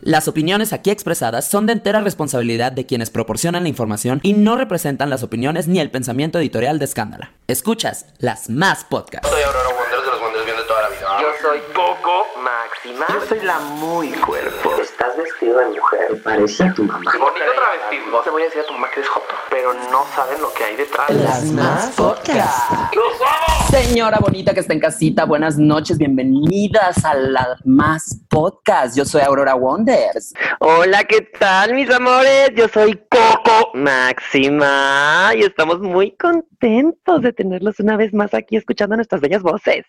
Las 0.00 0.28
opiniones 0.28 0.72
aquí 0.72 0.90
expresadas 0.90 1.48
son 1.48 1.66
de 1.66 1.72
entera 1.72 2.00
responsabilidad 2.00 2.70
de 2.70 2.86
quienes 2.86 3.10
proporcionan 3.10 3.64
la 3.64 3.68
información 3.68 4.20
y 4.22 4.32
no 4.32 4.56
representan 4.56 5.10
las 5.10 5.24
opiniones 5.24 5.66
ni 5.66 5.80
el 5.80 5.90
pensamiento 5.90 6.38
editorial 6.38 6.78
de 6.78 6.84
Escándala. 6.84 7.32
Escuchas 7.48 8.06
las 8.18 8.48
más 8.48 8.84
podcasts. 8.84 9.28
Soy 11.40 11.60
Coco 11.74 12.26
Máxima. 12.42 13.06
Yo 13.08 13.26
soy 13.26 13.40
la 13.40 13.58
muy 13.58 14.08
cuerpo. 14.12 14.74
Estás 14.80 15.16
vestido 15.16 15.58
de 15.58 15.66
mujer. 15.66 16.22
Parece 16.22 16.70
tu 16.72 16.84
mamá. 16.84 17.12
Bonito 17.18 17.44
travestismo. 17.54 18.20
Te 18.20 18.30
voy 18.30 18.42
a 18.42 18.44
decir 18.46 18.62
a 18.62 18.66
tu 18.66 18.72
mamá 18.72 18.88
que 18.90 19.00
eres 19.00 19.10
joto, 19.10 19.34
pero 19.50 19.74
no 19.74 20.04
saben 20.14 20.40
lo 20.40 20.52
que 20.52 20.64
hay 20.64 20.76
detrás. 20.76 21.10
Las 21.10 21.44
más 21.52 21.90
podcasts. 21.96 22.74
¡Los 22.94 23.14
amo! 23.20 23.58
Señora 23.70 24.18
bonita 24.18 24.54
que 24.54 24.60
está 24.60 24.72
en 24.72 24.80
casita, 24.80 25.26
buenas 25.26 25.58
noches, 25.58 25.98
bienvenidas 25.98 27.04
a 27.04 27.14
las 27.14 27.64
más 27.66 28.18
podcasts. 28.30 28.96
Yo 28.96 29.04
soy 29.04 29.20
Aurora 29.20 29.54
Wonders. 29.54 30.32
Hola, 30.60 31.04
¿qué 31.04 31.20
tal, 31.20 31.74
mis 31.74 31.90
amores? 31.90 32.50
Yo 32.56 32.66
soy 32.68 32.98
Coco 33.10 33.72
Máxima 33.74 35.32
y 35.36 35.42
estamos 35.42 35.80
muy 35.80 36.12
contentos 36.12 37.20
de 37.20 37.32
tenerlos 37.32 37.78
una 37.78 37.96
vez 37.98 38.14
más 38.14 38.32
aquí 38.32 38.56
escuchando 38.56 38.96
nuestras 38.96 39.20
bellas 39.20 39.42
voces. 39.42 39.84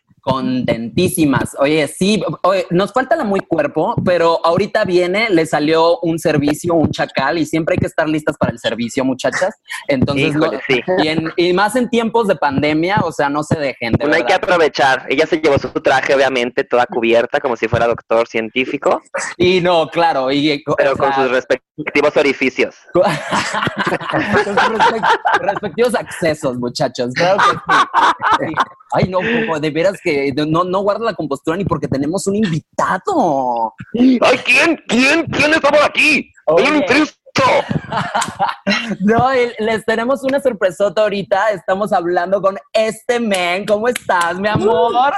Contentísimas. 1.40 1.56
Oye, 1.60 1.88
sí, 1.88 2.24
oye, 2.44 2.66
nos 2.70 2.92
falta 2.94 3.16
la 3.16 3.24
muy 3.24 3.40
cuerpo, 3.42 3.96
pero 4.06 4.40
ahorita 4.46 4.84
viene, 4.86 5.30
le 5.30 5.46
salió 5.46 6.00
un 6.00 6.20
servicio, 6.20 6.74
un 6.74 6.92
chacal, 6.92 7.38
y 7.38 7.46
siempre 7.46 7.74
hay 7.74 7.80
que 7.80 7.88
estar 7.88 8.08
listas 8.08 8.38
para 8.38 8.52
el 8.52 8.60
servicio, 8.60 9.04
muchachas. 9.06 9.56
Entonces, 9.88 10.28
Híjole, 10.30 10.58
no- 10.58 10.64
sí. 10.68 10.82
y, 11.04 11.08
en- 11.08 11.32
y 11.36 11.54
más 11.54 11.76
en 11.76 11.90
tiempos 11.90 12.28
de 12.28 12.36
pandemia, 12.36 12.98
o 13.04 13.12
sea, 13.12 13.30
no 13.30 13.44
se 13.44 13.58
dejen. 13.60 13.94
De 13.94 14.06
Bueno, 14.06 14.16
hay 14.16 14.24
que 14.26 14.34
aprovechar. 14.34 15.06
Ella 15.10 15.26
se 15.26 15.38
llevó 15.40 15.58
su 15.58 15.70
traje, 15.70 16.14
obviamente, 16.16 16.64
toda 16.64 16.86
cubierta, 16.86 17.40
como 17.40 17.56
si 17.56 17.68
fuera 17.68 17.88
doctor 17.88 18.28
científico, 18.28 19.02
Y 19.38 19.62
no, 19.62 19.88
claro, 19.90 20.32
y, 20.32 20.64
pero 20.78 20.94
o 20.94 20.98
con 20.98 21.14
sea, 21.14 21.24
sus 21.24 21.32
respectivos 21.32 22.18
orificios. 22.18 22.76
con 22.94 23.04
sus 24.22 24.56
respect- 24.56 25.20
respectivos 25.42 25.96
accesos, 25.96 26.58
muchachos. 26.58 27.14
Claro 27.14 27.38
que 27.40 28.46
sí. 28.48 28.54
Ay, 28.92 29.08
no, 29.08 29.20
de 29.60 29.70
veras 29.70 30.00
que 30.04 30.34
no, 30.48 30.64
no 30.64 30.80
guarda 30.80 31.06
la 31.06 31.14
compostura 31.30 31.58
ni 31.58 31.66
porque 31.66 31.88
tenemos 31.88 32.26
un 32.28 32.36
invitado. 32.36 33.74
¡Ay, 33.94 34.38
quién! 34.44 34.82
¿Quién? 34.88 35.26
¿Quién 35.28 35.54
está 35.54 35.70
por 35.70 35.84
aquí? 35.84 36.32
Oye. 36.46 36.66
¡Hay 36.66 36.72
un 36.72 36.78
intruso! 36.78 37.14
No, 39.00 39.34
y 39.34 39.52
les 39.64 39.86
tenemos 39.86 40.24
una 40.24 40.42
sorpresota 40.42 41.04
ahorita. 41.04 41.52
Estamos 41.52 41.94
hablando 41.94 42.42
con 42.42 42.58
este 42.74 43.20
men. 43.20 43.66
¿Cómo 43.66 43.88
estás, 43.88 44.38
mi 44.40 44.48
amor? 44.48 45.14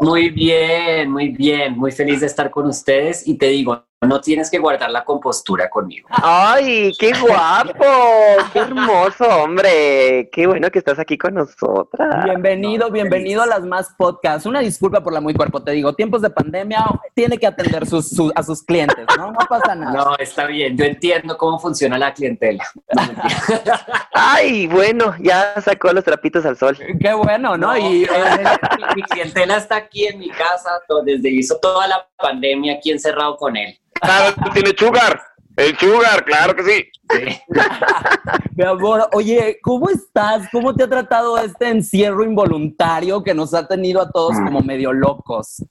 Muy 0.00 0.28
bien, 0.30 1.10
muy 1.10 1.28
bien, 1.30 1.78
muy 1.78 1.92
feliz 1.92 2.20
de 2.20 2.26
estar 2.26 2.50
con 2.50 2.66
ustedes 2.66 3.26
y 3.26 3.38
te 3.38 3.46
digo, 3.46 3.86
no 4.02 4.20
tienes 4.20 4.50
que 4.50 4.58
guardar 4.58 4.90
la 4.90 5.04
compostura 5.04 5.70
conmigo. 5.70 6.08
¡Ay, 6.10 6.92
qué 6.98 7.12
guapo! 7.18 7.84
¡Qué 8.52 8.58
hermoso, 8.58 9.24
hombre! 9.24 10.28
¡Qué 10.32 10.46
bueno 10.46 10.70
que 10.70 10.80
estás 10.80 10.98
aquí 10.98 11.16
con 11.16 11.34
nosotras! 11.34 12.24
Bienvenido, 12.24 12.90
bienvenido 12.90 13.42
a 13.42 13.46
las 13.46 13.62
más 13.62 13.94
podcasts. 13.96 14.44
Una 14.44 14.58
disculpa 14.60 15.00
por 15.02 15.12
la 15.12 15.20
muy 15.20 15.34
cuerpo, 15.34 15.62
te 15.62 15.70
digo. 15.70 15.94
Tiempos 15.94 16.20
de 16.20 16.30
pandemia, 16.30 16.84
tiene 17.14 17.38
que 17.38 17.46
atender 17.46 17.86
sus- 17.86 18.10
su- 18.10 18.32
a 18.34 18.42
sus 18.42 18.62
clientes, 18.64 19.06
¿no? 19.16 19.30
No 19.30 19.38
pasa 19.48 19.74
nada. 19.74 19.92
No, 19.92 20.16
está 20.18 20.46
bien, 20.46 20.76
yo 20.76 20.84
entiendo 20.84 21.36
cómo 21.38 21.58
funciona 21.60 21.96
la 21.96 22.12
clientela. 22.12 22.64
No. 22.94 23.02
¡Ay, 24.14 24.66
bueno! 24.66 25.14
Ya 25.20 25.54
sacó 25.60 25.92
los 25.92 26.04
trapitos 26.04 26.44
al 26.44 26.56
sol. 26.56 26.76
Qué 27.00 27.12
bueno, 27.14 27.56
¿no? 27.56 27.76
Y 27.76 28.04
eh, 28.04 28.08
mi, 28.96 29.02
clientela 29.02 29.56
está 29.56 29.76
aquí 29.76 30.06
en 30.06 30.18
mi 30.18 30.28
casa 30.30 30.70
to- 30.88 31.02
desde 31.02 31.30
hizo 31.30 31.58
toda 31.60 31.86
la 31.86 32.06
pandemia 32.22 32.74
aquí 32.74 32.90
encerrado 32.90 33.36
con 33.36 33.56
él. 33.56 33.78
Claro, 34.00 34.34
tiene 34.54 34.70
sugar. 34.76 35.20
El 35.56 35.76
sugar, 35.78 36.24
claro 36.24 36.56
que 36.56 36.62
sí. 36.62 36.90
Sí. 37.10 37.40
mi 38.56 38.64
amor, 38.64 39.08
oye, 39.12 39.58
¿cómo 39.62 39.90
estás? 39.90 40.48
¿Cómo 40.50 40.74
te 40.74 40.84
ha 40.84 40.88
tratado 40.88 41.36
este 41.38 41.68
encierro 41.68 42.24
involuntario 42.24 43.22
que 43.22 43.34
nos 43.34 43.52
ha 43.52 43.68
tenido 43.68 44.00
a 44.00 44.10
todos 44.10 44.36
como 44.36 44.60
medio 44.60 44.94
locos? 44.94 45.62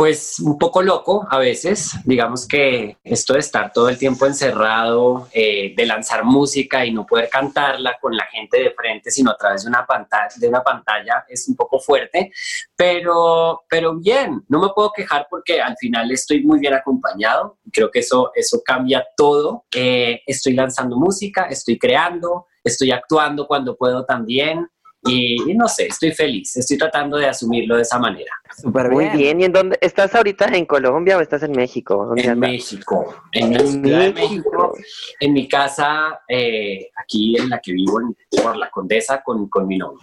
Pues 0.00 0.40
un 0.40 0.56
poco 0.56 0.80
loco 0.80 1.26
a 1.30 1.38
veces, 1.38 1.92
digamos 2.06 2.48
que 2.48 2.96
esto 3.04 3.34
de 3.34 3.40
estar 3.40 3.70
todo 3.70 3.90
el 3.90 3.98
tiempo 3.98 4.24
encerrado, 4.24 5.28
eh, 5.30 5.74
de 5.76 5.84
lanzar 5.84 6.24
música 6.24 6.86
y 6.86 6.90
no 6.90 7.04
poder 7.04 7.28
cantarla 7.28 7.98
con 8.00 8.16
la 8.16 8.24
gente 8.24 8.62
de 8.62 8.70
frente, 8.70 9.10
sino 9.10 9.30
a 9.30 9.36
través 9.36 9.64
de 9.64 9.68
una 9.68 9.84
pantalla, 9.84 10.34
de 10.34 10.48
una 10.48 10.62
pantalla 10.62 11.26
es 11.28 11.46
un 11.50 11.54
poco 11.54 11.78
fuerte, 11.78 12.32
pero, 12.74 13.64
pero 13.68 13.94
bien, 14.00 14.42
no 14.48 14.60
me 14.62 14.70
puedo 14.74 14.90
quejar 14.90 15.26
porque 15.28 15.60
al 15.60 15.76
final 15.76 16.10
estoy 16.10 16.44
muy 16.44 16.60
bien 16.60 16.72
acompañado, 16.72 17.58
creo 17.70 17.90
que 17.90 17.98
eso, 17.98 18.32
eso 18.34 18.62
cambia 18.64 19.06
todo, 19.14 19.66
Eh, 19.74 20.22
estoy 20.26 20.54
lanzando 20.54 20.96
música, 20.96 21.44
estoy 21.50 21.78
creando, 21.78 22.46
estoy 22.64 22.90
actuando 22.90 23.46
cuando 23.46 23.76
puedo 23.76 24.06
también. 24.06 24.66
Y, 25.02 25.50
y 25.50 25.54
no 25.54 25.66
sé, 25.66 25.86
estoy 25.86 26.12
feliz, 26.12 26.56
estoy 26.56 26.76
tratando 26.76 27.16
de 27.16 27.26
asumirlo 27.26 27.76
de 27.76 27.82
esa 27.82 27.98
manera. 27.98 28.30
Súper 28.56 28.90
Muy 28.90 29.08
bien. 29.08 29.40
¿Y 29.40 29.44
en 29.44 29.52
dónde? 29.52 29.78
¿Estás 29.80 30.14
ahorita 30.14 30.46
en 30.46 30.66
Colombia 30.66 31.16
o 31.16 31.20
estás 31.20 31.42
en 31.42 31.52
México? 31.52 32.04
¿Dónde 32.06 32.22
En 32.22 32.30
andas? 32.30 32.50
México, 32.50 33.14
en 33.32 33.52
la 33.54 33.60
En 33.60 33.66
Ciudad 33.68 33.98
de 34.00 34.12
México. 34.12 34.50
México, 34.50 34.74
en 35.20 35.32
mi 35.32 35.48
casa, 35.48 36.20
eh, 36.28 36.90
aquí 37.02 37.36
en 37.38 37.48
la 37.48 37.60
que 37.60 37.72
vivo, 37.72 38.00
en, 38.00 38.14
por 38.42 38.56
la 38.56 38.68
Condesa, 38.70 39.22
con, 39.24 39.48
con 39.48 39.66
mi 39.66 39.78
novio. 39.78 40.00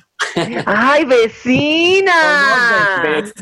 ¡Ay, 0.65 1.05
vecina! 1.05 2.13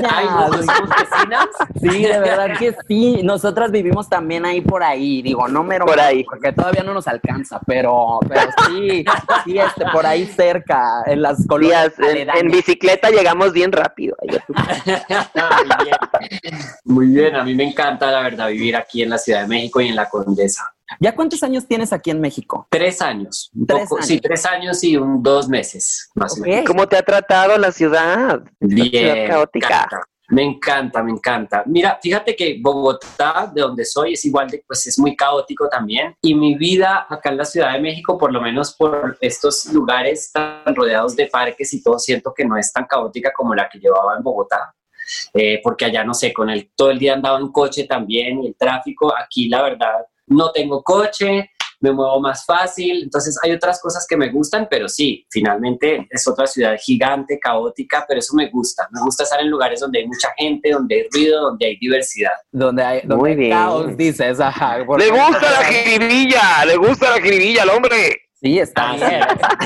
Ay, 0.09 0.25
¿no 0.25 0.47
somos 0.53 0.89
vecinas? 0.89 1.47
Sí, 1.81 2.03
de 2.03 2.19
verdad 2.19 2.57
que 2.57 2.75
sí. 2.87 3.21
Nosotras 3.23 3.71
vivimos 3.71 4.09
también 4.09 4.45
ahí 4.45 4.61
por 4.61 4.83
ahí. 4.83 5.21
Digo, 5.21 5.47
no 5.47 5.63
mero 5.63 5.85
Por 5.85 5.99
ahí. 5.99 6.23
porque 6.23 6.51
todavía 6.51 6.83
no 6.83 6.93
nos 6.93 7.07
alcanza, 7.07 7.59
pero, 7.65 8.19
pero 8.27 8.49
sí, 8.67 9.05
sí, 9.45 9.57
este, 9.57 9.85
por 9.91 10.05
ahí 10.05 10.25
cerca, 10.25 11.03
en 11.05 11.21
las 11.21 11.45
colonias 11.47 11.93
en, 11.99 12.51
bicicleta 12.51 13.09
llegamos 13.09 13.51
bien 13.53 13.71
rápido. 13.71 14.15
Muy 14.23 14.35
bien. 15.83 15.95
Muy 16.83 17.07
bien, 17.07 17.35
a 17.35 17.43
mí 17.43 17.55
me 17.55 17.63
encanta, 17.63 18.11
la 18.11 18.21
verdad, 18.21 18.47
vivir 18.49 18.75
aquí 18.75 19.03
en 19.03 19.09
la 19.09 19.17
Ciudad 19.17 19.41
de 19.41 19.47
México 19.47 19.81
y 19.81 19.87
en 19.87 19.95
la 19.95 20.09
Condesa. 20.09 20.74
¿Ya 20.99 21.15
cuántos 21.15 21.41
años 21.43 21.67
tienes 21.67 21.91
aquí 21.93 22.11
en 22.11 22.21
México? 22.21 22.67
Tres 22.69 23.01
años, 23.01 23.49
un 23.55 23.65
Tres 23.65 23.83
poco, 23.83 23.95
años. 23.97 24.07
sí, 24.07 24.19
tres 24.19 24.45
años 24.45 24.83
y 24.83 24.97
un 24.97 25.21
dos 25.23 25.47
meses, 25.49 26.09
más 26.15 26.33
o 26.37 26.41
Ok. 26.41 26.47
menos. 26.47 26.65
¿Cómo 26.65 26.87
te 26.87 26.97
ha 26.97 27.01
tratado 27.03 27.57
la 27.57 27.71
ciudad? 27.71 28.41
Ciudad 28.59 28.89
Bien, 28.91 29.27
caótica. 29.27 29.67
me 29.67 29.73
encanta, 29.75 30.07
Me 30.27 30.43
encanta, 30.43 31.03
me 31.03 31.11
encanta. 31.11 31.63
Mira, 31.67 31.99
fíjate 32.01 32.35
que 32.35 32.57
Bogotá, 32.61 33.51
de 33.53 33.61
donde 33.61 33.85
soy, 33.85 34.13
es 34.13 34.25
igual 34.25 34.47
de, 34.49 34.63
pues 34.67 34.85
es 34.87 34.97
muy 34.99 35.15
caótico 35.15 35.67
también. 35.69 36.15
Y 36.21 36.33
mi 36.33 36.55
vida 36.55 37.05
acá 37.09 37.29
en 37.29 37.37
la 37.37 37.45
Ciudad 37.45 37.73
de 37.73 37.79
México, 37.79 38.17
por 38.17 38.31
lo 38.33 38.41
menos 38.41 38.73
por 38.75 39.17
estos 39.21 39.65
lugares 39.73 40.31
tan 40.31 40.75
rodeados 40.75 41.15
de 41.15 41.27
parques 41.27 41.73
y 41.73 41.83
todo, 41.83 41.99
siento 41.99 42.33
que 42.35 42.43
no 42.45 42.57
es 42.57 42.71
tan 42.73 42.85
caótica 42.85 43.31
como 43.35 43.53
la 43.53 43.69
que 43.69 43.77
llevaba 43.79 44.17
en 44.17 44.23
Bogotá. 44.23 44.73
Eh, 45.35 45.61
porque 45.63 45.85
allá, 45.85 46.03
no 46.03 46.15
sé, 46.15 46.33
con 46.33 46.49
el, 46.49 46.71
todo 46.75 46.89
el 46.89 46.97
día 46.97 47.13
andaba 47.13 47.39
en 47.39 47.51
coche 47.51 47.83
también 47.85 48.43
y 48.43 48.47
el 48.47 48.55
tráfico. 48.55 49.13
Aquí, 49.15 49.47
la 49.47 49.61
verdad, 49.61 50.05
no 50.27 50.51
tengo 50.51 50.81
coche, 50.83 51.49
me 51.81 51.91
muevo 51.91 52.19
más 52.19 52.45
fácil. 52.45 53.03
Entonces 53.03 53.37
hay 53.43 53.51
otras 53.51 53.79
cosas 53.81 54.05
que 54.07 54.17
me 54.17 54.29
gustan, 54.29 54.67
pero 54.69 54.87
sí, 54.87 55.25
finalmente 55.29 56.07
es 56.09 56.27
otra 56.27 56.47
ciudad 56.47 56.75
gigante, 56.79 57.37
caótica, 57.39 58.05
pero 58.07 58.19
eso 58.19 58.35
me 58.35 58.49
gusta. 58.49 58.87
Me 58.91 59.01
gusta 59.01 59.23
estar 59.23 59.39
en 59.41 59.49
lugares 59.49 59.81
donde 59.81 59.99
hay 59.99 60.07
mucha 60.07 60.29
gente, 60.37 60.71
donde 60.71 60.95
hay 60.95 61.07
ruido, 61.11 61.41
donde 61.41 61.65
hay 61.67 61.77
diversidad. 61.77 62.31
Donde 62.51 62.83
hay, 62.83 62.99
donde 63.01 63.15
Muy 63.17 63.29
hay 63.31 63.35
bien. 63.37 63.51
caos, 63.51 63.97
dices. 63.97 64.39
Ajá, 64.39 64.77
Le 64.79 64.85
gusta 65.09 65.51
la 65.51 65.63
jiribilla, 65.65 66.65
le 66.65 66.75
gusta 66.77 67.11
la 67.11 67.21
jiribilla 67.21 67.63
al 67.63 67.69
hombre. 67.69 68.21
Sí, 68.41 68.59
está 68.59 68.91
Ah, 68.91 68.95
bien. 68.95 69.19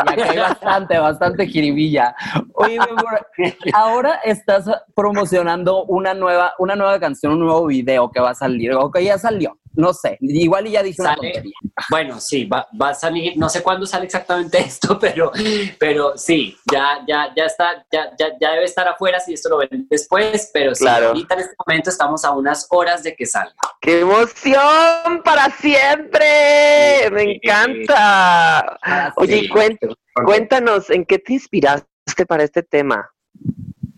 Ya 0.07 0.15
que 0.15 0.23
hay 0.23 0.37
bastante, 0.37 0.97
bastante 0.99 1.47
jiribilla. 1.47 2.15
Oye, 2.53 2.73
mi 2.79 2.85
amor, 2.97 3.27
ahora 3.73 4.15
estás 4.23 4.65
promocionando 4.95 5.83
una 5.85 6.13
nueva, 6.13 6.53
una 6.59 6.75
nueva 6.75 6.99
canción, 6.99 7.33
un 7.33 7.39
nuevo 7.39 7.65
video 7.65 8.09
que 8.11 8.19
va 8.19 8.29
a 8.31 8.35
salir, 8.35 8.73
o 8.73 8.89
que 8.91 9.03
ya 9.03 9.17
salió. 9.17 9.57
No 9.79 9.93
sé, 9.93 10.17
igual 10.21 10.67
y 10.67 10.71
ya 10.71 10.81
una 10.99 11.15
tontería. 11.15 11.53
Bueno, 11.89 12.19
sí, 12.19 12.45
va, 12.45 12.67
va 12.79 12.89
a 12.89 12.93
salir, 12.93 13.37
no 13.37 13.47
sé 13.49 13.63
cuándo 13.63 13.85
sale 13.85 14.05
exactamente 14.05 14.57
esto, 14.69 14.99
pero, 14.99 15.31
pero 15.79 16.17
sí, 16.17 16.57
ya, 16.71 16.99
ya, 17.07 17.33
ya 17.35 17.45
está, 17.45 17.85
ya, 17.91 18.11
ya, 18.19 18.27
ya 18.39 18.51
debe 18.51 18.65
estar 18.65 18.87
afuera 18.87 19.19
si 19.19 19.33
esto 19.33 19.49
lo 19.49 19.57
ven 19.57 19.87
después, 19.89 20.49
pero 20.53 20.75
sí, 20.75 20.83
Claro. 20.83 21.07
ahorita 21.07 21.33
en 21.35 21.39
este 21.41 21.55
momento 21.65 21.89
estamos 21.89 22.25
a 22.25 22.31
unas 22.31 22.67
horas 22.69 23.03
de 23.03 23.15
que 23.15 23.25
salga. 23.25 23.55
¡Qué 23.81 24.01
emoción 24.01 25.21
para 25.23 25.49
siempre! 25.51 27.09
¡Me 27.11 27.21
Sí. 27.23 27.39
encanta! 27.43 28.77
Oye, 29.15 29.49
cuen- 29.49 29.77
cuéntanos, 30.25 30.89
¿en 30.89 31.05
qué 31.05 31.19
te 31.19 31.33
inspiraste 31.33 32.25
para 32.27 32.43
este 32.43 32.63
tema? 32.63 33.09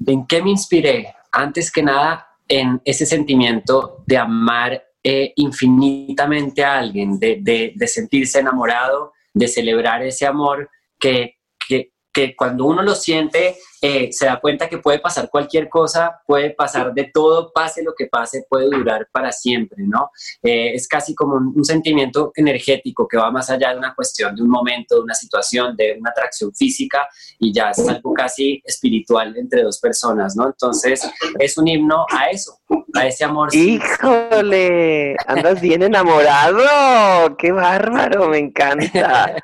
¿En 0.06 0.26
qué 0.28 0.42
me 0.42 0.52
inspiré? 0.52 1.14
Antes 1.32 1.72
que 1.72 1.82
nada, 1.82 2.28
en 2.48 2.82
ese 2.86 3.06
sentimiento 3.06 4.04
de 4.06 4.18
amar 4.18 4.84
eh, 5.04 5.34
infinitamente 5.36 6.64
a 6.64 6.78
alguien, 6.80 7.20
de, 7.20 7.38
de- 7.42 7.74
de 7.76 7.88
sentirse 7.88 8.40
enamorado, 8.40 9.14
de 9.34 9.48
celebrar 9.48 10.04
ese 10.04 10.26
amor 10.26 10.70
que, 11.00 11.36
que- 11.68 11.92
que 12.14 12.36
cuando 12.36 12.66
uno 12.66 12.82
lo 12.84 12.94
siente, 12.96 13.56
eh, 13.82 14.12
se 14.12 14.28
da 14.28 14.40
cuenta 14.40 14.70
que 14.70 14.78
puede 14.78 15.00
pasar 15.00 15.30
cualquier 15.30 15.68
cosa, 15.68 16.22
puede 16.28 16.52
pasar 16.52 16.94
de 16.94 17.10
todo, 17.14 17.52
pase 17.52 17.84
lo 17.84 17.94
que 17.98 18.06
pase, 18.06 18.46
puede 18.48 18.66
durar 18.70 19.08
para 19.12 19.32
siempre, 19.32 19.84
¿no? 19.88 20.12
Eh, 20.44 20.74
es 20.76 20.88
casi 20.88 21.16
como 21.16 21.36
un, 21.36 21.54
un 21.56 21.66
sentimiento 21.66 22.32
energético 22.36 23.08
que 23.08 23.18
va 23.18 23.32
más 23.32 23.50
allá 23.50 23.72
de 23.72 23.78
una 23.80 23.96
cuestión, 23.96 24.36
de 24.36 24.44
un 24.44 24.50
momento, 24.50 24.96
de 24.96 25.02
una 25.02 25.16
situación, 25.16 25.76
de 25.76 25.98
una 26.00 26.12
atracción 26.12 26.54
física 26.54 27.08
y 27.40 27.52
ya 27.52 27.72
es 27.72 27.80
algo 27.88 28.14
casi 28.14 28.62
espiritual 28.66 29.36
entre 29.36 29.64
dos 29.64 29.80
personas, 29.80 30.36
¿no? 30.36 30.46
Entonces 30.46 31.10
es 31.40 31.58
un 31.58 31.68
himno 31.68 32.06
a 32.12 32.30
eso, 32.30 32.60
a 32.94 33.08
ese 33.08 33.24
amor. 33.24 33.50
¡Híjole! 33.56 35.16
Andas 35.28 35.60
bien 35.60 35.82
enamorado. 35.82 37.36
¡Qué 37.38 37.52
bárbaro! 37.52 38.30
Me 38.30 38.38
encanta. 38.38 39.36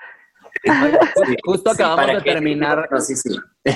Justo 1.46 1.72
acabamos 1.72 2.06
para 2.06 2.18
de 2.18 2.24
que- 2.24 2.32
terminar, 2.34 2.88
No, 2.92 3.00
sí, 3.00 3.16
sí. 3.16 3.30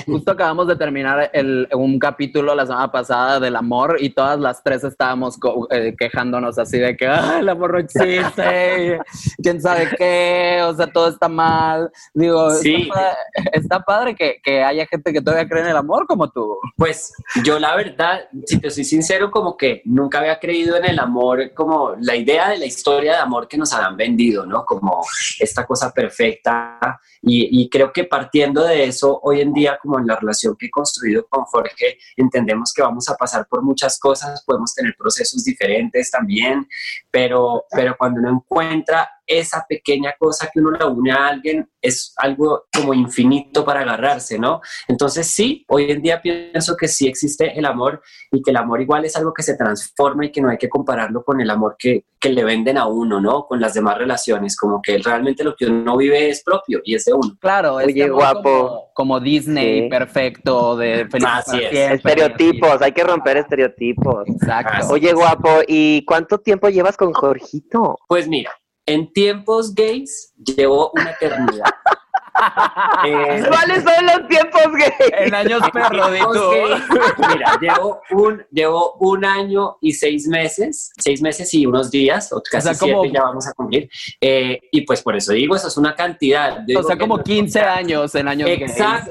Justo 0.06 0.32
acabamos 0.32 0.66
de 0.68 0.76
terminar 0.76 1.30
el, 1.32 1.68
un 1.74 1.98
capítulo 1.98 2.54
la 2.54 2.66
semana 2.66 2.90
pasada 2.90 3.40
del 3.40 3.56
amor 3.56 3.96
y 4.00 4.10
todas 4.10 4.38
las 4.38 4.62
tres 4.62 4.84
estábamos 4.84 5.38
eh, 5.70 5.94
quejándonos 5.98 6.58
así 6.58 6.78
de 6.78 6.96
que 6.96 7.06
"Ah, 7.06 7.38
el 7.40 7.48
amor 7.48 7.72
no 7.72 7.78
existe, 7.78 8.98
quién 9.42 9.60
sabe 9.60 9.88
qué, 9.96 10.60
o 10.64 10.74
sea, 10.74 10.86
todo 10.86 11.08
está 11.08 11.28
mal. 11.28 11.90
Digo, 12.14 12.50
Sí. 12.52 12.82
está, 12.82 12.94
pa- 12.94 13.16
está 13.52 13.80
padre 13.80 14.14
que, 14.14 14.36
que 14.42 14.62
haya 14.62 14.86
gente 14.86 15.12
que 15.12 15.20
todavía 15.20 15.48
cree 15.48 15.62
en 15.62 15.68
el 15.68 15.76
amor 15.76 16.06
como 16.06 16.30
tú. 16.30 16.58
Pues 16.76 17.12
yo 17.44 17.58
la 17.58 17.74
verdad, 17.76 18.20
si 18.46 18.58
te 18.60 18.70
soy 18.70 18.84
sincero, 18.84 19.30
como 19.30 19.56
que 19.56 19.82
nunca 19.84 20.18
había 20.20 20.38
creído 20.38 20.76
en 20.76 20.84
el 20.84 20.98
amor, 20.98 21.52
como 21.54 21.94
la 22.00 22.16
idea 22.16 22.48
de 22.50 22.58
la 22.58 22.66
historia 22.66 23.12
de 23.12 23.18
amor 23.18 23.48
que 23.48 23.56
nos 23.56 23.72
han 23.72 23.96
vendido, 23.96 24.46
¿no? 24.46 24.64
Como 24.64 25.02
esta 25.38 25.64
cosa 25.66 25.92
perfecta. 25.92 26.78
Y, 27.22 27.62
y 27.62 27.68
creo 27.68 27.92
que 27.92 28.04
partiendo 28.04 28.64
de 28.64 28.84
eso, 28.84 29.20
hoy 29.22 29.40
en 29.40 29.52
día, 29.52 29.78
como 29.82 29.98
en 29.98 30.06
la 30.06 30.16
relación 30.16 30.56
que 30.56 30.66
he 30.66 30.70
construido 30.70 31.26
con 31.28 31.44
Jorge, 31.44 31.98
entendemos 32.16 32.72
que 32.72 32.82
vamos 32.82 33.08
a 33.08 33.16
pasar 33.16 33.46
por 33.48 33.62
muchas 33.62 33.98
cosas, 33.98 34.42
podemos 34.44 34.74
tener 34.74 34.94
procesos 34.96 35.44
diferentes 35.44 36.10
también, 36.10 36.68
pero, 37.10 37.64
pero 37.70 37.96
cuando 37.98 38.20
uno 38.20 38.30
encuentra 38.30 39.10
esa 39.26 39.64
pequeña 39.68 40.14
cosa 40.18 40.48
que 40.52 40.60
uno 40.60 40.72
la 40.72 40.86
une 40.86 41.12
a 41.12 41.26
alguien, 41.28 41.68
es 41.80 42.12
algo 42.16 42.64
como 42.76 42.94
infinito 42.94 43.64
para 43.64 43.80
agarrarse, 43.80 44.38
¿no? 44.38 44.60
Entonces 44.88 45.26
sí, 45.28 45.64
hoy 45.68 45.90
en 45.90 46.02
día 46.02 46.20
pienso 46.22 46.76
que 46.76 46.88
sí 46.88 47.08
existe 47.08 47.58
el 47.58 47.64
amor 47.66 48.00
y 48.30 48.40
que 48.42 48.50
el 48.50 48.56
amor 48.56 48.80
igual 48.80 49.04
es 49.04 49.16
algo 49.16 49.32
que 49.32 49.42
se 49.42 49.56
transforma 49.56 50.24
y 50.26 50.32
que 50.32 50.40
no 50.40 50.48
hay 50.50 50.58
que 50.58 50.68
compararlo 50.68 51.24
con 51.24 51.40
el 51.40 51.50
amor 51.50 51.76
que, 51.78 52.04
que 52.20 52.28
le 52.30 52.44
venden 52.44 52.78
a 52.78 52.86
uno, 52.86 53.20
¿no? 53.20 53.46
Con 53.46 53.60
las 53.60 53.74
demás 53.74 53.98
relaciones, 53.98 54.56
como 54.56 54.80
que 54.80 54.98
realmente 54.98 55.42
lo 55.44 55.54
que 55.56 55.66
uno 55.66 55.96
vive 55.96 56.28
es 56.30 56.42
propio 56.44 56.80
y 56.84 56.94
es 56.94 57.04
de 57.04 57.14
uno. 57.14 57.36
Claro, 57.40 57.80
este 57.80 57.92
Oye, 57.92 58.04
amor 58.04 58.14
guapo. 58.16 58.42
Como, 58.42 58.90
como 58.94 59.20
Disney, 59.20 59.82
Sí. 59.82 59.88
perfecto, 59.88 60.76
de 60.76 61.08
feliz 61.10 61.26
Así 61.30 61.50
para 61.52 61.62
es. 61.64 61.70
siempre, 61.70 61.94
Estereotipos, 61.96 62.82
hay 62.82 62.92
que 62.92 63.04
romper 63.04 63.36
estereotipos. 63.38 64.28
Exacto. 64.28 64.72
Así 64.74 64.92
Oye, 64.92 65.12
guapo, 65.12 65.48
¿y 65.66 66.04
cuánto 66.04 66.38
tiempo 66.38 66.68
llevas 66.68 66.96
con 66.96 67.12
Jorgito? 67.12 67.96
Pues 68.06 68.28
mira, 68.28 68.50
en 68.86 69.12
tiempos 69.12 69.74
gays 69.74 70.32
llevo 70.36 70.90
una 70.94 71.10
eternidad. 71.10 71.64
Eh, 73.04 73.44
¿Cuáles 73.46 73.84
son 73.84 74.06
los 74.06 74.26
tiempos 74.28 74.62
gay? 74.74 74.90
En 75.18 75.34
años 75.34 75.60
perro, 75.70 76.06
di 76.10 76.14
tiempos 76.16 76.34
tú. 76.36 76.50
gays, 76.50 76.82
Mira, 77.28 77.58
llevo 77.60 78.00
un, 78.10 78.42
llevo 78.50 78.94
un 79.00 79.24
año 79.24 79.76
y 79.82 79.92
seis 79.92 80.26
meses, 80.26 80.92
seis 80.98 81.20
meses 81.20 81.52
y 81.52 81.66
unos 81.66 81.90
días, 81.90 82.32
o 82.32 82.42
casi 82.42 82.68
sea, 82.74 82.78
como- 82.78 83.02
siete 83.02 83.14
ya 83.18 83.22
vamos 83.24 83.46
a 83.46 83.52
cumplir. 83.52 83.88
Eh, 84.20 84.60
y 84.72 84.80
pues 84.80 85.02
por 85.02 85.14
eso 85.14 85.32
digo, 85.34 85.54
eso 85.54 85.68
es 85.68 85.76
una 85.76 85.94
cantidad. 85.94 86.60
Yo 86.66 86.80
O 86.80 86.82
sea, 86.82 86.96
como 86.96 87.18
no- 87.18 87.22
15 87.22 87.60
años 87.60 88.14
en 88.14 88.26
años 88.28 88.48
gays. 88.48 88.62
Exacto. 88.62 89.10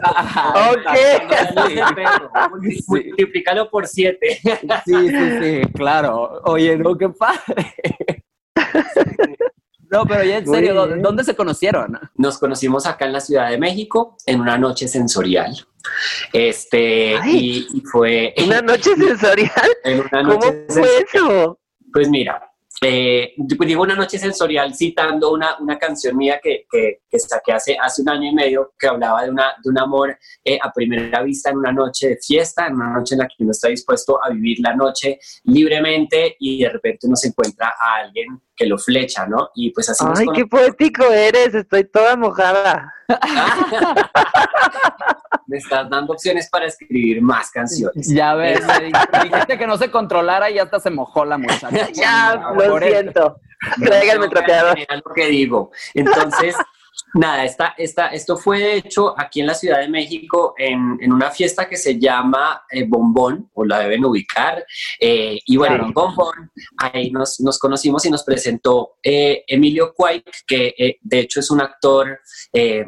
Ok. 0.72 1.68
Sí. 1.68 2.84
Multiplícalo 2.88 3.70
por 3.70 3.88
siete. 3.88 4.40
Sí, 4.86 5.10
sí, 5.10 5.40
sí, 5.42 5.62
claro. 5.76 6.42
Oye, 6.46 6.76
no, 6.76 6.98
qué 6.98 7.08
padre. 7.10 7.76
No, 9.92 10.06
pero 10.06 10.24
ya 10.24 10.38
en 10.38 10.48
serio, 10.48 10.74
¿dó- 10.74 10.88
bien. 10.88 11.02
¿dónde 11.02 11.24
se 11.24 11.36
conocieron? 11.36 12.00
Nos 12.16 12.38
conocimos 12.38 12.86
acá 12.86 13.06
en 13.06 13.14
la 13.14 13.20
Ciudad 13.20 13.50
de 13.50 13.58
México 13.58 14.16
en 14.26 14.40
una 14.42 14.58
noche 14.58 14.88
sensorial. 14.88 15.54
Este, 16.34 17.18
Ay. 17.18 17.68
y, 17.72 17.78
y 17.78 17.82
fue 17.82 18.34
¿Una 18.46 18.62
noche 18.62 18.96
sensorial? 18.96 19.70
en 19.84 20.00
una 20.00 20.10
¿Cómo 20.10 20.34
noche 20.36 20.66
fue 20.70 21.06
eso? 21.14 21.60
Pues 21.92 22.08
mira, 22.10 22.51
eh, 22.84 23.36
digo 23.38 23.84
una 23.84 23.94
noche 23.94 24.18
sensorial 24.18 24.74
citando 24.74 25.32
una, 25.32 25.56
una 25.60 25.78
canción 25.78 26.18
mía 26.18 26.40
que, 26.42 26.66
que, 26.70 27.02
que 27.08 27.20
saqué 27.20 27.54
hace, 27.54 27.78
hace 27.80 28.02
un 28.02 28.10
año 28.10 28.32
y 28.32 28.34
medio 28.34 28.74
que 28.78 28.88
hablaba 28.88 29.24
de, 29.24 29.30
una, 29.30 29.54
de 29.64 29.70
un 29.70 29.78
amor 29.78 30.18
eh, 30.44 30.58
a 30.60 30.74
primera 30.74 31.22
vista 31.22 31.52
en 31.52 31.58
una 31.58 31.72
noche 31.72 32.10
de 32.10 32.18
fiesta, 32.18 32.66
en 32.66 32.74
una 32.74 32.94
noche 32.94 33.14
en 33.14 33.20
la 33.20 33.28
que 33.28 33.36
uno 33.40 33.52
está 33.52 33.68
dispuesto 33.68 34.24
a 34.24 34.32
vivir 34.32 34.58
la 34.62 34.76
noche 34.76 35.20
libremente 35.44 36.36
y 36.40 36.64
de 36.64 36.70
repente 36.70 37.06
uno 37.06 37.16
se 37.16 37.28
encuentra 37.28 37.68
a 37.68 37.98
alguien 37.98 38.42
que 38.56 38.66
lo 38.66 38.80
flecha, 38.80 39.28
¿no? 39.28 39.50
Y 39.54 39.70
pues 39.72 39.90
así 39.90 40.04
Ay, 40.16 40.26
qué 40.34 40.48
poético 40.48 41.04
eres, 41.04 41.54
estoy 41.54 41.84
toda 41.84 42.16
mojada. 42.16 42.92
Me 45.48 45.58
estás 45.58 45.90
dando 45.90 46.14
opciones 46.14 46.50
para 46.50 46.66
escribir 46.66 47.22
más 47.22 47.52
canciones. 47.52 48.08
Ya 48.08 48.36
ves, 48.36 48.62
dijiste 49.24 49.58
que 49.58 49.68
no 49.68 49.78
se 49.78 49.92
controlara 49.92 50.50
y 50.50 50.60
hasta 50.60 50.80
se 50.80 50.90
mojó 50.90 51.26
la 51.26 51.38
muchacha. 51.38 51.90
Ya, 51.92 52.36
lo 52.56 52.80
siento. 52.80 53.38
Que 53.78 54.30
trapeador. 54.30 54.78
lo 54.78 55.14
que 55.14 55.28
digo. 55.28 55.72
Entonces, 55.94 56.56
nada, 57.14 57.44
esta, 57.46 57.74
esta, 57.78 58.08
esto 58.08 58.38
fue 58.38 58.60
de 58.60 58.76
hecho 58.78 59.14
aquí 59.20 59.42
en 59.42 59.48
la 59.48 59.54
Ciudad 59.54 59.80
de 59.80 59.90
México 59.90 60.54
en, 60.58 60.98
en 61.02 61.12
una 61.12 61.30
fiesta 61.32 61.68
que 61.68 61.78
se 61.78 62.00
llama 62.00 62.64
eh, 62.72 62.86
Bombón, 62.88 63.50
o 63.54 63.66
la 63.66 63.80
deben 63.80 64.06
ubicar. 64.06 64.66
Eh, 65.00 65.40
y 65.46 65.58
bueno, 65.58 65.76
Claro. 65.76 65.88
en 65.88 65.94
Bombón, 65.94 66.52
ahí 66.78 67.12
nos, 67.12 67.40
nos 67.40 67.60
conocimos 67.60 68.06
y 68.06 68.10
nos 68.10 68.24
presentó 68.24 68.96
eh, 69.04 69.44
Emilio 69.48 69.94
Quake, 69.94 70.32
que 70.48 70.98
de 71.02 71.20
hecho 71.20 71.40
es 71.40 71.52
un 71.52 71.62
actor, 71.62 72.20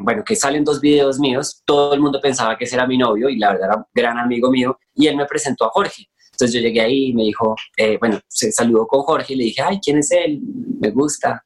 bueno, 0.00 0.22
que 0.24 0.36
sale 0.36 0.58
en 0.58 0.64
dos 0.64 0.80
videos 0.80 1.18
míos. 1.18 1.62
Todo 1.64 1.94
el 1.94 2.00
mundo 2.00 2.20
pensaba 2.20 2.56
que 2.56 2.64
ese 2.64 2.76
era 2.76 2.86
mi 2.86 2.98
novio 2.98 3.28
y 3.28 3.38
la 3.38 3.52
verdad 3.52 3.68
era 3.68 3.76
un 3.76 3.84
gran 3.94 4.18
amigo 4.18 4.50
mío. 4.50 4.78
Y 4.94 5.06
él 5.06 5.16
me 5.16 5.26
presentó 5.26 5.66
a 5.66 5.70
Jorge. 5.70 6.08
Entonces 6.32 6.54
yo 6.54 6.60
llegué 6.60 6.80
ahí 6.80 7.06
y 7.06 7.14
me 7.14 7.22
dijo, 7.22 7.54
bueno, 8.00 8.20
se 8.28 8.50
saludó 8.52 8.86
con 8.86 9.02
Jorge 9.02 9.34
y 9.34 9.36
le 9.36 9.44
dije, 9.44 9.62
ay, 9.62 9.78
¿quién 9.82 9.98
es 9.98 10.10
él? 10.10 10.40
Me 10.80 10.90
gusta. 10.90 11.44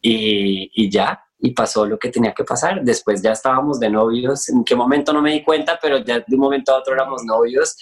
Y, 0.00 0.70
y 0.74 0.90
ya, 0.90 1.20
y 1.44 1.50
pasó 1.50 1.84
lo 1.84 1.98
que 1.98 2.08
tenía 2.08 2.32
que 2.32 2.44
pasar. 2.44 2.82
Después 2.82 3.20
ya 3.20 3.32
estábamos 3.32 3.80
de 3.80 3.90
novios. 3.90 4.48
En 4.48 4.62
qué 4.64 4.76
momento 4.76 5.12
no 5.12 5.20
me 5.20 5.32
di 5.32 5.42
cuenta, 5.42 5.76
pero 5.82 5.98
ya 5.98 6.20
de 6.20 6.24
un 6.36 6.40
momento 6.40 6.72
a 6.72 6.78
otro 6.78 6.94
éramos 6.94 7.24
novios. 7.24 7.76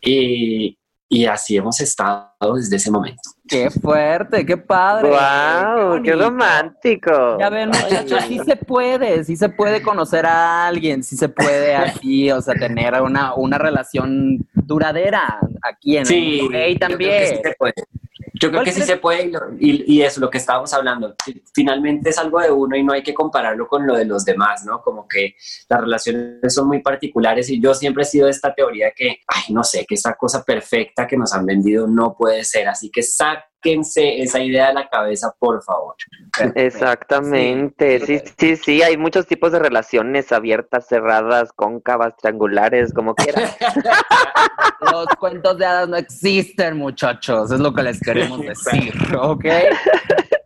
Y, 0.00 0.78
y 1.08 1.26
así 1.26 1.56
hemos 1.56 1.80
estado 1.80 2.54
desde 2.54 2.76
ese 2.76 2.88
momento. 2.88 3.20
Qué 3.48 3.68
fuerte, 3.68 4.46
qué 4.46 4.56
padre. 4.56 5.10
¡Wow! 5.10 6.00
¡Qué 6.04 6.12
romántico! 6.14 7.36
Ya 7.40 7.50
ven, 7.50 7.70
muchachos, 7.70 8.22
sí 8.28 8.38
se 8.46 8.54
puede, 8.54 9.24
sí 9.24 9.36
se 9.36 9.48
puede 9.48 9.82
conocer 9.82 10.24
a 10.24 10.68
alguien, 10.68 11.02
sí 11.02 11.16
se 11.16 11.28
puede 11.28 11.74
así, 11.74 12.30
o 12.30 12.40
sea, 12.40 12.54
tener 12.54 12.94
una, 13.02 13.34
una 13.34 13.58
relación 13.58 14.38
duradera 14.54 15.40
aquí 15.68 15.96
en 15.96 16.06
Sí, 16.06 16.38
el 16.42 16.48
gay 16.48 16.74
yo 16.74 16.78
creo 16.86 16.98
que 16.98 17.06
también. 17.08 17.26
sí 17.26 17.40
se 17.42 17.54
puede. 17.58 17.74
Yo 18.34 18.48
creo 18.48 18.60
¿Cuál 18.60 18.64
que 18.64 18.72
sí 18.72 18.82
se 18.82 18.96
puede 18.96 19.24
y, 19.26 19.30
lo- 19.30 19.52
y, 19.58 19.84
y 19.94 20.02
eso, 20.02 20.20
lo 20.20 20.30
que 20.30 20.38
estábamos 20.38 20.72
hablando, 20.74 21.14
fi- 21.24 21.42
finalmente 21.54 22.10
es 22.10 22.18
algo 22.18 22.40
de 22.40 22.50
uno 22.50 22.76
y 22.76 22.82
no 22.84 22.92
hay 22.92 23.02
que 23.02 23.14
compararlo 23.14 23.66
con 23.66 23.86
lo 23.86 23.94
de 23.96 24.04
los 24.04 24.24
demás, 24.24 24.64
¿no? 24.64 24.80
Como 24.82 25.06
que 25.08 25.34
las 25.68 25.80
relaciones 25.80 26.54
son 26.54 26.68
muy 26.68 26.80
particulares 26.80 27.48
y 27.50 27.60
yo 27.60 27.74
siempre 27.74 28.02
he 28.02 28.06
sido 28.06 28.26
de 28.26 28.32
esta 28.32 28.54
teoría 28.54 28.92
que, 28.94 29.18
ay, 29.26 29.42
no 29.52 29.64
sé, 29.64 29.84
que 29.86 29.94
esa 29.94 30.14
cosa 30.14 30.44
perfecta 30.44 31.06
que 31.06 31.16
nos 31.16 31.32
han 31.32 31.46
vendido 31.46 31.86
no 31.86 32.14
puede 32.16 32.44
ser, 32.44 32.68
así 32.68 32.90
que 32.90 33.02
sáquense 33.60 34.22
esa 34.22 34.40
idea 34.40 34.68
de 34.68 34.74
la 34.74 34.88
cabeza, 34.88 35.34
por 35.38 35.62
favor. 35.62 35.94
Exactamente, 36.54 38.00
sí, 38.00 38.20
sí, 38.38 38.56
sí, 38.56 38.82
hay 38.82 38.96
muchos 38.96 39.26
tipos 39.26 39.52
de 39.52 39.58
relaciones 39.58 40.32
abiertas, 40.32 40.86
cerradas, 40.88 41.52
cóncavas, 41.52 42.16
triangulares, 42.16 42.92
como 42.92 43.14
quieras. 43.14 43.56
Los 44.92 45.06
cuentos 45.18 45.58
de 45.58 45.66
hadas 45.66 45.88
no 45.88 45.96
existen, 45.96 46.76
muchachos, 46.76 47.50
es 47.52 47.60
lo 47.60 47.72
que 47.74 47.82
les 47.82 48.00
queremos 48.00 48.40
decir, 48.40 48.94
¿ok? 49.20 49.44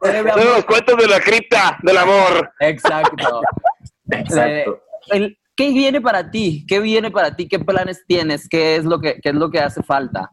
Son 0.02 0.24
los 0.54 0.64
cuentos 0.64 0.96
de 0.98 1.06
la 1.06 1.20
cripta 1.20 1.78
del 1.82 1.96
amor. 1.98 2.50
Exacto. 2.60 3.40
Exacto. 4.10 4.72
Eh, 4.72 4.80
el- 5.10 5.38
¿Qué 5.56 5.68
viene 5.70 6.00
para 6.00 6.32
ti? 6.32 6.66
¿Qué 6.68 6.80
viene 6.80 7.12
para 7.12 7.36
ti? 7.36 7.46
¿Qué 7.46 7.60
planes 7.60 8.04
tienes? 8.08 8.48
¿Qué 8.48 8.74
es 8.74 8.84
lo 8.84 8.98
que, 9.00 9.20
qué 9.22 9.28
es 9.28 9.34
lo 9.36 9.52
que 9.52 9.60
hace 9.60 9.84
falta? 9.84 10.28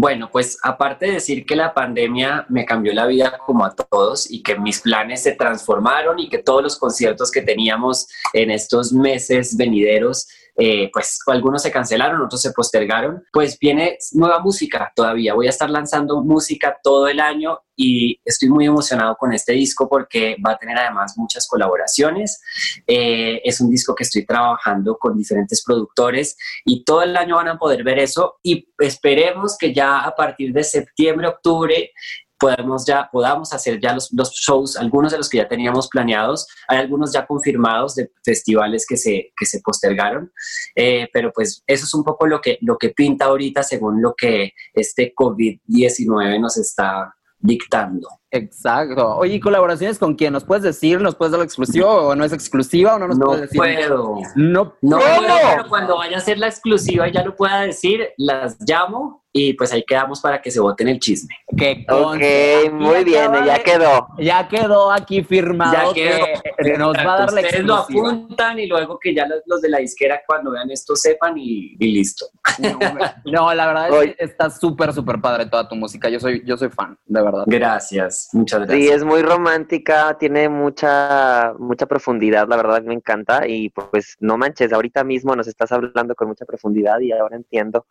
Bueno, 0.00 0.30
pues 0.30 0.56
aparte 0.62 1.06
de 1.06 1.12
decir 1.14 1.44
que 1.44 1.56
la 1.56 1.74
pandemia 1.74 2.46
me 2.48 2.64
cambió 2.64 2.92
la 2.92 3.04
vida 3.04 3.36
como 3.44 3.64
a 3.64 3.74
todos 3.74 4.30
y 4.30 4.44
que 4.44 4.56
mis 4.56 4.80
planes 4.80 5.24
se 5.24 5.32
transformaron 5.32 6.20
y 6.20 6.28
que 6.28 6.38
todos 6.38 6.62
los 6.62 6.78
conciertos 6.78 7.32
que 7.32 7.42
teníamos 7.42 8.06
en 8.32 8.52
estos 8.52 8.92
meses 8.92 9.56
venideros, 9.56 10.28
eh, 10.60 10.90
pues 10.92 11.20
algunos 11.28 11.62
se 11.62 11.70
cancelaron, 11.70 12.20
otros 12.20 12.42
se 12.42 12.52
postergaron, 12.52 13.22
pues 13.32 13.56
viene 13.60 13.96
nueva 14.12 14.40
música 14.40 14.92
todavía. 14.94 15.34
Voy 15.34 15.46
a 15.46 15.50
estar 15.50 15.70
lanzando 15.70 16.20
música 16.24 16.76
todo 16.82 17.06
el 17.06 17.20
año 17.20 17.60
y 17.76 18.20
estoy 18.24 18.48
muy 18.48 18.66
emocionado 18.66 19.14
con 19.16 19.32
este 19.32 19.52
disco 19.52 19.88
porque 19.88 20.36
va 20.44 20.52
a 20.52 20.58
tener 20.58 20.76
además 20.76 21.14
muchas 21.16 21.46
colaboraciones. 21.46 22.42
Eh, 22.88 23.40
es 23.44 23.60
un 23.60 23.70
disco 23.70 23.94
que 23.94 24.02
estoy 24.02 24.26
trabajando 24.26 24.98
con 24.98 25.16
diferentes 25.16 25.62
productores 25.64 26.36
y 26.64 26.82
todo 26.82 27.02
el 27.02 27.16
año 27.16 27.36
van 27.36 27.48
a 27.48 27.58
poder 27.58 27.84
ver 27.84 28.00
eso 28.00 28.40
y 28.42 28.68
esperemos 28.78 29.56
que 29.56 29.72
ya 29.72 30.00
a 30.00 30.16
partir 30.16 30.52
de 30.52 30.64
septiembre, 30.64 31.28
octubre 31.28 31.92
podamos 32.38 32.86
ya, 32.86 33.08
podamos 33.10 33.52
hacer 33.52 33.80
ya 33.80 33.92
los, 33.94 34.12
los 34.12 34.30
shows, 34.32 34.76
algunos 34.76 35.12
de 35.12 35.18
los 35.18 35.28
que 35.28 35.38
ya 35.38 35.48
teníamos 35.48 35.88
planeados, 35.88 36.46
hay 36.68 36.78
algunos 36.78 37.12
ya 37.12 37.26
confirmados 37.26 37.94
de 37.94 38.10
festivales 38.24 38.86
que 38.88 38.96
se, 38.96 39.32
que 39.36 39.46
se 39.46 39.60
postergaron, 39.60 40.30
Eh, 40.76 41.08
pero 41.12 41.32
pues 41.32 41.62
eso 41.66 41.84
es 41.84 41.94
un 41.94 42.04
poco 42.04 42.26
lo 42.26 42.40
que, 42.40 42.58
lo 42.62 42.76
que 42.78 42.90
pinta 42.90 43.26
ahorita 43.26 43.62
según 43.62 44.00
lo 44.00 44.14
que 44.16 44.52
este 44.74 45.12
COVID-19 45.14 46.40
nos 46.40 46.56
está 46.56 47.14
dictando. 47.40 48.08
Exacto. 48.30 49.16
Oye, 49.16 49.34
¿y 49.34 49.40
colaboraciones 49.40 49.98
con 49.98 50.14
quién? 50.14 50.32
¿Nos 50.32 50.44
puedes 50.44 50.62
decir? 50.64 51.00
¿Nos 51.00 51.14
puedes 51.14 51.30
dar 51.32 51.38
la 51.38 51.44
exclusiva 51.44 51.88
o 51.88 52.14
no 52.14 52.24
es 52.24 52.32
exclusiva 52.32 52.96
o 52.96 52.98
no 52.98 53.08
nos 53.08 53.18
No 53.18 53.26
puedes 53.26 53.42
decir? 53.42 53.58
puedo. 53.58 54.16
No. 54.34 54.74
No, 54.82 54.98
¿Cómo? 54.98 55.18
puedo, 55.18 55.34
pero 55.50 55.68
cuando 55.68 55.96
vaya 55.96 56.18
a 56.18 56.20
ser 56.20 56.38
la 56.38 56.48
exclusiva 56.48 57.08
y 57.08 57.12
ya 57.12 57.22
lo 57.24 57.36
pueda 57.36 57.62
decir, 57.62 58.08
las 58.16 58.56
llamo 58.66 59.24
y 59.40 59.52
pues 59.54 59.72
ahí 59.72 59.84
quedamos 59.86 60.20
para 60.20 60.40
que 60.42 60.50
se 60.50 60.58
voten 60.60 60.88
el 60.88 60.98
chisme. 60.98 61.34
Que 61.56 61.86
Ok, 61.88 62.72
muy 62.72 63.04
bien, 63.04 63.30
ya 63.46 63.54
de- 63.58 63.62
quedó. 63.62 64.08
Ya 64.18 64.48
quedó 64.48 64.90
aquí 64.90 65.22
firmado 65.22 65.72
Ya 65.72 65.94
quedó. 65.94 66.26
que 66.58 66.78
nos 66.78 66.96
va 66.96 67.14
a 67.14 67.18
dar 67.20 67.32
la 67.32 67.40
Ustedes 67.42 67.64
lo 67.64 67.74
apuntan 67.76 68.58
y 68.58 68.66
luego 68.66 68.98
que 68.98 69.14
ya 69.14 69.26
los, 69.26 69.40
los 69.46 69.60
de 69.60 69.68
la 69.68 69.78
disquera 69.78 70.22
cuando 70.26 70.50
vean 70.50 70.70
esto 70.70 70.96
sepan 70.96 71.36
y, 71.38 71.76
y 71.78 71.92
listo. 71.92 72.26
No, 72.58 72.78
no, 73.24 73.54
la 73.54 73.66
verdad 73.66 73.88
es 73.88 73.94
Oye. 73.94 74.14
que 74.16 74.24
está 74.24 74.50
súper, 74.50 74.92
súper 74.92 75.20
padre 75.20 75.46
toda 75.46 75.68
tu 75.68 75.76
música. 75.76 76.08
Yo 76.08 76.18
soy, 76.20 76.42
yo 76.44 76.56
soy 76.56 76.68
fan, 76.70 76.98
de 77.06 77.22
verdad. 77.22 77.44
Gracias, 77.46 78.30
muchas 78.32 78.60
Sí, 78.62 78.66
gracias. 78.66 78.96
es 78.96 79.04
muy 79.04 79.22
romántica, 79.22 80.16
tiene 80.18 80.48
mucha 80.48 81.52
mucha 81.58 81.86
profundidad, 81.86 82.48
la 82.48 82.56
verdad 82.56 82.82
me 82.82 82.94
encanta 82.94 83.46
y 83.46 83.68
pues 83.70 84.16
no 84.20 84.36
manches, 84.38 84.72
ahorita 84.72 85.04
mismo 85.04 85.34
nos 85.36 85.46
estás 85.46 85.70
hablando 85.72 86.14
con 86.14 86.28
mucha 86.28 86.44
profundidad 86.44 86.98
y 87.00 87.12
ahora 87.12 87.36
entiendo 87.36 87.86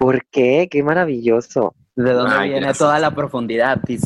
por 0.00 0.24
qué, 0.30 0.66
qué 0.70 0.82
maravilloso. 0.82 1.74
¿De 1.94 2.12
dónde 2.14 2.34
Ay, 2.34 2.48
viene 2.48 2.60
gracias. 2.62 2.78
toda 2.78 2.98
la 2.98 3.14
profundidad? 3.14 3.78
Sí, 3.86 3.98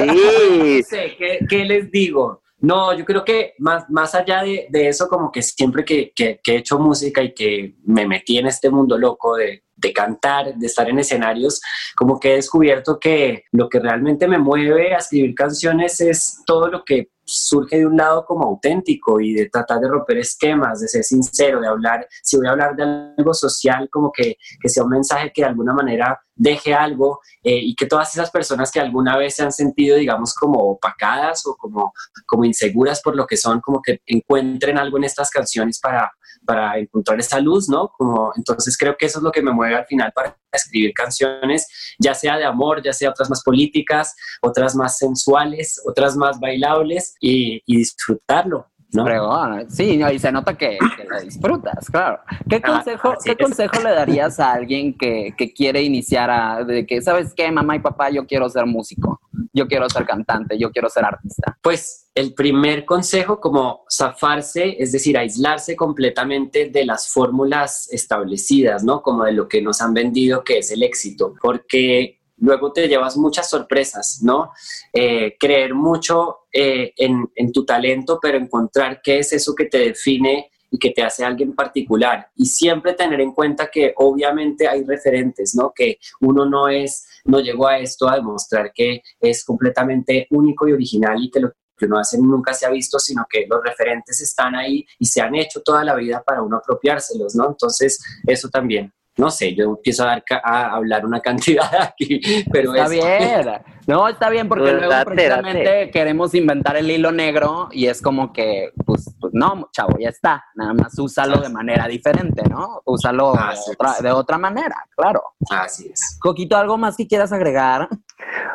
No 0.00 0.82
sé, 0.88 1.14
¿qué, 1.16 1.38
qué 1.48 1.64
les 1.64 1.90
digo? 1.90 2.42
No, 2.58 2.92
yo 2.96 3.04
creo 3.04 3.24
que 3.24 3.54
más, 3.58 3.88
más 3.90 4.14
allá 4.14 4.42
de, 4.42 4.66
de 4.70 4.88
eso, 4.88 5.08
como 5.08 5.30
que 5.30 5.42
siempre 5.42 5.84
que, 5.84 6.12
que- 6.14 6.40
que 6.42 6.52
he 6.54 6.56
hecho 6.58 6.78
música 6.78 7.22
y 7.22 7.34
que 7.34 7.74
me 7.84 8.06
metí 8.06 8.38
en 8.38 8.46
este 8.46 8.70
mundo 8.70 8.96
loco 8.98 9.36
de, 9.36 9.62
de 9.76 9.92
cantar, 9.92 10.54
de 10.54 10.66
estar 10.66 10.88
en 10.88 10.98
escenarios, 10.98 11.60
como 11.96 12.18
que 12.20 12.32
he 12.32 12.36
descubierto 12.36 12.98
que 13.00 13.44
lo 13.52 13.68
que 13.68 13.80
realmente 13.80 14.26
me 14.28 14.38
mueve 14.38 14.94
a 14.94 14.98
escribir 14.98 15.34
canciones 15.34 16.00
es 16.00 16.42
todo 16.46 16.68
lo 16.68 16.84
que 16.84 17.10
surge 17.32 17.78
de 17.78 17.86
un 17.86 17.96
lado 17.96 18.24
como 18.24 18.44
auténtico 18.44 19.20
y 19.20 19.34
de 19.34 19.48
tratar 19.48 19.80
de 19.80 19.88
romper 19.88 20.18
esquemas, 20.18 20.80
de 20.80 20.88
ser 20.88 21.04
sincero, 21.04 21.60
de 21.60 21.68
hablar, 21.68 22.06
si 22.22 22.36
voy 22.36 22.46
a 22.46 22.50
hablar 22.50 22.76
de 22.76 22.82
algo 23.16 23.34
social, 23.34 23.88
como 23.90 24.12
que, 24.12 24.36
que 24.60 24.68
sea 24.68 24.84
un 24.84 24.90
mensaje 24.90 25.32
que 25.34 25.42
de 25.42 25.48
alguna 25.48 25.72
manera 25.72 26.20
deje 26.34 26.74
algo 26.74 27.20
eh, 27.42 27.58
y 27.58 27.74
que 27.74 27.86
todas 27.86 28.14
esas 28.14 28.30
personas 28.30 28.70
que 28.70 28.80
alguna 28.80 29.16
vez 29.16 29.36
se 29.36 29.42
han 29.42 29.52
sentido, 29.52 29.96
digamos, 29.96 30.34
como 30.34 30.58
opacadas 30.60 31.46
o 31.46 31.56
como, 31.56 31.92
como 32.26 32.44
inseguras 32.44 33.00
por 33.00 33.16
lo 33.16 33.26
que 33.26 33.36
son, 33.36 33.60
como 33.60 33.80
que 33.82 34.00
encuentren 34.06 34.78
algo 34.78 34.96
en 34.98 35.04
estas 35.04 35.30
canciones 35.30 35.78
para, 35.80 36.10
para 36.44 36.78
encontrar 36.78 37.18
esa 37.20 37.40
luz, 37.40 37.68
¿no? 37.68 37.92
Entonces 38.36 38.76
creo 38.76 38.96
que 38.96 39.06
eso 39.06 39.18
es 39.18 39.22
lo 39.22 39.32
que 39.32 39.42
me 39.42 39.52
mueve 39.52 39.76
al 39.76 39.86
final 39.86 40.12
para 40.12 40.36
escribir 40.52 40.92
canciones, 40.94 41.66
ya 41.98 42.14
sea 42.14 42.36
de 42.36 42.44
amor, 42.44 42.82
ya 42.82 42.92
sea 42.92 43.10
otras 43.10 43.30
más 43.30 43.42
políticas, 43.42 44.14
otras 44.40 44.74
más 44.74 44.98
sensuales, 44.98 45.80
otras 45.84 46.16
más 46.16 46.38
bailables 46.40 47.14
y 47.20 47.62
disfrutarlo, 47.66 48.71
¿no? 48.92 49.04
Fregón. 49.04 49.70
Sí, 49.70 49.96
no, 49.96 50.10
y 50.10 50.18
se 50.18 50.30
nota 50.32 50.56
que, 50.56 50.78
que 50.96 51.04
la 51.04 51.20
disfrutas, 51.20 51.88
claro. 51.90 52.20
¿Qué 52.48 52.60
Ah, 52.62 52.72
consejo, 52.72 53.14
¿qué 53.24 53.32
es. 53.32 53.38
consejo 53.38 53.82
le 53.82 53.90
darías 53.90 54.38
a 54.40 54.52
alguien 54.52 54.96
que, 54.96 55.34
que 55.36 55.52
quiere 55.52 55.82
iniciar 55.82 56.30
a, 56.30 56.64
de 56.64 56.86
que, 56.86 57.00
¿sabes 57.02 57.32
qué, 57.34 57.50
mamá 57.50 57.76
y 57.76 57.80
papá? 57.80 58.10
Yo 58.10 58.26
quiero 58.26 58.48
ser 58.48 58.66
músico, 58.66 59.20
yo 59.52 59.66
quiero 59.66 59.88
ser 59.88 60.04
cantante, 60.04 60.58
yo 60.58 60.70
quiero 60.70 60.88
ser 60.88 61.04
artista. 61.04 61.58
Pues 61.62 62.10
el 62.14 62.34
primer 62.34 62.84
consejo, 62.84 63.40
como 63.40 63.84
zafarse, 63.90 64.76
es 64.78 64.92
decir, 64.92 65.16
aislarse 65.16 65.74
completamente 65.76 66.68
de 66.68 66.84
las 66.84 67.08
fórmulas 67.10 67.88
establecidas, 67.90 68.84
¿no? 68.84 69.02
Como 69.02 69.24
de 69.24 69.32
lo 69.32 69.48
que 69.48 69.62
nos 69.62 69.80
han 69.80 69.94
vendido 69.94 70.44
que 70.44 70.58
es 70.58 70.70
el 70.70 70.82
éxito, 70.82 71.34
porque 71.40 72.21
luego 72.42 72.72
te 72.72 72.88
llevas 72.88 73.16
muchas 73.16 73.48
sorpresas, 73.48 74.20
¿no? 74.22 74.50
Eh, 74.92 75.36
creer 75.38 75.74
mucho 75.74 76.40
eh, 76.52 76.92
en, 76.96 77.30
en 77.34 77.52
tu 77.52 77.64
talento, 77.64 78.18
pero 78.20 78.36
encontrar 78.36 79.00
qué 79.02 79.20
es 79.20 79.32
eso 79.32 79.54
que 79.54 79.66
te 79.66 79.78
define 79.78 80.50
y 80.70 80.78
que 80.78 80.90
te 80.90 81.02
hace 81.02 81.24
alguien 81.24 81.54
particular. 81.54 82.28
Y 82.34 82.46
siempre 82.46 82.94
tener 82.94 83.20
en 83.20 83.32
cuenta 83.32 83.70
que 83.70 83.92
obviamente 83.96 84.66
hay 84.66 84.82
referentes, 84.84 85.54
¿no? 85.54 85.72
Que 85.74 85.98
uno 86.20 86.44
no 86.44 86.68
es, 86.68 87.06
no 87.24 87.40
llegó 87.40 87.68
a 87.68 87.78
esto 87.78 88.08
a 88.08 88.16
demostrar 88.16 88.72
que 88.74 89.02
es 89.20 89.44
completamente 89.44 90.26
único 90.30 90.66
y 90.66 90.72
original 90.72 91.22
y 91.22 91.30
que 91.30 91.40
lo 91.40 91.52
que 91.76 91.86
uno 91.86 91.98
hace 91.98 92.18
nunca 92.18 92.54
se 92.54 92.66
ha 92.66 92.70
visto, 92.70 92.98
sino 92.98 93.24
que 93.28 93.46
los 93.48 93.62
referentes 93.62 94.20
están 94.20 94.54
ahí 94.56 94.84
y 94.98 95.06
se 95.06 95.20
han 95.20 95.34
hecho 95.34 95.62
toda 95.62 95.84
la 95.84 95.94
vida 95.94 96.22
para 96.24 96.42
uno 96.42 96.56
apropiárselos, 96.56 97.34
¿no? 97.34 97.48
Entonces, 97.48 98.02
eso 98.26 98.48
también. 98.48 98.92
No 99.18 99.30
sé, 99.30 99.54
yo 99.54 99.64
empiezo 99.64 100.04
a, 100.04 100.06
dar 100.06 100.24
ca- 100.24 100.40
a 100.44 100.72
hablar 100.72 101.04
una 101.04 101.20
cantidad 101.22 101.70
aquí, 101.82 102.20
pero 102.50 102.74
Está 102.74 102.84
es 102.84 102.90
bien. 102.90 103.62
No, 103.88 104.06
está 104.08 104.30
bien, 104.30 104.48
porque 104.48 104.62
Pues 104.62 104.74
luego 104.76 104.92
date, 104.92 105.04
precisamente 105.10 105.64
date. 105.64 105.90
queremos 105.90 106.32
inventar 106.36 106.76
el 106.76 106.88
hilo 106.88 107.10
negro 107.10 107.68
y 107.72 107.86
es 107.88 108.00
como 108.00 108.32
que, 108.32 108.70
pues, 108.86 109.12
pues 109.20 109.34
no, 109.34 109.68
chavo, 109.72 109.98
ya 109.98 110.08
está. 110.10 110.44
Nada 110.54 110.72
más 110.72 110.96
úsalo 111.00 111.38
de 111.40 111.48
manera 111.48 111.88
diferente, 111.88 112.44
¿no? 112.48 112.80
Úsalo 112.84 113.32
de 113.32 113.40
otra, 113.72 113.92
es. 113.98 114.02
de 114.04 114.12
otra 114.12 114.38
manera, 114.38 114.76
claro. 114.96 115.24
Así 115.50 115.88
es. 115.92 116.16
Coquito, 116.20 116.56
¿algo 116.56 116.78
más 116.78 116.96
que 116.96 117.08
quieras 117.08 117.32
agregar? 117.32 117.88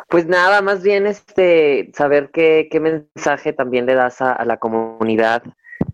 Pues 0.08 0.24
nada, 0.26 0.62
más 0.62 0.82
bien 0.82 1.06
este 1.06 1.90
saber 1.94 2.30
qué, 2.32 2.66
qué 2.70 2.80
mensaje 2.80 3.52
también 3.52 3.84
le 3.84 3.94
das 3.96 4.22
a, 4.22 4.32
a 4.32 4.46
la 4.46 4.56
comunidad 4.56 5.42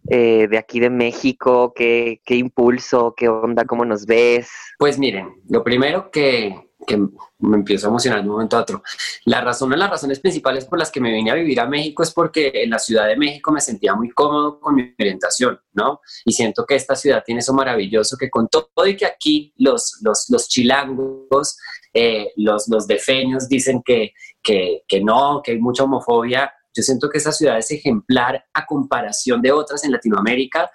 eh, 0.08 0.46
de 0.48 0.58
aquí 0.58 0.80
de 0.80 0.90
México, 0.90 1.72
qué, 1.74 2.20
qué 2.24 2.36
impulso, 2.36 3.14
qué 3.16 3.28
onda, 3.28 3.64
cómo 3.64 3.84
nos 3.84 4.06
ves. 4.06 4.50
Pues 4.78 4.98
miren, 4.98 5.34
lo 5.48 5.64
primero 5.64 6.10
que, 6.10 6.54
que 6.86 6.96
me 7.38 7.56
empiezo 7.56 7.86
a 7.86 7.90
emocionar 7.90 8.22
de 8.22 8.28
un 8.28 8.34
momento 8.34 8.56
a 8.56 8.60
otro. 8.60 8.82
La 9.24 9.40
razón, 9.40 9.70
las 9.78 9.90
razones 9.90 10.20
principales 10.20 10.66
por 10.66 10.78
las 10.78 10.90
que 10.90 11.00
me 11.00 11.12
vine 11.12 11.30
a 11.30 11.34
vivir 11.34 11.60
a 11.60 11.66
México 11.66 12.02
es 12.02 12.12
porque 12.12 12.50
en 12.54 12.70
la 12.70 12.78
Ciudad 12.78 13.06
de 13.06 13.16
México 13.16 13.52
me 13.52 13.60
sentía 13.60 13.94
muy 13.94 14.10
cómodo 14.10 14.60
con 14.60 14.74
mi 14.74 14.94
orientación, 14.98 15.58
¿no? 15.72 16.00
Y 16.24 16.32
siento 16.32 16.64
que 16.66 16.74
esta 16.74 16.94
ciudad 16.94 17.22
tiene 17.24 17.40
eso 17.40 17.54
maravilloso 17.54 18.16
que 18.16 18.30
con 18.30 18.48
todo 18.48 18.86
y 18.86 18.96
que 18.96 19.06
aquí 19.06 19.52
los, 19.56 20.00
los, 20.02 20.26
los 20.28 20.48
chilangos, 20.48 21.58
eh, 21.92 22.32
los, 22.36 22.68
los 22.68 22.86
defeños 22.86 23.48
dicen 23.48 23.82
que, 23.84 24.12
que, 24.42 24.82
que 24.86 25.00
no, 25.00 25.40
que 25.42 25.52
hay 25.52 25.58
mucha 25.58 25.84
homofobia. 25.84 26.52
Yo 26.74 26.82
siento 26.82 27.08
que 27.08 27.18
esta 27.18 27.32
ciudad 27.32 27.58
es 27.58 27.70
ejemplar 27.70 28.44
a 28.52 28.66
comparación 28.66 29.40
de 29.40 29.52
otras 29.52 29.84
en 29.84 29.92
Latinoamérica. 29.92 30.70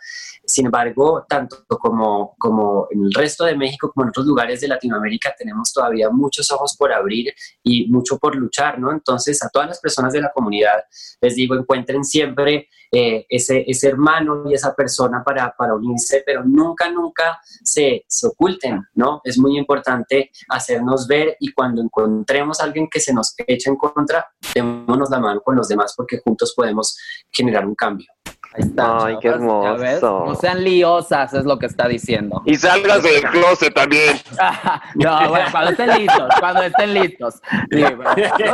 Sin 0.46 0.66
embargo, 0.66 1.26
tanto 1.28 1.66
como, 1.68 2.36
como 2.38 2.88
en 2.90 3.06
el 3.06 3.14
resto 3.14 3.46
de 3.46 3.56
México 3.56 3.92
como 3.94 4.06
en 4.06 4.10
otros 4.10 4.26
lugares 4.26 4.62
de 4.62 4.68
Latinoamérica 4.68 5.36
tenemos 5.38 5.72
todavía 5.74 6.10
muchos 6.10 6.52
ojos 6.52 6.76
por 6.78 6.92
abrir 6.92 7.34
y 7.64 7.88
mucho 7.88 8.18
por 8.18 8.36
luchar, 8.36 8.80
¿no? 8.80 8.92
Entonces, 8.92 9.44
a 9.44 9.50
todas 9.50 9.68
las 9.68 9.80
personas 9.80 10.14
de 10.14 10.22
la 10.22 10.32
comunidad 10.32 10.84
les 11.22 11.36
digo, 11.36 11.56
encuentren 11.56 12.04
siempre 12.04 12.70
eh, 12.92 13.26
ese, 13.30 13.64
ese 13.68 13.90
hermano 13.90 14.50
y 14.50 14.54
esa 14.54 14.74
persona 14.74 15.24
para, 15.24 15.54
para 15.56 15.76
unirse, 15.76 16.24
pero 16.26 16.44
nunca, 16.44 16.90
nunca 16.90 17.40
se, 17.64 18.04
se 18.08 18.28
oculten, 18.28 18.82
¿no? 18.96 19.22
Es 19.24 19.38
muy 19.38 19.58
importante 19.58 20.32
hacernos 20.48 21.08
ver 21.08 21.38
y 21.40 21.52
cuando 21.52 21.82
encontremos 21.82 22.60
alguien 22.60 22.88
que 22.90 23.00
se 23.00 23.14
nos 23.14 23.36
eche 23.46 23.70
en 23.70 23.76
contra, 23.76 24.26
démonos 24.56 25.10
la 25.10 25.20
mano 25.20 25.42
con 25.42 25.56
los 25.56 25.68
demás 25.68 25.89
porque 25.96 26.20
juntos 26.24 26.54
podemos 26.56 26.98
generar 27.32 27.66
un 27.66 27.76
cambio. 27.76 28.08
Ahí 28.56 28.64
está, 28.64 29.06
Ay, 29.06 29.18
qué 29.22 29.28
hermoso. 29.28 30.26
No 30.26 30.34
sean 30.36 30.64
liosas, 30.64 31.34
es 31.34 31.46
lo 31.46 31.60
que 31.60 31.68
está 31.68 31.88
diciendo. 31.88 32.42
Y 32.46 32.56
salgas 32.56 33.04
del 33.04 33.22
closet 33.22 33.74
también. 33.76 34.18
no, 34.96 35.30
bueno, 35.30 35.46
cuando 35.52 35.72
estén 35.72 35.90
listos, 36.00 36.30
cuando 36.40 36.62
estén 36.64 36.94
listos. 36.96 37.36
Sí, 37.72 37.82
bueno. 37.82 38.04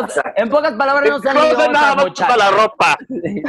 No 0.01 0.09
se- 0.09 0.21
en 0.35 0.49
pocas 0.49 0.73
palabras, 0.73 1.09
no 1.09 1.19
sean 1.19 1.35
nada 1.35 1.47
liosas, 1.49 1.71
más 1.71 1.95
muchachas. 1.95 2.27
para 2.27 2.51
la 2.51 2.57
ropa. 2.57 2.97
Sí. 3.07 3.41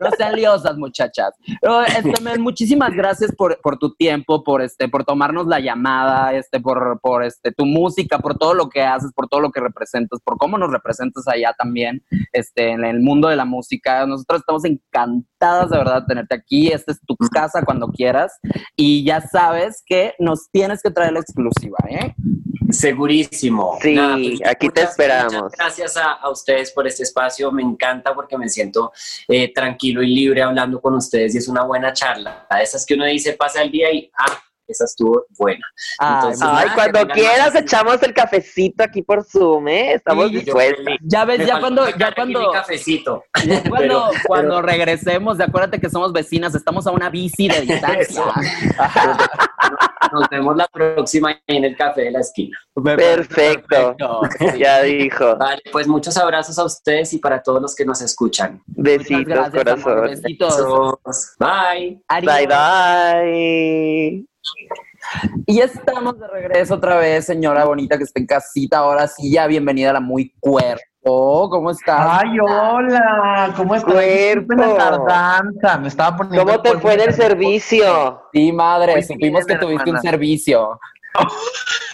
No 0.00 0.10
sean 0.16 0.36
liosas, 0.36 0.76
muchachas. 0.76 1.30
Pero, 1.60 1.82
este, 1.82 2.38
muchísimas 2.38 2.92
gracias 2.94 3.34
por, 3.34 3.60
por 3.60 3.78
tu 3.78 3.94
tiempo, 3.96 4.44
por 4.44 4.62
este, 4.62 4.88
por 4.88 5.04
tomarnos 5.04 5.48
la 5.48 5.58
llamada, 5.58 6.32
este, 6.34 6.60
por, 6.60 7.00
por 7.00 7.24
este, 7.24 7.50
tu 7.50 7.66
música, 7.66 8.20
por 8.20 8.38
todo 8.38 8.54
lo 8.54 8.68
que 8.68 8.82
haces, 8.82 9.10
por 9.12 9.26
todo 9.26 9.40
lo 9.40 9.50
que 9.50 9.58
representas, 9.60 10.20
por 10.22 10.38
cómo 10.38 10.56
nos 10.56 10.70
representas 10.70 11.26
allá 11.26 11.52
también, 11.58 12.04
este, 12.32 12.68
en 12.70 12.84
el 12.84 13.00
mundo 13.00 13.26
de 13.26 13.34
la 13.34 13.44
música. 13.44 14.06
Nosotros 14.06 14.40
estamos 14.42 14.64
encantadas 15.38 15.70
de 15.70 15.78
verdad 15.78 16.00
de 16.02 16.06
tenerte 16.06 16.34
aquí. 16.34 16.68
Esta 16.68 16.92
es 16.92 17.00
tu 17.06 17.16
casa 17.16 17.62
cuando 17.64 17.88
quieras. 17.88 18.38
Y 18.76 19.04
ya 19.04 19.20
sabes 19.20 19.82
que 19.86 20.14
nos 20.18 20.50
tienes 20.50 20.82
que 20.82 20.90
traer 20.90 21.12
la 21.12 21.20
exclusiva, 21.20 21.78
¿eh? 21.88 22.14
Segurísimo. 22.70 23.78
Sí, 23.80 23.96
pues, 23.96 24.50
aquí 24.50 24.68
te 24.68 24.82
esperamos. 24.82 25.32
muchas 25.32 25.52
gracias 25.58 25.96
a, 25.96 26.12
a 26.12 26.30
ustedes 26.30 26.72
por 26.72 26.86
este 26.86 27.02
espacio. 27.02 27.50
Me 27.50 27.62
encanta 27.62 28.14
porque 28.14 28.36
me 28.36 28.48
siento 28.48 28.92
eh, 29.28 29.52
tranquilo 29.52 30.02
y 30.02 30.14
libre 30.14 30.42
hablando 30.42 30.80
con 30.80 30.94
ustedes 30.94 31.34
y 31.34 31.38
es 31.38 31.48
una 31.48 31.64
buena 31.64 31.92
charla. 31.92 32.46
A 32.50 32.62
esas 32.62 32.84
que 32.84 32.94
uno 32.94 33.06
dice, 33.06 33.32
pasa 33.34 33.62
el 33.62 33.70
día 33.70 33.90
y, 33.92 34.10
ah, 34.18 34.38
esa 34.68 34.84
estuvo 34.84 35.24
buena. 35.38 35.64
Ay, 35.98 36.14
Entonces, 36.14 36.40
nada, 36.40 36.58
Ay, 36.60 36.68
que 36.68 36.74
cuando 36.74 37.08
quieras 37.14 37.54
más- 37.54 37.62
echamos 37.62 38.02
el 38.02 38.14
cafecito 38.14 38.84
aquí 38.84 39.02
por 39.02 39.24
Zoom, 39.24 39.68
¿eh? 39.68 39.94
Estamos 39.94 40.28
Sí, 40.30 40.44
yo- 40.44 40.54
ya 41.02 41.24
ves, 41.24 41.46
ya 41.46 41.58
cuando, 41.60 41.88
ya 41.96 42.14
cuando, 42.14 42.40
mi 42.40 42.52
cafecito. 42.52 43.24
Ya 43.46 43.62
Cuando, 43.68 43.78
Pero- 43.78 44.10
cuando 44.26 44.54
pero- 44.56 44.62
regresemos, 44.62 45.38
de 45.38 45.44
acuérdate 45.44 45.80
que 45.80 45.90
somos 45.90 46.12
vecinas, 46.12 46.54
estamos 46.54 46.86
a 46.86 46.90
una 46.90 47.08
bici 47.10 47.48
de 47.48 47.60
distancia. 47.62 48.22
Nos 50.12 50.28
vemos 50.30 50.56
la 50.56 50.66
próxima 50.68 51.38
en 51.46 51.64
el 51.64 51.76
café 51.76 52.02
de 52.02 52.10
la 52.12 52.20
esquina. 52.20 52.58
Perfecto. 52.82 53.96
Ya 54.58 54.82
dijo. 54.82 55.36
Vale, 55.36 55.62
pues 55.72 55.86
muchos 55.86 56.16
abrazos 56.16 56.58
a 56.58 56.64
ustedes 56.64 57.12
y 57.12 57.18
para 57.18 57.42
todos 57.42 57.60
los 57.60 57.74
que 57.74 57.84
nos 57.84 58.00
escuchan. 58.00 58.62
Besitos, 58.66 59.24
gracias, 59.24 59.66
amor. 59.66 59.82
corazón. 59.82 60.22
Besitos. 60.22 61.36
Bye. 61.38 62.00
Adiós. 62.08 62.34
Bye, 62.36 62.46
bye. 62.46 64.27
Y 65.46 65.56
ya 65.56 65.64
estamos 65.64 66.18
de 66.18 66.28
regreso 66.28 66.74
otra 66.74 66.96
vez, 66.96 67.24
señora 67.24 67.64
bonita 67.64 67.96
que 67.96 68.04
está 68.04 68.20
en 68.20 68.26
casita. 68.26 68.78
Ahora 68.78 69.06
sí, 69.06 69.32
ya 69.32 69.46
bienvenida 69.46 69.90
a 69.90 69.94
la 69.94 70.00
muy 70.00 70.34
cuerpo. 70.40 71.48
¿Cómo 71.50 71.70
estás? 71.70 72.06
Ay, 72.22 72.38
hola, 72.40 73.52
¿cómo 73.56 73.74
estás? 73.74 73.94
Cuerpo. 73.94 74.54
La 74.54 74.76
tardanza, 74.76 75.78
me 75.78 75.88
estaba 75.88 76.16
poniendo. 76.16 76.44
¿Cómo 76.44 76.60
te 76.60 76.78
fue 76.78 76.94
en 76.94 77.00
el 77.00 77.08
en 77.08 77.14
servicio? 77.14 78.22
Sí, 78.32 78.52
madre, 78.52 78.92
Muy 78.92 79.02
supimos 79.02 79.46
que 79.46 79.56
tuviste 79.56 79.90
un 79.90 80.00
servicio. 80.00 80.78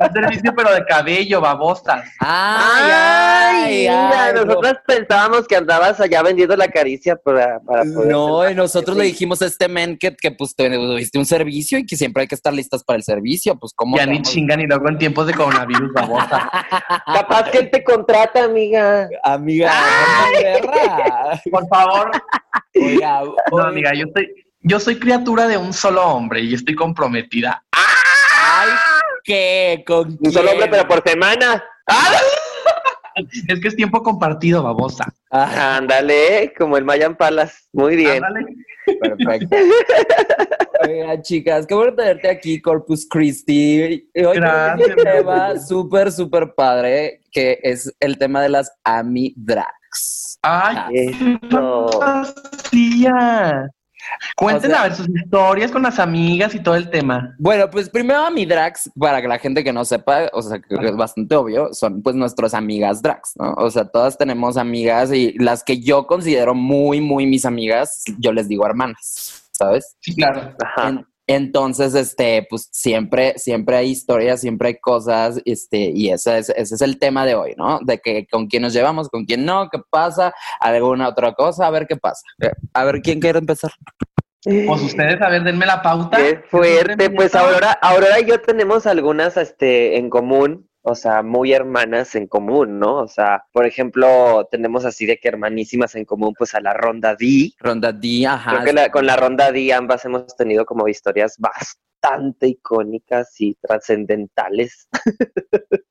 Un 0.00 0.12
servicio, 0.12 0.52
pero 0.56 0.74
de 0.74 0.84
cabello, 0.84 1.40
babosa. 1.40 2.02
Ay, 2.20 2.90
Ay, 2.90 3.78
mira, 3.80 4.24
ay, 4.24 4.32
no. 4.34 4.44
nosotros 4.44 4.74
pensábamos 4.86 5.46
que 5.46 5.56
andabas 5.56 6.00
allá 6.00 6.22
vendiendo 6.22 6.56
la 6.56 6.68
caricia 6.68 7.16
para, 7.16 7.60
para 7.60 7.82
poder 7.84 8.10
No, 8.10 8.48
y 8.50 8.54
nosotros 8.54 8.96
le 8.96 9.04
dijimos 9.04 9.40
a 9.42 9.46
este 9.46 9.68
men 9.68 9.96
que, 9.98 10.14
que 10.16 10.30
pues 10.32 10.54
tuviste 10.56 11.18
un 11.18 11.26
servicio 11.26 11.78
y 11.78 11.86
que 11.86 11.96
siempre 11.96 12.22
hay 12.22 12.28
que 12.28 12.34
estar 12.34 12.52
listas 12.52 12.82
para 12.84 12.96
el 12.96 13.02
servicio. 13.02 13.56
Pues, 13.58 13.72
¿cómo? 13.74 13.96
Ya 13.96 14.06
ni 14.06 14.20
chingan 14.22 14.60
y 14.60 14.66
luego 14.66 14.88
en 14.88 14.98
tiempos 14.98 15.26
de 15.26 15.34
coronavirus, 15.34 15.92
babosa. 15.92 16.50
Capaz 17.06 17.50
que 17.50 17.58
él 17.58 17.70
te 17.70 17.82
contrata, 17.84 18.44
amiga. 18.44 19.08
Amiga, 19.22 19.72
no. 20.64 21.50
Por 21.50 21.68
favor. 21.68 22.10
Oiga, 22.74 23.22
No, 23.22 23.34
oiga, 23.52 23.68
amiga, 23.68 23.92
yo 23.94 24.06
soy, 24.14 24.28
yo 24.60 24.80
soy 24.80 24.98
criatura 24.98 25.46
de 25.46 25.56
un 25.56 25.72
solo 25.72 26.04
hombre 26.06 26.40
y 26.42 26.54
estoy 26.54 26.74
comprometida. 26.74 27.64
Ay, 28.56 28.70
¿qué? 29.24 29.84
¿Con 29.86 30.16
Un 30.20 30.32
solo 30.32 30.52
hombre, 30.52 30.68
pero 30.70 30.86
por 30.86 31.02
semana. 31.02 31.64
Es 33.48 33.60
que 33.60 33.68
es 33.68 33.76
tiempo 33.76 34.02
compartido, 34.02 34.62
babosa. 34.62 35.04
Ah, 35.30 35.76
Ándale, 35.76 36.52
como 36.58 36.76
el 36.76 36.84
Mayan 36.84 37.16
Palas. 37.16 37.68
Muy 37.72 37.96
bien. 37.96 38.24
Ándale. 38.24 38.46
perfecto. 39.00 39.56
Oiga, 40.82 41.22
chicas, 41.22 41.66
qué 41.66 41.74
bueno 41.74 41.94
tenerte 41.94 42.28
aquí, 42.28 42.60
Corpus 42.60 43.06
Christi. 43.08 44.08
Y 44.14 44.24
Hoy 44.24 44.34
tenemos 44.34 44.52
Gracias, 44.76 44.88
un 44.96 45.04
tema 45.04 45.58
súper, 45.58 46.12
súper 46.12 46.54
padre, 46.56 47.20
que 47.30 47.58
es 47.62 47.94
el 48.00 48.18
tema 48.18 48.42
de 48.42 48.48
las 48.48 48.72
amidrags. 48.84 50.38
Ay, 50.42 50.76
Eso. 50.92 51.88
fantasía. 52.00 53.70
Cuenten 54.36 54.70
O 54.70 54.74
sea- 54.74 54.82
a 54.82 54.88
ver 54.88 54.94
sus 54.96 55.08
historias 55.08 55.70
con 55.70 55.82
las 55.82 55.98
amigas 55.98 56.54
y 56.54 56.60
todo 56.60 56.74
el 56.76 56.90
tema. 56.90 57.34
Bueno, 57.38 57.70
pues 57.70 57.88
primero 57.88 58.20
amidrags, 58.24 58.90
para 58.98 59.20
que 59.22 59.28
la 59.28 59.38
gente 59.38 59.62
que 59.64 59.72
no 59.72 59.84
sepa, 59.84 60.28
o 60.32 60.42
sea, 60.42 60.58
que 60.60 60.74
es 60.74 60.96
bastante 60.96 61.34
obvio, 61.36 61.72
son 61.72 62.02
pues 62.02 62.14
nuestras 62.16 62.54
amigas 62.54 63.02
drags, 63.02 63.32
¿no? 63.36 63.52
O 63.54 63.70
sea, 63.70 63.84
todas 63.86 64.16
tenemos 64.18 64.56
amigas 64.56 65.12
y 65.12 65.32
las 65.38 65.62
que 65.64 65.80
yo 65.80 66.06
considero 66.06 66.54
muy, 66.54 67.00
muy 67.00 67.26
mis 67.26 67.44
amigas, 67.44 68.02
yo 68.18 68.32
les 68.32 68.48
digo 68.48 68.66
hermanas, 68.66 69.48
¿sabes? 69.52 69.96
Sí, 70.00 70.14
claro. 70.14 70.54
Ajá. 70.64 71.04
En- 71.26 71.44
entonces, 71.44 71.94
este, 71.94 72.46
pues 72.50 72.68
siempre, 72.72 73.34
siempre 73.38 73.76
hay 73.76 73.90
historias, 73.90 74.40
siempre 74.40 74.68
hay 74.68 74.78
cosas, 74.80 75.40
este, 75.44 75.92
y 75.94 76.10
ese 76.10 76.38
es, 76.38 76.48
ese 76.50 76.74
es 76.74 76.80
el 76.82 76.98
tema 76.98 77.24
de 77.24 77.34
hoy, 77.34 77.54
¿no? 77.56 77.78
De 77.82 77.98
que 77.98 78.26
con 78.26 78.46
quién 78.48 78.62
nos 78.62 78.72
llevamos, 78.72 79.08
con 79.08 79.24
quién 79.24 79.44
no, 79.44 79.68
qué 79.70 79.78
pasa, 79.90 80.34
alguna 80.60 81.08
otra 81.08 81.32
cosa, 81.34 81.66
a 81.66 81.70
ver 81.70 81.86
qué 81.86 81.96
pasa. 81.96 82.22
A 82.72 82.84
ver 82.84 83.00
quién 83.02 83.20
quiere 83.20 83.38
empezar. 83.38 83.70
Pues 84.42 84.82
ustedes, 84.82 85.22
a 85.22 85.28
ver, 85.30 85.42
denme 85.44 85.64
la 85.64 85.80
pauta. 85.80 86.18
Qué 86.18 86.42
fuerte. 86.50 87.08
Pues 87.10 87.34
Aurora, 87.34 87.72
Aurora 87.80 88.20
y 88.20 88.26
yo 88.26 88.40
tenemos 88.42 88.86
algunas 88.86 89.36
este, 89.38 89.96
en 89.96 90.10
común, 90.10 90.68
o 90.86 90.94
sea, 90.94 91.22
muy 91.22 91.52
hermanas 91.54 92.14
en 92.14 92.26
común, 92.26 92.78
¿no? 92.78 92.96
O 92.96 93.08
sea, 93.08 93.44
por 93.52 93.64
ejemplo, 93.66 94.46
tenemos 94.50 94.84
así 94.84 95.06
de 95.06 95.18
que 95.18 95.28
hermanísimas 95.28 95.94
en 95.94 96.04
común, 96.04 96.34
pues 96.38 96.54
a 96.54 96.60
la 96.60 96.74
Ronda 96.74 97.16
D. 97.18 97.52
Ronda 97.58 97.90
D, 97.90 98.26
ajá. 98.26 98.50
Creo 98.50 98.64
que 98.64 98.72
la- 98.74 98.90
con 98.90 99.06
la 99.06 99.16
Ronda 99.16 99.50
D 99.50 99.72
ambas 99.72 100.04
hemos 100.04 100.36
tenido 100.36 100.66
como 100.66 100.86
historias 100.86 101.36
bastante 101.38 102.48
icónicas 102.48 103.34
y 103.40 103.54
trascendentales. 103.54 104.88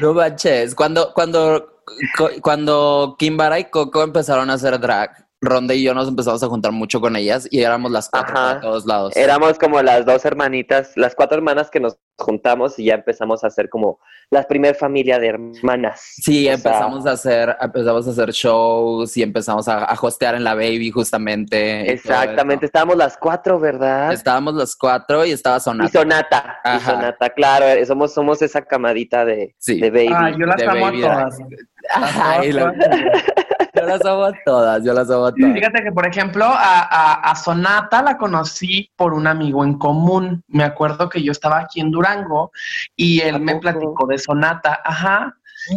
No 0.00 0.14
manches, 0.14 0.74
cuando, 0.74 1.12
cuando, 1.12 1.82
cu- 2.16 2.40
cuando 2.40 3.16
Kimbara 3.18 3.58
y 3.58 3.64
Coco 3.64 4.02
empezaron 4.02 4.48
a 4.50 4.54
hacer 4.54 4.78
drag, 4.78 5.26
Ronda 5.42 5.72
y 5.72 5.82
yo 5.82 5.94
nos 5.94 6.06
empezamos 6.08 6.42
a 6.42 6.48
juntar 6.48 6.70
mucho 6.72 7.00
con 7.00 7.16
ellas 7.16 7.48
y 7.50 7.62
éramos 7.62 7.90
las 7.90 8.10
cuatro 8.10 8.34
Ajá. 8.36 8.48
para 8.48 8.60
todos 8.60 8.84
lados. 8.84 9.16
Éramos 9.16 9.58
como 9.58 9.80
las 9.82 10.04
dos 10.04 10.24
hermanitas, 10.26 10.92
las 10.96 11.14
cuatro 11.14 11.38
hermanas 11.38 11.70
que 11.70 11.80
nos 11.80 11.96
juntamos 12.18 12.78
y 12.78 12.84
ya 12.84 12.94
empezamos 12.96 13.42
a 13.42 13.46
hacer 13.46 13.70
como 13.70 13.98
la 14.28 14.42
primer 14.42 14.74
familia 14.74 15.18
de 15.18 15.28
hermanas. 15.28 16.02
Sí, 16.16 16.42
O 16.42 16.44
sea, 16.44 16.54
empezamos 16.54 17.06
a 17.06 17.12
hacer, 17.12 17.56
empezamos 17.58 18.06
a 18.06 18.10
hacer 18.10 18.30
shows 18.32 19.16
y 19.16 19.22
empezamos 19.22 19.66
a, 19.68 19.84
a 19.84 19.98
hostear 19.98 20.34
en 20.34 20.44
la 20.44 20.54
Baby 20.54 20.90
justamente. 20.90 21.86
y 21.86 21.88
Exactamente, 21.90 22.66
estábamos 22.66 22.96
las 22.98 23.16
cuatro, 23.16 23.58
¿verdad? 23.58 24.12
Estábamos 24.12 24.52
los 24.54 24.76
cuatro 24.76 25.24
y 25.24 25.30
estaba 25.32 25.56
Y 25.56 25.60
sonando. 25.60 25.90
Sonata, 25.90 26.58
y 26.64 26.68
Ajá. 26.68 26.90
Sonata, 26.92 27.30
claro, 27.30 27.64
eh, 27.64 27.86
somos, 27.86 28.12
somos 28.12 28.42
esa 28.42 28.60
camadita 28.62 29.24
de, 29.24 29.54
Sí. 29.58 29.80
de 29.80 29.90
baby. 29.90 30.12
Ay, 30.14 30.34
yo 30.38 30.44
las 30.44 30.56
de 30.58 30.66
amo 30.66 30.86
a 30.86 30.90
baby 30.90 31.00
todas. 31.00 31.38
Todas. 31.90 32.74
yo 33.80 33.86
las 33.86 34.04
amo 34.04 34.24
a 34.24 34.32
todas, 34.44 34.84
yo 34.84 34.92
las 34.92 35.10
amo 35.10 35.26
a 35.26 35.32
todas. 35.34 35.52
Fíjate 35.54 35.82
que, 35.82 35.92
por 35.92 36.06
ejemplo, 36.06 36.44
a, 36.44 36.80
a- 36.82 37.14
a 37.30 37.34
Sonata 37.36 38.02
la 38.02 38.16
conocí 38.18 38.90
por 38.96 39.12
un 39.14 39.26
amigo 39.26 39.64
en 39.64 39.78
común. 39.78 40.42
Me 40.48 40.64
acuerdo 40.64 41.08
que 41.08 41.22
yo 41.22 41.32
estaba 41.32 41.58
aquí 41.60 41.80
en 41.80 41.90
Durango 41.90 42.52
y 42.96 43.20
él 43.20 43.36
¿A 43.36 43.38
me 43.38 43.56
platicó 43.56 44.06
de 44.06 44.18
Sonata. 44.18 44.80
Ajá. 44.84 45.34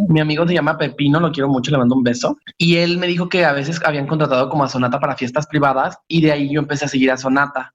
Mi 0.08 0.20
amigo 0.20 0.46
se 0.48 0.54
llama 0.54 0.78
Pepino, 0.78 1.20
lo 1.20 1.30
quiero 1.30 1.48
mucho, 1.48 1.70
le 1.70 1.76
mando 1.76 1.94
un 1.94 2.02
beso. 2.02 2.38
Y 2.56 2.76
él 2.78 2.96
me 2.96 3.06
dijo 3.06 3.28
que 3.28 3.44
a 3.44 3.52
veces 3.52 3.80
habían 3.84 4.06
contratado 4.06 4.48
como 4.48 4.64
a 4.64 4.68
Sonata 4.68 4.98
para 4.98 5.14
fiestas 5.14 5.46
privadas 5.46 5.98
y 6.08 6.22
de 6.22 6.32
ahí 6.32 6.50
yo 6.52 6.58
empecé 6.60 6.86
a 6.86 6.88
seguir 6.88 7.10
a 7.10 7.18
Sonata. 7.18 7.74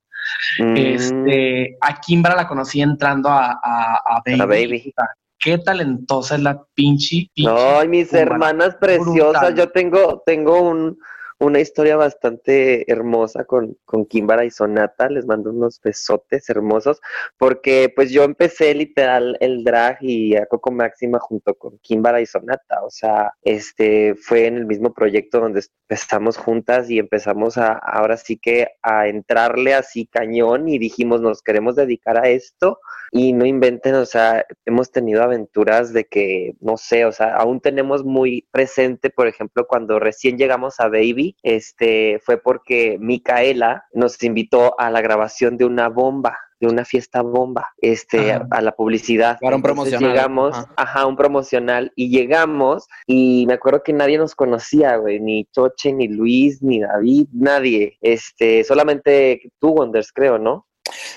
Mm, 0.58 0.76
Este, 0.76 1.76
a 1.80 2.00
Kimbra 2.00 2.34
la 2.34 2.48
conocí 2.48 2.80
entrando 2.82 3.28
a, 3.28 3.52
a, 3.62 3.94
a 4.04 4.22
Baby. 4.26 4.40
A 4.40 4.46
Baby. 4.46 4.94
Qué 5.40 5.58
talentosa 5.58 6.34
es 6.34 6.42
la 6.42 6.62
pinche. 6.74 7.30
pinche 7.34 7.50
Ay, 7.50 7.88
mis 7.88 8.12
hermanas 8.12 8.76
preciosas. 8.76 9.40
Brutal. 9.40 9.54
Yo 9.56 9.70
tengo, 9.70 10.22
tengo 10.26 10.60
un, 10.60 10.98
una 11.40 11.60
historia 11.60 11.96
bastante 11.96 12.90
hermosa 12.90 13.44
con, 13.44 13.76
con 13.84 14.06
Kimbara 14.06 14.44
y 14.44 14.50
Sonata. 14.50 15.08
Les 15.08 15.26
mando 15.26 15.50
unos 15.50 15.80
besotes 15.82 16.48
hermosos. 16.48 17.00
Porque 17.38 17.92
pues 17.94 18.10
yo 18.10 18.24
empecé 18.24 18.74
literal 18.74 19.36
el 19.40 19.64
drag 19.64 19.98
y 20.02 20.36
a 20.36 20.46
Coco 20.46 20.70
Máxima 20.70 21.18
junto 21.18 21.54
con 21.54 21.78
Kimbara 21.78 22.20
y 22.20 22.26
Sonata. 22.26 22.82
O 22.84 22.90
sea, 22.90 23.32
este 23.42 24.14
fue 24.14 24.46
en 24.46 24.56
el 24.56 24.66
mismo 24.66 24.94
proyecto 24.94 25.40
donde 25.40 25.64
empezamos 25.88 26.36
juntas 26.36 26.90
y 26.90 26.98
empezamos 26.98 27.58
a 27.58 27.72
ahora 27.72 28.16
sí 28.16 28.36
que 28.36 28.68
a 28.82 29.08
entrarle 29.08 29.74
así 29.74 30.06
cañón 30.06 30.68
y 30.68 30.78
dijimos 30.78 31.20
nos 31.20 31.42
queremos 31.42 31.76
dedicar 31.76 32.16
a 32.16 32.28
esto 32.28 32.78
y 33.12 33.32
no 33.32 33.44
inventen, 33.44 33.94
o 33.96 34.06
sea, 34.06 34.46
hemos 34.64 34.92
tenido 34.92 35.22
aventuras 35.22 35.92
de 35.92 36.04
que, 36.06 36.54
no 36.60 36.76
sé, 36.76 37.04
o 37.04 37.12
sea, 37.12 37.34
aún 37.36 37.60
tenemos 37.60 38.04
muy 38.04 38.46
presente, 38.52 39.10
por 39.10 39.26
ejemplo, 39.26 39.66
cuando 39.66 39.98
recién 39.98 40.38
llegamos 40.38 40.78
a 40.78 40.88
Baby, 40.88 41.29
este, 41.42 42.20
fue 42.24 42.38
porque 42.38 42.98
Micaela 43.00 43.84
nos 43.92 44.22
invitó 44.22 44.78
a 44.78 44.90
la 44.90 45.00
grabación 45.00 45.56
de 45.56 45.64
una 45.64 45.88
bomba 45.88 46.36
de 46.60 46.66
una 46.66 46.84
fiesta 46.84 47.22
bomba, 47.22 47.68
este, 47.78 48.32
a, 48.32 48.46
a 48.50 48.60
la 48.60 48.72
publicidad. 48.72 49.38
Para 49.40 49.56
un 49.56 49.60
Entonces 49.60 49.94
promocional. 49.94 50.10
Llegamos, 50.12 50.54
Ajá. 50.54 50.74
ajá. 50.76 51.06
un 51.06 51.16
promocional, 51.16 51.92
y 51.96 52.10
llegamos, 52.10 52.86
y 53.06 53.46
me 53.46 53.54
acuerdo 53.54 53.82
que 53.82 53.94
nadie 53.94 54.18
nos 54.18 54.34
conocía, 54.34 54.96
güey, 54.96 55.20
ni 55.20 55.46
Choche, 55.46 55.92
ni 55.92 56.06
Luis, 56.08 56.62
ni 56.62 56.80
David, 56.80 57.28
nadie. 57.32 57.96
Este, 58.02 58.62
solamente 58.64 59.40
tú, 59.58 59.70
Wonders, 59.70 60.12
creo, 60.12 60.38
¿no? 60.38 60.66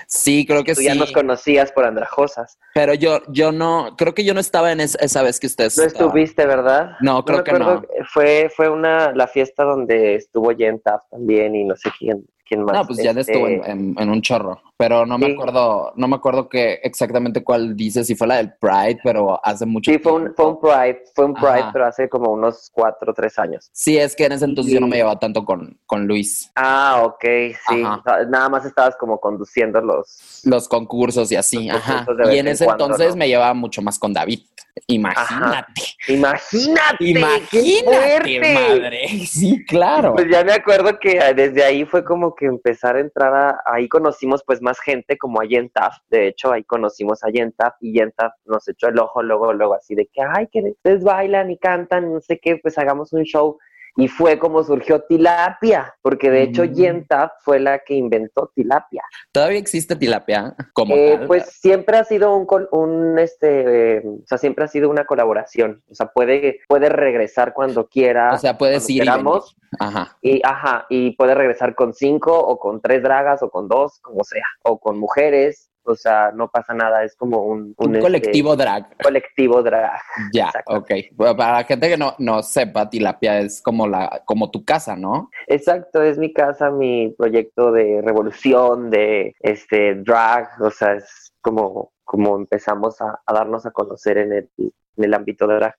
Sí, 0.08 0.46
creo 0.46 0.64
que 0.64 0.74
Tú 0.74 0.82
sí. 0.82 0.86
ya 0.88 0.96
nos 0.96 1.12
conocías 1.12 1.72
por 1.72 1.86
Andrajosas. 1.86 2.58
Pero 2.74 2.94
yo, 2.94 3.22
yo 3.30 3.52
no, 3.52 3.96
creo 3.98 4.14
que 4.14 4.24
yo 4.24 4.34
no 4.34 4.40
estaba 4.40 4.72
en 4.72 4.80
es- 4.82 4.98
esa 5.00 5.22
vez 5.24 5.40
que 5.40 5.48
ustedes. 5.48 5.78
No 5.78 5.84
estaban. 5.84 6.08
estuviste, 6.08 6.46
¿verdad? 6.46 6.92
No, 7.02 7.24
creo 7.26 7.40
me 7.40 7.44
que 7.44 7.52
acuerdo, 7.52 7.76
no. 7.76 8.06
Fue, 8.12 8.52
fue 8.56 8.70
una, 8.70 9.12
la 9.14 9.28
fiesta 9.28 9.64
donde 9.64 10.16
estuvo 10.16 10.52
Yentaf 10.52 11.02
también 11.10 11.56
y 11.56 11.64
no 11.64 11.76
sé 11.76 11.90
quién, 11.98 12.26
quién 12.48 12.64
más. 12.64 12.76
No, 12.76 12.86
pues 12.88 13.00
ya 13.04 13.12
este, 13.12 13.22
estuvo 13.22 13.48
en, 13.48 13.64
en- 13.66 13.96
en 13.98 14.10
un 14.10 14.22
chorro, 14.22 14.62
pero 14.84 15.06
no 15.06 15.18
me 15.18 15.28
Sí. 15.28 15.32
acuerdo, 15.34 15.94
no 15.96 16.08
me 16.10 16.16
acuerdo 16.18 16.50
que 16.50 16.74
exactamente 16.84 17.42
cuál 17.42 17.74
dice, 17.74 18.04
si 18.04 18.16
fue 18.16 18.28
la 18.28 18.36
del 18.36 18.54
Pride, 18.60 19.00
pero 19.02 19.40
hace 19.42 19.66
mucho 19.66 19.90
Sí, 19.90 19.98
fue 19.98 20.12
un, 20.12 20.22
tiempo. 20.24 20.36
fue 20.36 20.46
un 20.52 20.60
Pride, 20.60 21.04
fue 21.16 21.26
un 21.26 21.34
Pride, 21.36 21.60
Ajá. 21.62 21.70
pero 21.72 21.86
hace 21.86 22.10
como 22.10 22.32
unos 22.34 22.70
cuatro 22.74 23.12
o 23.12 23.14
tres 23.14 23.40
años. 23.40 23.70
Sí, 23.72 23.98
es 23.98 24.14
que 24.14 24.26
en 24.26 24.34
ese 24.34 24.44
entonces 24.44 24.74
yo 24.74 24.82
no 24.82 24.88
Sí. 24.88 24.92
me 24.92 24.98
llevaba 24.98 25.18
tanto 25.20 25.46
con, 25.46 25.80
con 25.86 26.06
Luis, 26.06 26.52
Ah, 26.56 27.02
ok, 27.06 27.24
sí. 27.70 27.82
Nada 28.28 28.50
más 28.50 28.66
estabas 28.66 28.98
como 28.98 29.20
conduciendo 29.22 29.80
los... 29.80 30.42
los 30.44 30.68
concursos 30.68 31.32
y 31.32 31.38
así, 31.38 31.70
ajá. 31.70 32.06
Y 32.26 32.38
en 32.40 32.44
en 32.44 32.48
ese 32.50 32.66
cuando, 32.66 32.84
entonces 32.86 33.12
¿no? 33.12 33.20
me 33.20 33.28
llevaba 33.30 33.54
mucho 33.54 33.82
más 33.82 33.98
con 33.98 34.12
David. 34.12 34.42
Imagínate. 34.88 35.82
Imagínate, 36.08 36.98
qué 37.00 37.10
Imagínate, 37.10 37.84
fuerte. 37.86 38.54
madre. 38.54 39.08
Sí, 39.28 39.64
claro. 39.66 40.14
Pues 40.16 40.28
ya 40.30 40.44
me 40.44 40.52
acuerdo 40.54 40.98
que 41.00 41.20
desde 41.36 41.64
ahí 41.64 41.86
fue 41.86 42.04
como 42.04 42.34
que 42.36 42.46
empezar 42.48 42.96
a 42.96 43.00
entrar 43.00 43.34
a, 43.36 43.62
ahí 43.66 43.88
conocimos 43.88 44.44
pues 44.46 44.62
más 44.62 44.73
gente 44.80 45.18
como 45.18 45.42
a 45.42 45.46
Yentaf, 45.46 45.98
de 46.10 46.28
hecho 46.28 46.52
ahí 46.52 46.64
conocimos 46.64 47.24
a 47.24 47.30
Yentaf 47.30 47.76
y 47.82 47.94
Yentaf 47.94 48.34
nos 48.46 48.68
echó 48.68 48.88
el 48.88 49.00
ojo 49.00 49.24
luego, 49.24 49.54
luego 49.54 49.74
así 49.76 49.96
de 49.96 50.08
que, 50.08 50.22
ay, 50.22 50.48
que 50.52 50.62
ustedes 50.62 51.04
bailan 51.04 51.52
y 51.52 51.58
cantan, 51.58 52.14
no 52.14 52.22
sé 52.22 52.40
qué, 52.40 52.58
pues 52.58 52.78
hagamos 52.78 53.14
un 53.14 53.24
show. 53.24 53.58
Y 53.96 54.08
fue 54.08 54.40
como 54.40 54.64
surgió 54.64 55.02
Tilapia, 55.04 55.94
porque 56.02 56.32
de 56.32 56.42
hecho 56.44 56.64
Mm. 56.64 56.74
Yentaf 56.74 57.32
fue 57.42 57.60
la 57.60 57.80
que 57.80 57.94
inventó 57.94 58.52
Tilapia. 58.56 59.04
Todavía 59.32 59.60
existe 59.60 59.96
tilapia 59.96 60.56
como 60.74 60.96
Eh, 60.96 61.16
tal. 61.18 61.28
pues 61.28 61.46
siempre 61.52 61.98
ha 61.98 62.04
sido 62.04 62.36
un, 62.36 62.48
un 62.72 63.20
este, 63.20 63.98
eh, 63.98 64.04
o 64.06 64.26
sea, 64.26 64.38
siempre 64.40 64.66
ha 64.66 64.68
sido 64.68 64.90
una 64.90 65.06
colaboración, 65.06 65.84
o 65.92 65.94
sea, 65.96 66.08
puede, 66.08 66.60
puede 66.68 66.90
regresar 66.90 67.54
cuando 67.54 67.88
quiera. 67.88 68.34
o 68.34 68.38
sea, 68.38 68.58
cuando 68.58 68.80
ir 68.90 69.10
y. 69.10 69.56
Ajá. 69.80 70.18
Y, 70.22 70.42
ajá, 70.44 70.86
y 70.90 71.16
puede 71.16 71.36
regresar 71.36 71.76
con 71.76 71.94
cinco 71.94 72.38
o 72.40 72.58
con 72.60 72.82
tres 72.82 73.04
dragas 73.04 73.44
o 73.44 73.50
con 73.50 73.68
dos, 73.68 74.00
como 74.02 74.24
sea, 74.24 74.46
o 74.64 74.80
con 74.80 74.98
mujeres, 75.00 75.70
o 75.84 75.96
sea, 75.96 76.32
no 76.32 76.50
pasa 76.50 76.74
nada, 76.74 77.04
es 77.04 77.16
como 77.16 77.44
un, 77.44 77.74
Un, 77.78 77.96
este, 77.96 78.00
colectivo 78.00 78.56
drag. 78.56 78.98
colectivo 79.02 79.62
drag. 79.62 80.00
Ya, 80.34 80.52
ok. 80.66 80.92
Bueno, 81.14 81.36
para 81.36 81.54
la 81.60 81.64
gente 81.64 81.90
que 81.90 81.98
no, 81.98 82.16
no 82.20 82.42
sepa, 82.42 82.90
tilapia 82.90 83.40
es 83.40 83.62
como 83.62 83.88
la, 83.88 84.22
como 84.26 84.50
tu 84.52 84.64
casa, 84.64 84.96
¿no? 84.96 85.30
Exacto, 85.48 86.02
es 86.02 86.18
mi 86.18 86.34
casa, 86.34 86.72
mi 86.72 87.14
proyecto 87.18 87.72
de 87.72 88.02
revolución, 88.02 88.90
de 88.90 89.36
este 89.40 89.96
drag, 89.96 90.50
o 90.62 90.72
sea, 90.72 90.94
es 90.94 91.34
como, 91.42 91.92
como 92.04 92.36
empezamos 92.36 93.02
a, 93.02 93.22
a 93.26 93.34
darnos 93.34 93.66
a 93.66 93.72
conocer 93.72 94.18
en 94.18 94.34
el, 94.34 94.50
en 94.58 95.04
el 95.04 95.14
ámbito 95.14 95.48
de 95.48 95.56
drag. 95.56 95.76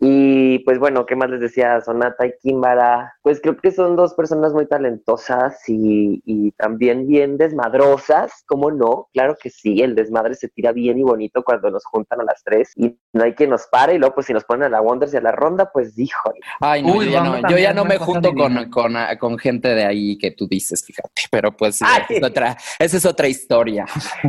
Y 0.00 0.58
pues 0.60 0.78
bueno, 0.78 1.06
¿qué 1.06 1.16
más 1.16 1.30
les 1.30 1.40
decía? 1.40 1.80
Sonata 1.80 2.26
y 2.26 2.32
Kimbara, 2.42 3.14
pues 3.22 3.40
creo 3.40 3.56
que 3.56 3.70
son 3.70 3.96
dos 3.96 4.14
personas 4.14 4.52
muy 4.52 4.66
talentosas 4.66 5.56
y, 5.68 6.20
y 6.24 6.50
también 6.52 7.06
bien 7.06 7.38
desmadrosas, 7.38 8.44
¿cómo 8.46 8.70
no? 8.70 9.08
Claro 9.12 9.36
que 9.40 9.50
sí, 9.50 9.80
el 9.82 9.94
desmadre 9.94 10.34
se 10.34 10.48
tira 10.48 10.72
bien 10.72 10.98
y 10.98 11.02
bonito 11.02 11.42
cuando 11.42 11.70
nos 11.70 11.84
juntan 11.84 12.20
a 12.20 12.24
las 12.24 12.42
tres 12.44 12.72
y 12.76 12.98
no 13.12 13.24
hay 13.24 13.34
quien 13.34 13.50
nos 13.50 13.66
pare 13.68 13.94
y 13.94 13.98
luego 13.98 14.16
pues 14.16 14.26
si 14.26 14.32
nos 14.32 14.44
ponen 14.44 14.64
a 14.64 14.68
la 14.68 14.80
Wonders 14.80 15.14
y 15.14 15.16
a 15.16 15.20
la 15.20 15.32
ronda, 15.32 15.70
pues 15.72 15.98
híjole. 15.98 16.40
Ay, 16.60 16.82
no, 16.82 16.94
Uy, 16.94 17.06
yo, 17.06 17.12
ya 17.12 17.22
no, 17.22 17.48
yo 17.48 17.58
ya 17.58 17.72
no 17.72 17.84
me 17.84 17.98
junto 17.98 18.34
con, 18.34 18.70
con, 18.70 18.94
con 19.18 19.38
gente 19.38 19.68
de 19.74 19.84
ahí 19.84 20.18
que 20.18 20.32
tú 20.32 20.46
dices, 20.46 20.84
fíjate. 20.84 21.22
Pero 21.30 21.56
pues 21.56 21.80
es 22.08 22.22
otra, 22.22 22.56
esa 22.78 22.96
es 22.96 23.06
otra 23.06 23.28
historia. 23.28 23.86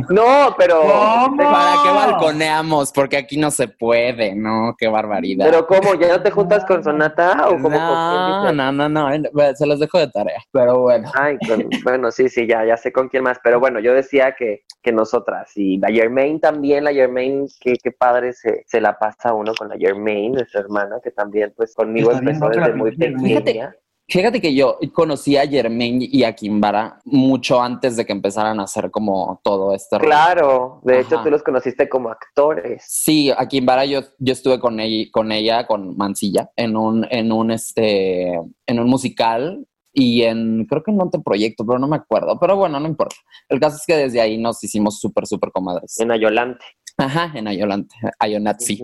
No, 0.08 0.54
pero... 0.56 0.80
¿Cómo? 0.80 1.36
¿Para 1.36 1.82
qué 1.82 1.88
balconeamos? 1.90 2.92
Porque 2.92 3.16
aquí 3.16 3.36
no 3.36 3.50
se 3.50 3.68
puede, 3.68 4.34
¿no? 4.34 4.74
Qué 4.78 4.88
barbaridad. 4.88 5.46
Pero 5.46 5.65
¿cómo? 5.66 5.94
¿Ya 5.94 6.08
no 6.16 6.22
te 6.22 6.30
juntas 6.30 6.64
con 6.64 6.82
Sonata 6.82 7.48
o 7.48 7.58
cómo? 7.60 7.70
no, 7.70 8.52
no, 8.52 8.72
no, 8.72 8.88
no, 8.88 9.54
se 9.54 9.66
los 9.66 9.80
dejo 9.80 9.98
de 9.98 10.08
tarea. 10.08 10.40
Pero 10.52 10.80
bueno. 10.80 11.10
Ay, 11.14 11.36
con- 11.38 11.68
bueno, 11.84 12.10
sí, 12.10 12.28
sí, 12.28 12.46
ya, 12.46 12.64
ya 12.64 12.76
sé 12.76 12.92
con 12.92 13.08
quién 13.08 13.22
más, 13.22 13.38
pero 13.42 13.60
bueno, 13.60 13.80
yo 13.80 13.92
decía 13.94 14.34
que, 14.38 14.62
que 14.82 14.92
nosotras 14.92 15.52
y 15.56 15.78
la 15.78 15.88
Germain 15.88 16.40
también, 16.40 16.84
la 16.84 16.92
Germain, 16.92 17.46
qué, 17.60 17.74
qué 17.82 17.92
padre 17.92 18.32
se, 18.32 18.64
se 18.66 18.80
la 18.80 18.98
pasa 18.98 19.34
uno 19.34 19.52
con 19.54 19.68
la 19.68 19.76
Germain, 19.76 20.32
nuestra 20.32 20.60
hermana, 20.60 20.96
que 21.02 21.10
también 21.10 21.52
pues 21.56 21.74
conmigo 21.74 22.10
empezó 22.12 22.48
desde 22.48 22.72
muy 22.74 22.90
pequeña. 22.96 23.18
Fíjate 23.28 23.85
que 24.06 24.54
yo 24.54 24.78
conocí 24.92 25.36
a 25.36 25.46
Germain 25.46 25.98
y 26.00 26.22
a 26.22 26.34
Kimbara 26.34 27.00
mucho 27.04 27.60
antes 27.60 27.96
de 27.96 28.04
que 28.06 28.12
empezaran 28.12 28.60
a 28.60 28.64
hacer 28.64 28.90
como 28.90 29.40
todo 29.42 29.74
este 29.74 29.98
rollo. 29.98 30.08
Claro, 30.08 30.80
de 30.84 31.00
hecho 31.00 31.16
Ajá. 31.16 31.24
tú 31.24 31.30
los 31.30 31.42
conociste 31.42 31.88
como 31.88 32.10
actores. 32.10 32.84
Sí, 32.86 33.30
a 33.36 33.46
Kimbara 33.46 33.84
yo, 33.84 34.02
yo 34.18 34.32
estuve 34.32 34.60
con 34.60 34.78
ella, 34.80 35.10
con 35.12 35.32
ella, 35.32 35.66
con 35.66 35.96
Mancilla, 35.96 36.50
en 36.56 36.76
un, 36.76 37.06
en 37.10 37.32
un 37.32 37.50
este, 37.50 38.32
en 38.66 38.80
un 38.80 38.88
musical 38.88 39.66
y 39.92 40.22
en, 40.22 40.66
creo 40.66 40.82
que 40.82 40.90
en 40.90 41.00
otro 41.00 41.22
proyecto, 41.22 41.64
pero 41.66 41.78
no 41.78 41.88
me 41.88 41.96
acuerdo. 41.96 42.38
Pero 42.38 42.56
bueno, 42.56 42.78
no 42.78 42.86
importa. 42.86 43.16
El 43.48 43.58
caso 43.58 43.76
es 43.76 43.86
que 43.86 43.96
desde 43.96 44.20
ahí 44.20 44.36
nos 44.36 44.62
hicimos 44.62 45.00
súper, 45.00 45.26
súper 45.26 45.50
comadres. 45.50 45.98
En 45.98 46.10
Ayolante. 46.10 46.64
Ajá, 46.98 47.30
en 47.34 47.48
Ayolante. 47.48 47.94
Ayolante, 48.18 48.64
sí. 48.64 48.80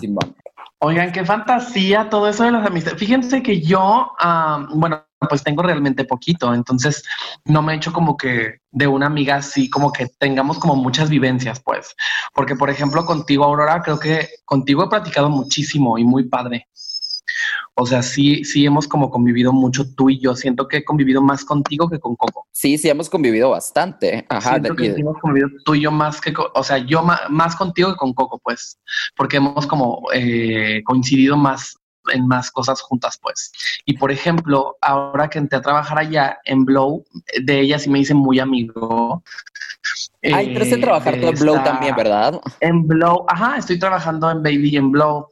Simón. 0.00 0.34
Oigan, 0.78 1.12
qué 1.12 1.24
fantasía 1.24 2.10
todo 2.10 2.28
eso 2.28 2.44
de 2.44 2.50
las 2.50 2.66
amistades. 2.66 2.98
Fíjense 2.98 3.42
que 3.42 3.60
yo, 3.60 4.12
ah, 4.18 4.66
bueno, 4.74 5.04
pues 5.28 5.42
tengo 5.42 5.62
realmente 5.62 6.04
poquito, 6.04 6.52
entonces 6.52 7.04
no 7.44 7.62
me 7.62 7.72
he 7.72 7.76
hecho 7.76 7.92
como 7.92 8.16
que 8.16 8.58
de 8.70 8.86
una 8.86 9.06
amiga 9.06 9.36
así, 9.36 9.70
como 9.70 9.92
que 9.92 10.08
tengamos 10.18 10.58
como 10.58 10.74
muchas 10.74 11.08
vivencias, 11.08 11.60
pues. 11.60 11.94
Porque, 12.34 12.56
por 12.56 12.68
ejemplo, 12.68 13.04
contigo, 13.04 13.44
Aurora, 13.44 13.80
creo 13.82 13.98
que 13.98 14.28
contigo 14.44 14.84
he 14.84 14.88
platicado 14.88 15.30
muchísimo 15.30 15.98
y 15.98 16.04
muy 16.04 16.28
padre. 16.28 16.66
O 17.74 17.86
sea, 17.86 18.02
sí, 18.02 18.44
sí 18.44 18.66
hemos 18.66 18.86
como 18.86 19.10
convivido 19.10 19.52
mucho 19.52 19.84
tú 19.94 20.10
y 20.10 20.20
yo. 20.20 20.34
Siento 20.36 20.68
que 20.68 20.78
he 20.78 20.84
convivido 20.84 21.22
más 21.22 21.44
contigo 21.44 21.88
que 21.88 21.98
con 21.98 22.16
Coco. 22.16 22.46
Sí, 22.52 22.76
sí, 22.76 22.88
hemos 22.90 23.08
convivido 23.08 23.50
bastante. 23.50 24.26
Ajá, 24.28 24.50
Siento 24.50 24.74
de- 24.74 24.82
que 24.82 24.94
sí 24.94 25.00
hemos 25.00 25.18
convivido 25.18 25.48
tú 25.64 25.74
y 25.74 25.80
yo 25.80 25.90
más 25.90 26.20
que, 26.20 26.34
o 26.54 26.62
sea, 26.62 26.78
yo 26.78 27.02
ma- 27.02 27.22
más, 27.30 27.56
contigo 27.56 27.90
que 27.92 27.96
con 27.96 28.12
Coco, 28.12 28.38
pues, 28.44 28.78
porque 29.16 29.38
hemos 29.38 29.66
como 29.66 30.02
eh, 30.12 30.82
coincidido 30.84 31.36
más 31.36 31.76
en 32.12 32.26
más 32.26 32.50
cosas 32.50 32.80
juntas, 32.80 33.18
pues. 33.22 33.52
Y 33.84 33.96
por 33.98 34.10
ejemplo, 34.12 34.76
ahora 34.80 35.28
que 35.28 35.38
entré 35.38 35.58
a 35.58 35.62
trabajar 35.62 35.98
allá 35.98 36.38
en 36.44 36.64
Blow, 36.64 37.04
de 37.42 37.60
ella 37.60 37.78
sí 37.78 37.90
me 37.90 38.00
hice 38.00 38.14
muy 38.14 38.38
amigo. 38.40 39.22
Ah, 40.32 40.42
entraste 40.42 40.74
a 40.74 40.78
Eh, 40.78 40.80
trabajar 40.80 41.20
tú 41.20 41.26
en 41.28 41.34
Blow 41.34 41.62
también, 41.64 41.96
¿verdad? 41.96 42.40
En 42.60 42.86
Blow, 42.86 43.24
ajá, 43.28 43.56
estoy 43.58 43.78
trabajando 43.78 44.30
en 44.30 44.42
Baby 44.42 44.70
y 44.70 44.76
en 44.76 44.92
Blow. 44.92 45.28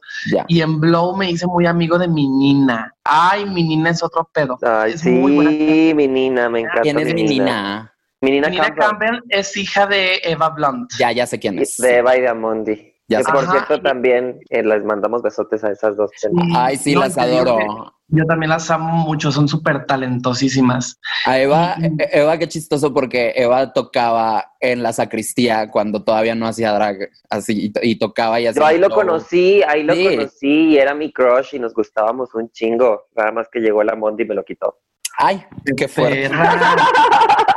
Y 0.47 0.61
en 0.61 0.79
Blow 0.79 1.15
me 1.15 1.29
hice 1.31 1.47
muy 1.47 1.65
amigo 1.65 1.97
de 1.97 2.07
mi 2.07 2.27
Nina. 2.27 2.93
Ay, 3.03 3.45
mi 3.45 3.63
Nina 3.63 3.91
es 3.91 4.03
otro 4.03 4.29
pedo. 4.33 4.57
Ay, 4.61 4.93
Es 4.93 5.01
sí, 5.01 5.09
muy 5.09 5.35
buena. 5.35 5.51
mi 5.95 6.07
Nina, 6.07 6.49
me 6.49 6.59
encanta. 6.61 6.81
¿Quién 6.81 6.99
es 6.99 7.13
mi 7.13 7.23
Nina? 7.23 7.93
Mi 8.23 8.31
Nina, 8.31 8.49
Nina 8.49 8.65
Campbell, 8.75 9.09
Campbell 9.09 9.23
es 9.29 9.55
hija 9.57 9.87
de 9.87 10.21
Eva 10.23 10.49
Blunt. 10.49 10.91
Ya, 10.99 11.11
ya 11.11 11.25
sé 11.25 11.39
quién 11.39 11.57
es. 11.57 11.77
de 11.77 11.97
Eva 11.97 12.17
y 12.17 12.21
de 12.21 12.27
Amondi. 12.27 12.90
Ya 13.11 13.23
que 13.23 13.31
por 13.31 13.49
cierto 13.49 13.81
también 13.81 14.39
eh, 14.49 14.63
les 14.63 14.83
mandamos 14.85 15.21
besotes 15.21 15.63
a 15.63 15.71
esas 15.71 15.95
dos. 15.97 16.11
Ay, 16.55 16.77
sí, 16.77 16.93
No, 16.93 17.01
las 17.01 17.17
adoro. 17.17 17.93
Yo 18.13 18.25
también 18.25 18.49
las 18.49 18.69
amo 18.69 18.91
mucho, 19.05 19.31
son 19.31 19.47
súper 19.47 19.85
talentosísimas. 19.85 20.99
A 21.25 21.39
Eva, 21.39 21.75
Y- 21.77 21.85
eh, 21.85 22.09
Eva, 22.13 22.37
qué 22.37 22.47
chistoso 22.47 22.93
porque 22.93 23.31
Eva 23.37 23.71
tocaba 23.71 24.51
en 24.59 24.83
la 24.83 24.91
sacristía 24.91 25.69
cuando 25.71 26.03
todavía 26.03 26.35
no 26.35 26.45
hacía 26.45 26.73
drag, 26.73 26.97
así, 27.29 27.67
y, 27.67 27.71
to- 27.71 27.79
y 27.83 27.97
tocaba 27.97 28.39
y 28.41 28.47
así. 28.47 28.59
Yo 28.59 28.65
ahí 28.65 28.79
lo 28.79 28.89
conocí, 28.89 29.61
ahí 29.63 29.83
lo 29.83 29.93
Sí. 29.93 30.17
conocí 30.17 30.47
y 30.71 30.77
era 30.77 30.93
mi 30.93 31.11
crush 31.13 31.55
y 31.55 31.59
nos 31.59 31.73
gustábamos 31.73 32.33
un 32.35 32.49
chingo. 32.51 33.03
Nada 33.15 33.31
más 33.31 33.47
que 33.49 33.59
llegó 33.59 33.81
la 33.83 33.95
Mondi 33.95 34.23
y 34.23 34.27
me 34.27 34.35
lo 34.35 34.43
quitó. 34.43 34.77
Ay, 35.17 35.45
qué 35.77 35.87
fuerte. 35.87 36.29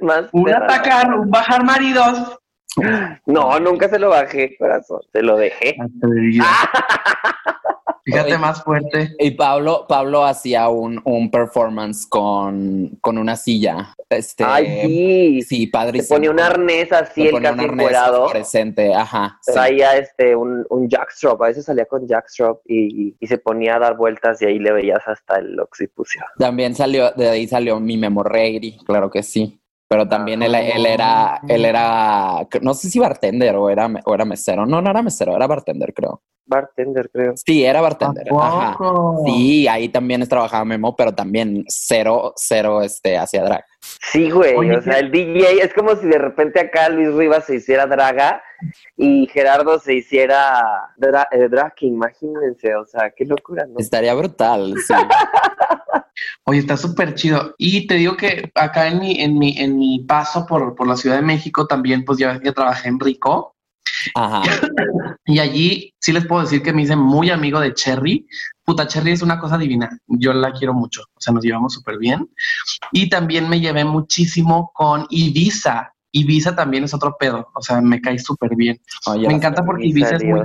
Más 0.00 0.24
Un 0.32 0.44
perra. 0.44 0.64
atacar, 0.64 1.14
un 1.14 1.30
bajar 1.30 1.64
maridos. 1.64 2.38
No, 3.26 3.58
nunca 3.60 3.88
se 3.88 3.98
lo 3.98 4.08
bajé, 4.10 4.56
corazón. 4.56 5.00
Se 5.12 5.22
lo 5.22 5.36
dejé. 5.36 5.76
Fíjate 8.04 8.36
más 8.36 8.64
fuerte. 8.64 9.14
Y 9.20 9.30
Pablo, 9.32 9.86
Pablo 9.88 10.24
hacía 10.24 10.68
un, 10.68 11.00
un 11.04 11.30
performance 11.30 12.04
con, 12.08 12.98
con 13.00 13.16
una 13.16 13.36
silla. 13.36 13.94
Este, 14.08 14.42
Ay, 14.44 14.80
sí. 14.82 15.42
sí, 15.42 15.64
Se 15.66 15.70
padrísimo. 15.70 16.16
ponía 16.16 16.30
un 16.32 16.40
arnés 16.40 16.90
así, 16.92 17.22
Se 17.22 17.28
el 17.28 17.40
casi 17.40 17.64
encuerado. 17.64 18.24
fluorescente, 18.28 18.92
ajá. 18.92 19.38
sí. 19.42 19.52
Traía 19.52 19.96
este, 19.98 20.34
un, 20.34 20.66
un 20.70 20.88
jackstrap, 20.88 21.40
a 21.42 21.46
veces 21.46 21.64
salía 21.64 21.86
con 21.86 22.06
jackstrap 22.08 22.56
y, 22.66 23.14
y 23.20 23.26
se 23.28 23.38
ponía 23.38 23.76
a 23.76 23.78
dar 23.78 23.96
vueltas 23.96 24.42
y 24.42 24.46
ahí 24.46 24.58
le 24.58 24.72
veías 24.72 25.06
hasta 25.06 25.36
el 25.36 25.58
occipucio. 25.60 26.22
También 26.38 26.74
salió, 26.74 27.12
de 27.12 27.28
ahí 27.28 27.46
salió 27.46 27.78
mi 27.78 27.96
Memo 27.96 28.24
Reiri, 28.24 28.78
claro 28.84 29.10
que 29.10 29.22
sí. 29.22 29.61
Pero 29.92 30.08
también 30.08 30.42
él, 30.42 30.54
él 30.54 30.86
era, 30.86 31.38
él 31.46 31.66
era, 31.66 32.48
no 32.62 32.72
sé 32.72 32.88
si 32.88 32.98
bartender 32.98 33.54
o 33.56 33.68
era, 33.68 33.90
o 34.06 34.14
era 34.14 34.24
mesero. 34.24 34.64
No, 34.64 34.80
no 34.80 34.88
era 34.90 35.02
mesero, 35.02 35.36
era 35.36 35.46
bartender, 35.46 35.92
creo. 35.92 36.22
Bartender, 36.46 37.10
creo. 37.12 37.34
Sí, 37.36 37.62
era 37.62 37.80
¿A 37.80 37.82
bartender. 37.82 38.26
Ajá. 38.34 38.78
Sí, 39.26 39.68
ahí 39.68 39.90
también 39.90 40.26
trabajaba 40.26 40.64
Memo, 40.64 40.96
pero 40.96 41.14
también 41.14 41.64
cero, 41.68 42.32
cero, 42.36 42.80
este, 42.80 43.18
hacia 43.18 43.44
drag. 43.44 43.64
Sí, 44.10 44.30
güey, 44.30 44.54
Oye, 44.54 44.78
o 44.78 44.80
sea, 44.80 44.98
el 44.98 45.10
DJ 45.10 45.62
es 45.62 45.74
como 45.74 45.94
si 45.94 46.06
de 46.06 46.18
repente 46.18 46.58
acá 46.58 46.88
Luis 46.88 47.12
Rivas 47.12 47.44
se 47.44 47.56
hiciera 47.56 47.86
draga 47.86 48.42
y 48.96 49.26
Gerardo 49.26 49.78
se 49.78 49.92
hiciera 49.92 50.64
dra 50.96 51.28
eh, 51.32 51.48
drag, 51.50 51.74
imagínense, 51.80 52.74
o 52.76 52.86
sea, 52.86 53.10
qué 53.14 53.26
locura, 53.26 53.66
¿no? 53.66 53.74
Estaría 53.76 54.14
brutal, 54.14 54.72
sí. 54.86 54.94
Oye, 56.44 56.58
está 56.60 56.76
súper 56.76 57.14
chido. 57.14 57.54
Y 57.58 57.86
te 57.86 57.94
digo 57.94 58.16
que 58.16 58.50
acá 58.54 58.88
en 58.88 58.98
mi, 59.00 59.20
en 59.20 59.38
mi, 59.38 59.56
en 59.58 59.78
mi 59.78 60.00
paso 60.00 60.46
por, 60.46 60.74
por 60.74 60.86
la 60.86 60.96
Ciudad 60.96 61.16
de 61.16 61.22
México 61.22 61.66
también, 61.66 62.04
pues 62.04 62.18
ya 62.18 62.32
ves 62.32 62.40
que 62.40 62.52
trabajé 62.52 62.88
en 62.88 63.00
Rico. 63.00 63.56
Ajá. 64.14 64.42
Y 65.24 65.38
allí 65.38 65.94
sí 66.00 66.12
les 66.12 66.26
puedo 66.26 66.42
decir 66.42 66.62
que 66.62 66.72
me 66.72 66.82
hice 66.82 66.96
muy 66.96 67.30
amigo 67.30 67.60
de 67.60 67.74
Cherry. 67.74 68.26
Puta, 68.64 68.86
Cherry 68.86 69.12
es 69.12 69.22
una 69.22 69.38
cosa 69.38 69.56
divina. 69.58 69.88
Yo 70.06 70.32
la 70.32 70.52
quiero 70.52 70.74
mucho. 70.74 71.02
O 71.14 71.20
sea, 71.20 71.32
nos 71.32 71.44
llevamos 71.44 71.74
súper 71.74 71.98
bien. 71.98 72.28
Y 72.90 73.08
también 73.08 73.48
me 73.48 73.60
llevé 73.60 73.84
muchísimo 73.84 74.70
con 74.74 75.06
Ibiza. 75.10 75.92
Ibiza 76.10 76.54
también 76.54 76.84
es 76.84 76.94
otro 76.94 77.16
pedo. 77.18 77.48
O 77.54 77.62
sea, 77.62 77.80
me 77.80 78.00
cae 78.00 78.18
súper 78.18 78.54
bien. 78.56 78.80
Me 79.16 79.34
encanta 79.34 79.64
porque 79.64 79.86
Ibiza 79.86 80.16
es 80.16 80.24
muy. 80.24 80.40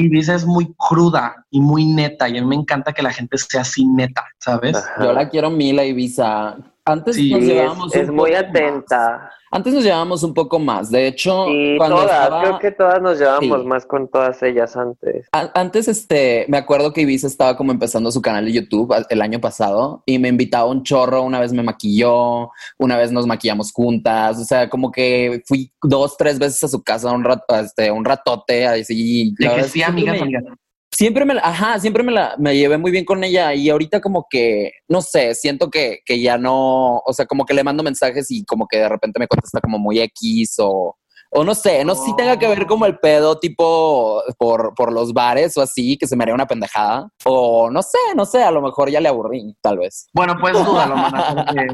Ibiza 0.00 0.36
es 0.36 0.46
muy 0.46 0.72
cruda 0.76 1.44
y 1.50 1.60
muy 1.60 1.84
neta. 1.84 2.28
Y 2.28 2.38
a 2.38 2.40
mí 2.40 2.46
me 2.46 2.54
encanta 2.54 2.92
que 2.92 3.02
la 3.02 3.12
gente 3.12 3.36
sea 3.36 3.62
así 3.62 3.84
neta, 3.84 4.24
¿sabes? 4.38 4.76
Yo 5.00 5.12
la 5.12 5.28
quiero 5.28 5.50
mil 5.50 5.80
Ibiza. 5.80 6.56
Antes 6.88 7.16
Sí, 7.16 7.30
nos 7.30 7.40
es, 7.42 7.46
llevábamos 7.48 7.94
es 7.94 8.08
un 8.08 8.14
muy 8.16 8.30
poco 8.32 8.42
más. 8.42 8.50
atenta. 8.50 9.30
Antes 9.50 9.72
nos 9.72 9.82
llevábamos 9.84 10.22
un 10.22 10.34
poco 10.34 10.58
más. 10.58 10.90
De 10.90 11.06
hecho, 11.06 11.46
Y 11.48 11.78
cuando 11.78 11.96
todas, 11.96 12.10
estaba- 12.22 12.40
creo 12.42 12.58
que 12.58 12.70
todas 12.72 13.00
nos 13.00 13.18
llevamos 13.18 13.60
Sí. 13.62 13.66
más 13.66 13.86
con 13.86 14.08
todas 14.08 14.42
ellas 14.42 14.76
antes. 14.76 15.26
A- 15.32 15.50
Antes, 15.54 15.88
este, 15.88 16.44
me 16.48 16.58
acuerdo 16.58 16.92
que 16.92 17.00
Ibiza 17.00 17.26
estaba 17.26 17.56
como 17.56 17.72
empezando 17.72 18.10
su 18.10 18.20
canal 18.20 18.44
de 18.44 18.52
YouTube 18.52 18.94
el 19.08 19.22
año 19.22 19.40
pasado 19.40 20.02
y 20.04 20.18
me 20.18 20.28
invitaba 20.28 20.66
un 20.66 20.82
chorro. 20.82 21.22
Una 21.22 21.40
vez 21.40 21.52
me 21.54 21.62
maquilló, 21.62 22.50
una 22.78 22.96
vez 22.98 23.10
nos 23.10 23.26
maquillamos 23.26 23.72
juntas. 23.72 24.38
O 24.38 24.44
sea, 24.44 24.68
como 24.68 24.90
que 24.90 25.42
fui 25.46 25.72
dos, 25.82 26.16
tres 26.18 26.38
veces 26.38 26.62
a 26.64 26.68
su 26.68 26.82
casa 26.82 27.10
un 27.12 27.24
rato, 27.24 27.54
este, 27.56 27.90
un 27.90 28.04
ratote. 28.04 28.66
Así, 28.66 29.34
De 29.38 29.48
que 29.48 29.64
sí, 29.64 29.82
amigas, 29.82 30.16
me- 30.16 30.22
amigas. 30.22 30.44
Siempre 30.90 31.24
me, 31.24 31.34
la- 31.34 31.42
ajá, 31.42 31.78
siempre 31.78 32.02
me 32.02 32.10
la, 32.12 32.34
me 32.38 32.56
llevé 32.56 32.76
muy 32.78 32.90
bien 32.90 33.04
con 33.04 33.22
ella 33.22 33.54
y 33.54 33.68
ahorita 33.70 34.00
como 34.00 34.26
que, 34.28 34.72
no 34.88 35.00
sé, 35.02 35.34
siento 35.34 35.70
que, 35.70 36.00
que 36.04 36.20
ya 36.20 36.38
no, 36.38 36.96
o 36.98 37.12
sea, 37.12 37.26
como 37.26 37.44
que 37.44 37.54
le 37.54 37.62
mando 37.62 37.82
mensajes 37.82 38.30
y 38.30 38.44
como 38.44 38.66
que 38.66 38.78
de 38.78 38.88
repente 38.88 39.20
me 39.20 39.28
contesta 39.28 39.60
como 39.60 39.78
muy 39.78 40.00
X 40.00 40.56
o, 40.58 40.96
o 41.30 41.44
no 41.44 41.54
sé, 41.54 41.84
no 41.84 41.94
sé 41.94 42.06
si 42.06 42.16
tenga 42.16 42.38
que 42.38 42.48
ver 42.48 42.66
como 42.66 42.86
el 42.86 42.98
pedo 42.98 43.38
tipo 43.38 44.22
por, 44.38 44.74
por 44.74 44.92
los 44.92 45.12
bares 45.12 45.56
o 45.58 45.60
así, 45.60 45.98
que 45.98 46.06
se 46.06 46.16
me 46.16 46.24
haría 46.24 46.34
una 46.34 46.46
pendejada 46.46 47.08
o 47.26 47.70
no 47.70 47.82
sé, 47.82 47.98
no 48.16 48.24
sé, 48.24 48.42
a 48.42 48.50
lo 48.50 48.62
mejor 48.62 48.90
ya 48.90 49.00
le 49.00 49.08
aburrí, 49.10 49.54
tal 49.60 49.78
vez. 49.78 50.08
Bueno, 50.14 50.36
pues 50.40 50.52
dúdalo, 50.64 50.96
mana, 50.96 51.44
porque- 51.46 51.66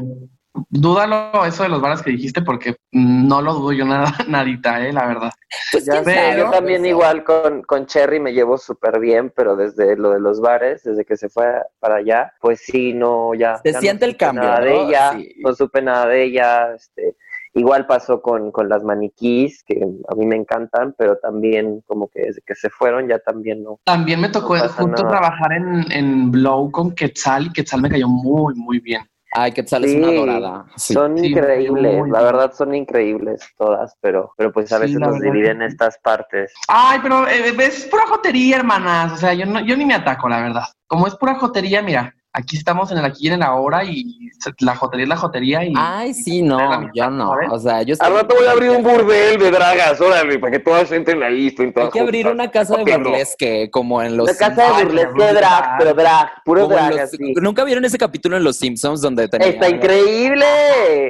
Dúdalo 0.69 1.45
eso 1.45 1.63
de 1.63 1.69
los 1.69 1.81
bares 1.81 2.01
que 2.01 2.11
dijiste 2.11 2.41
porque 2.41 2.75
no 2.91 3.41
lo 3.41 3.53
dudo 3.55 3.71
yo 3.73 3.85
nada, 3.85 4.13
nadita, 4.27 4.85
eh, 4.85 4.93
la 4.93 5.05
verdad. 5.07 5.31
Pues 5.71 5.85
Ya 5.85 6.03
sé, 6.03 6.35
yo 6.37 6.49
también 6.49 6.81
pues, 6.81 6.89
igual 6.91 7.23
con, 7.23 7.61
con 7.63 7.85
Cherry 7.85 8.19
me 8.19 8.33
llevo 8.33 8.57
súper 8.57 8.99
bien, 8.99 9.31
pero 9.35 9.55
desde 9.55 9.95
lo 9.97 10.11
de 10.11 10.19
los 10.19 10.39
bares, 10.41 10.83
desde 10.83 11.05
que 11.05 11.17
se 11.17 11.29
fue 11.29 11.45
para 11.79 11.95
allá, 11.97 12.33
pues 12.39 12.61
sí, 12.61 12.93
no, 12.93 13.33
ya. 13.33 13.57
Se 13.57 13.71
ya 13.71 13.77
no 13.77 13.81
siente 13.81 14.05
el 14.05 14.17
cambio, 14.17 14.43
Nada 14.43 14.61
de 14.61 14.81
ella, 14.81 15.11
Sí. 15.13 15.33
no 15.43 15.53
supe 15.53 15.81
nada 15.81 16.07
de 16.07 16.23
ella, 16.23 16.73
este, 16.75 17.15
igual 17.53 17.85
pasó 17.87 18.21
con, 18.21 18.51
con 18.51 18.67
las 18.69 18.83
maniquís, 18.83 19.63
que 19.63 19.81
a 20.09 20.15
mí 20.15 20.25
me 20.25 20.35
encantan, 20.35 20.93
pero 20.97 21.17
también 21.17 21.81
como 21.85 22.07
que 22.09 22.21
desde 22.21 22.41
que 22.45 22.55
se 22.55 22.69
fueron 22.69 23.07
ya 23.07 23.19
también 23.19 23.63
no. 23.63 23.79
También 23.85 24.19
me 24.21 24.29
tocó 24.29 24.55
No 24.55 24.63
justo 24.63 24.87
nada. 24.87 25.07
trabajar 25.09 25.53
en, 25.53 25.91
en 25.91 26.31
Blow 26.31 26.71
con 26.71 26.91
Quetzal 26.93 27.47
y 27.47 27.53
Quetzal 27.53 27.81
me 27.81 27.89
cayó 27.89 28.07
muy, 28.07 28.55
muy 28.55 28.79
bien. 28.79 29.01
Ay, 29.37 29.51
que 29.51 29.67
sales 29.67 29.91
Sí, 29.91 29.97
una 29.97 30.11
dorada. 30.13 30.65
Sí. 30.77 30.93
Son 30.93 31.17
Sí, 31.17 31.27
increíbles, 31.27 32.07
la 32.09 32.21
verdad 32.21 32.53
son 32.53 32.73
increíbles 32.73 33.45
todas, 33.57 33.95
pero, 33.99 34.33
pero 34.37 34.51
pues 34.53 34.71
a 34.71 34.79
veces 34.79 34.97
nos 34.97 35.19
dividen 35.19 35.59
que 35.59 35.65
estas 35.65 35.97
partes. 35.97 36.53
Ay, 36.69 36.99
pero 37.03 37.27
eh, 37.27 37.53
es 37.59 37.85
pura 37.85 38.07
jotería, 38.07 38.57
hermanas. 38.57 39.11
O 39.11 39.17
sea, 39.17 39.33
yo, 39.33 39.45
no, 39.45 39.59
yo 39.59 39.75
ni 39.75 39.85
me 39.85 39.93
ataco, 39.93 40.29
la 40.29 40.41
verdad. 40.41 40.63
Como 40.87 41.05
es 41.05 41.15
pura 41.15 41.35
jotería, 41.35 41.81
mira, 41.81 42.13
aquí 42.37 42.57
estamos 42.57 42.91
en 42.91 42.97
el 42.97 43.05
aquí 43.05 43.25
y 43.25 43.27
en 43.27 43.35
el 43.35 43.43
ahora 43.43 43.83
y 43.85 44.29
la 44.59 44.75
jotería 44.75 45.03
es 45.05 45.09
la 45.09 45.15
jotería 45.17 45.63
y... 45.63 45.73
Ay, 45.75 46.13
sí, 46.13 46.41
no, 46.41 46.91
yo 46.93 47.09
no. 47.09 47.29
¿sabes? 47.29 47.49
O 47.51 47.59
sea, 47.59 47.81
yo 47.83 47.95
Al 47.99 48.13
rato 48.13 48.35
voy 48.35 48.45
a 48.45 48.51
abrir 48.51 48.69
un 48.71 48.83
burdel 48.83 49.39
de 49.39 49.51
dragas, 49.51 49.99
órale, 50.01 50.37
para 50.37 50.51
que 50.51 50.59
todas 50.59 50.91
entren 50.91 51.23
ahí. 51.23 51.47
Estoy 51.47 51.67
Hay 51.67 51.71
todas 51.71 51.89
que 51.91 51.99
abrir 52.01 52.27
una 52.27 52.51
casa 52.51 52.75
de 52.77 52.97
burlesque, 52.97 53.69
como 53.71 54.03
en 54.03 54.17
los 54.17 54.27
La 54.27 54.35
casa 54.37 54.77
de 54.77 54.83
burlesque 54.83 55.33
drag, 55.33 55.77
pero 55.79 55.93
drag, 55.93 56.43
puro 56.43 56.63
como 56.63 56.77
en 56.77 56.89
drag 56.89 57.09
los-. 57.13 57.41
¿Nunca 57.41 57.63
vieron 57.63 57.85
ese 57.85 57.97
capítulo 57.97 58.35
en 58.37 58.43
Los 58.43 58.57
Simpsons 58.57 59.01
donde 59.01 59.27
tenía, 59.29 59.47
Está 59.47 59.69
increíble. 59.69 60.45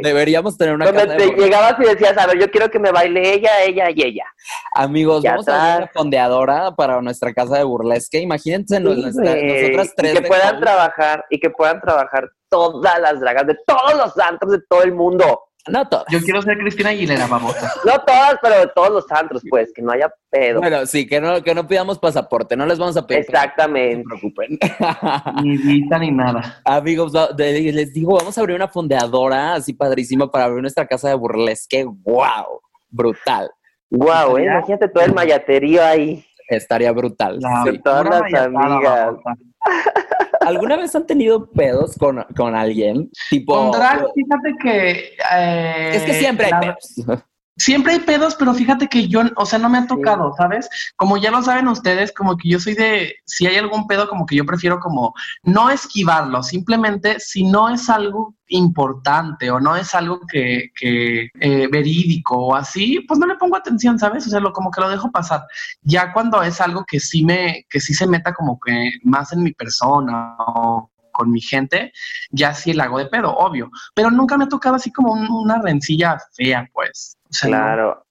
Deberíamos 0.03 0.57
tener 0.57 0.75
una 0.75 0.85
Donde 0.85 1.01
casa 1.07 1.17
de 1.17 1.27
te 1.31 1.41
llegabas 1.41 1.75
y 1.79 1.83
decías, 1.83 2.17
a 2.17 2.27
ver, 2.27 2.39
yo 2.39 2.51
quiero 2.51 2.69
que 2.69 2.79
me 2.79 2.91
baile 2.91 3.33
ella, 3.33 3.63
ella 3.65 3.89
y 3.89 4.03
ella. 4.03 4.25
Amigos, 4.73 5.23
Ya 5.23 5.31
vamos 5.31 5.47
a 5.47 5.51
está. 5.51 5.77
una 5.77 5.87
fondeadora 5.87 6.75
para 6.75 7.01
nuestra 7.01 7.33
casa 7.33 7.57
de 7.57 7.63
burlesque. 7.63 8.19
Imagínense 8.19 8.77
Sí, 8.77 8.83
nuestra- 8.83 9.35
nosotras 9.35 9.93
tres. 9.95 10.13
Y 10.13 10.17
que 10.17 10.27
puedan 10.27 10.55
host. 10.55 10.63
Trabajar, 11.15 11.25
y 11.29 11.39
que 11.39 11.49
puedan 11.49 11.81
trabajar 11.81 12.29
todas 12.49 12.99
las 12.99 13.19
dragas 13.19 13.47
de 13.47 13.57
todos 13.65 13.95
los 13.95 14.17
antros 14.19 14.51
de 14.51 14.59
todo 14.69 14.83
el 14.83 14.93
mundo. 14.93 15.41
No 15.67 15.87
todas. 15.87 16.05
Yo 16.11 16.19
quiero 16.19 16.43
ser 16.43 16.59
Cristina 16.59 16.89
Aguilera, 16.89 17.25
babosa. 17.25 17.73
No 17.83 17.93
todas, 18.05 18.35
pero 18.39 18.59
de 18.59 18.67
todos 18.67 18.91
los 18.91 19.11
antros, 19.11 19.41
pues, 19.49 19.73
que 19.73 19.81
no 19.81 19.93
haya 19.93 20.13
pedo. 20.29 20.59
Bueno, 20.59 20.85
sí, 20.85 21.07
que 21.07 21.19
no, 21.19 21.41
que 21.41 21.55
no 21.55 21.67
pidamos 21.67 21.97
pasaporte, 21.97 22.55
no 22.55 22.67
les 22.67 22.77
vamos 22.77 22.95
a 22.97 23.07
pedir. 23.07 23.21
No 23.21 23.25
se 23.25 23.31
Exactamente. 23.31 24.03
preocupen. 24.07 24.59
Ni 25.43 25.57
vista 25.57 25.97
ni 25.97 26.11
nada. 26.11 26.61
Amigos, 26.63 27.13
les 27.35 27.93
digo, 27.93 28.15
vamos 28.15 28.37
a 28.37 28.41
abrir 28.41 28.55
una 28.55 28.67
fondeadora 28.67 29.55
así 29.55 29.73
padrísima 29.73 30.29
para 30.29 30.45
abrir 30.45 30.61
nuestra 30.61 30.85
casa 30.85 31.09
de 31.09 31.15
burlesque. 31.15 31.83
¡Wow! 31.83 32.61
Brutal. 32.91 33.49
Guau, 33.89 34.37
eh, 34.37 34.45
imagínate 34.45 34.87
todo 34.89 35.03
el 35.03 35.13
mayaterío 35.13 35.83
ahí. 35.83 36.23
Estaría 36.47 36.91
brutal. 36.91 37.39
La 37.39 37.63
sí. 37.63 37.79
todas 37.79 38.05
las 38.05 38.33
amigas. 38.33 39.15
¿Alguna 40.45 40.77
vez 40.77 40.95
han 40.95 41.05
tenido 41.05 41.49
pedos 41.51 41.95
con, 41.97 42.23
con 42.35 42.55
alguien? 42.55 43.09
Tipo. 43.29 43.55
Con 43.55 43.71
drag, 43.71 44.05
fíjate 44.13 44.53
que... 44.61 44.89
eh, 45.33 45.91
Es 45.93 46.03
que 46.03 46.13
siempre 46.13 46.45
hay 46.47 46.51
la- 46.51 46.59
pedos. 46.59 46.95
Siempre 47.57 47.93
hay 47.93 47.99
pedos, 47.99 48.35
pero 48.35 48.53
fíjate 48.53 48.87
que 48.87 49.07
yo, 49.07 49.21
o 49.37 49.45
sea, 49.45 49.59
no 49.59 49.69
me 49.69 49.77
ha 49.77 49.87
tocado, 49.87 50.33
¿sabes? 50.37 50.67
Como 50.97 51.15
ya 51.15 51.31
lo 51.31 51.41
saben 51.41 51.69
ustedes, 51.69 52.11
como 52.11 52.35
que 52.35 52.49
yo 52.49 52.59
soy 52.59 52.73
de, 52.73 53.15
si 53.25 53.47
hay 53.47 53.55
algún 53.55 53.87
pedo, 53.87 54.09
como 54.09 54.25
que 54.25 54.35
yo 54.35 54.45
prefiero 54.45 54.79
como 54.79 55.13
no 55.43 55.69
esquivarlo, 55.69 56.43
simplemente 56.43 57.19
si 57.19 57.43
no 57.43 57.69
es 57.69 57.89
algo 57.89 58.35
importante 58.47 59.49
o 59.49 59.59
no 59.59 59.75
es 59.75 59.95
algo 59.95 60.19
que, 60.27 60.71
que 60.75 61.29
eh, 61.39 61.67
verídico 61.71 62.37
o 62.37 62.55
así, 62.55 62.99
pues 63.07 63.19
no 63.19 63.25
le 63.25 63.35
pongo 63.35 63.55
atención, 63.55 63.97
¿sabes? 63.97 64.27
O 64.27 64.29
sea, 64.29 64.39
lo, 64.39 64.51
como 64.51 64.69
que 64.69 64.81
lo 64.81 64.89
dejo 64.89 65.09
pasar. 65.11 65.43
Ya 65.81 66.11
cuando 66.11 66.43
es 66.43 66.59
algo 66.59 66.83
que 66.85 66.99
sí 66.99 67.23
me, 67.23 67.65
que 67.69 67.79
sí 67.79 67.93
se 67.93 68.05
meta 68.05 68.33
como 68.33 68.59
que 68.59 68.91
más 69.03 69.31
en 69.31 69.43
mi 69.43 69.53
persona 69.53 70.35
o 70.39 70.89
con 71.15 71.31
mi 71.31 71.41
gente, 71.41 71.91
ya 72.29 72.53
sí 72.53 72.71
el 72.71 72.81
hago 72.81 72.99
de 72.99 73.07
pedo, 73.07 73.35
obvio. 73.35 73.69
Pero 73.95 74.11
nunca 74.11 74.37
me 74.37 74.43
ha 74.43 74.47
tocado 74.49 74.75
así 74.75 74.91
como 74.91 75.13
un- 75.13 75.29
una 75.31 75.61
rencilla 75.61 76.17
fea, 76.33 76.67
pues. 76.73 77.17
O 77.29 77.33
sea, 77.33 77.49
no. 77.49 77.57
Claro. 77.57 78.01